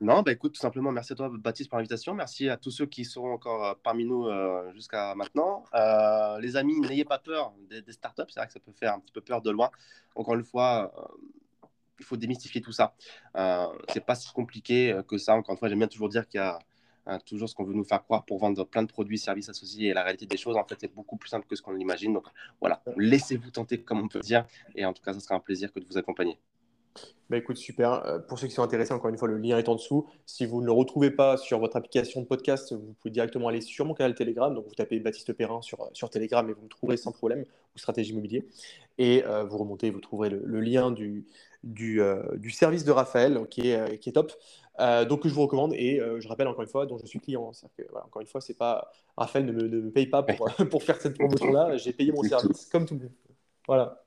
Non, 0.00 0.20
bah 0.22 0.32
écoute, 0.32 0.52
tout 0.52 0.60
simplement, 0.60 0.92
merci 0.92 1.14
à 1.14 1.16
toi, 1.16 1.30
Baptiste, 1.32 1.70
pour 1.70 1.78
l'invitation. 1.78 2.12
Merci 2.12 2.50
à 2.50 2.58
tous 2.58 2.70
ceux 2.70 2.84
qui 2.84 3.06
seront 3.06 3.32
encore 3.32 3.64
euh, 3.64 3.74
parmi 3.82 4.04
nous 4.04 4.26
euh, 4.26 4.70
jusqu'à 4.74 5.14
maintenant. 5.14 5.64
Euh, 5.74 6.38
les 6.38 6.56
amis, 6.56 6.78
n'ayez 6.80 7.06
pas 7.06 7.18
peur 7.18 7.54
des, 7.70 7.80
startups. 7.92 8.24
C'est 8.28 8.40
vrai 8.40 8.46
que 8.46 8.52
ça 8.52 8.60
peut 8.60 8.72
faire 8.72 8.92
un 8.92 9.00
petit 9.00 9.12
peu 9.12 9.22
peur 9.22 9.40
de 9.40 9.50
loin. 9.50 9.70
Encore 10.14 10.34
une 10.34 10.44
fois, 10.44 10.92
il 11.98 12.04
faut 12.04 12.18
démystifier 12.18 12.60
tout 12.60 12.72
ça. 12.72 12.94
c'est 13.88 14.04
pas 14.04 14.14
si 14.14 14.30
compliqué 14.32 15.00
que 15.08 15.16
ça. 15.16 15.34
Encore 15.34 15.54
une 15.54 15.58
fois, 15.58 15.68
j'aime 15.68 15.78
bien 15.78 15.88
toujours 15.88 16.10
dire 16.10 16.28
qu'il 16.28 16.40
y 16.40 16.44
a 16.44 16.58
toujours 17.20 17.48
ce 17.48 17.54
qu'on 17.54 17.64
veut 17.64 17.74
nous 17.74 17.84
faire 17.84 18.02
croire 18.04 18.26
pour 18.26 18.38
vendre 18.38 18.64
plein 18.64 18.82
de 18.82 18.88
produits, 18.88 19.18
services 19.18 19.48
associés. 19.48 19.88
Et 19.88 19.94
la 19.94 20.02
réalité 20.02 20.26
des 20.26 20.36
choses, 20.36 20.56
en 20.56 20.64
fait, 20.64 20.76
c'est 20.78 20.94
beaucoup 20.94 21.16
plus 21.16 21.30
simple 21.30 21.46
que 21.46 21.56
ce 21.56 21.62
qu'on 21.62 21.72
l'imagine. 21.72 22.12
Donc 22.12 22.26
voilà, 22.60 22.82
laissez-vous 22.98 23.50
tenter, 23.50 23.80
comme 23.80 24.00
on 24.00 24.08
peut 24.08 24.20
dire. 24.20 24.44
Et 24.74 24.84
en 24.84 24.92
tout 24.92 25.02
cas, 25.02 25.14
ce 25.14 25.20
sera 25.20 25.36
un 25.36 25.40
plaisir 25.40 25.72
que 25.72 25.80
de 25.80 25.86
vous 25.86 25.96
accompagner. 25.96 26.38
Bah 27.28 27.36
écoute, 27.36 27.56
super. 27.56 28.06
Euh, 28.06 28.18
pour 28.20 28.38
ceux 28.38 28.46
qui 28.46 28.54
sont 28.54 28.62
intéressés, 28.62 28.92
encore 28.92 29.10
une 29.10 29.18
fois, 29.18 29.26
le 29.26 29.36
lien 29.36 29.58
est 29.58 29.68
en 29.68 29.74
dessous. 29.74 30.08
Si 30.26 30.46
vous 30.46 30.60
ne 30.60 30.66
le 30.66 30.72
retrouvez 30.72 31.10
pas 31.10 31.36
sur 31.36 31.58
votre 31.58 31.76
application 31.76 32.20
de 32.20 32.26
podcast, 32.26 32.72
vous 32.72 32.94
pouvez 33.00 33.10
directement 33.10 33.48
aller 33.48 33.60
sur 33.60 33.84
mon 33.84 33.94
canal 33.94 34.14
Telegram. 34.14 34.54
Donc, 34.54 34.66
vous 34.68 34.74
tapez 34.74 35.00
Baptiste 35.00 35.32
Perrin 35.32 35.60
sur, 35.60 35.90
sur 35.92 36.08
Telegram 36.08 36.48
et 36.48 36.52
vous 36.52 36.62
me 36.62 36.68
trouverez 36.68 36.96
sans 36.96 37.10
problème, 37.10 37.44
ou 37.74 37.78
Stratégie 37.78 38.12
Immobilier. 38.12 38.46
Et 38.98 39.24
euh, 39.24 39.44
vous 39.44 39.58
remontez, 39.58 39.90
vous 39.90 40.00
trouverez 40.00 40.30
le, 40.30 40.60
lien 40.60 40.92
du, 40.92 41.26
du, 41.64 42.00
euh, 42.00 42.22
du, 42.36 42.50
service 42.50 42.84
de 42.84 42.92
Raphaël 42.92 43.46
qui 43.50 43.70
est, 43.70 43.98
qui 43.98 44.10
est 44.10 44.12
top. 44.12 44.32
donc, 45.08 45.26
je 45.26 45.34
vous 45.34 45.42
recommande. 45.42 45.74
Et 45.74 46.00
je 46.18 46.28
rappelle 46.28 46.46
encore 46.46 46.62
une 46.62 46.68
fois, 46.68 46.86
dont 46.86 46.98
je 46.98 47.06
suis 47.06 47.18
client. 47.18 47.50
Que, 47.76 47.82
encore 48.04 48.22
une 48.22 48.28
fois, 48.28 48.40
c'est 48.40 48.56
pas 48.56 48.88
Raphaël 49.16 49.46
ne 49.46 49.52
me, 49.52 49.62
ne 49.62 49.80
me, 49.80 49.90
paye 49.90 50.06
pas 50.06 50.22
pour, 50.22 50.46
pour 50.70 50.82
faire 50.84 51.00
cette 51.00 51.18
promotion-là. 51.18 51.76
J'ai 51.76 51.92
payé 51.92 52.12
mon 52.12 52.22
service 52.22 52.66
comme 52.66 52.86
tout 52.86 52.94
le 52.94 53.00
monde. 53.00 53.12
Voilà. 53.66 54.04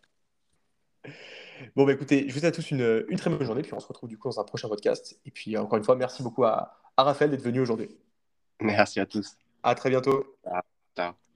Bon, 1.76 1.86
bah, 1.86 1.94
écoutez, 1.94 2.22
je 2.22 2.34
vous 2.34 2.40
souhaite 2.40 2.46
à 2.46 2.52
tous 2.52 2.72
une, 2.72 3.06
une, 3.10 3.18
très 3.18 3.30
bonne 3.30 3.46
journée, 3.46 3.62
puis 3.62 3.74
on 3.74 3.80
se 3.80 3.88
retrouve 3.88 4.10
du 4.10 4.18
coup 4.18 4.30
dans 4.30 4.40
un 4.40 4.44
prochain 4.44 4.68
podcast. 4.68 5.20
Et 5.26 5.32
puis, 5.32 5.58
encore 5.58 5.78
une 5.78 5.84
fois, 5.84 5.96
merci 5.96 6.24
beaucoup 6.24 6.44
à, 6.44 6.80
à 6.98 7.04
Raphaël 7.04 7.32
d'être 7.32 7.44
venu 7.44 7.60
aujourd'hui. 7.60 7.90
Merci 8.62 9.00
à 9.00 9.06
tous. 9.06 9.38
À 9.64 9.76
très 9.76 9.90
bientôt. 9.90 10.36
Ciao. 10.96 11.29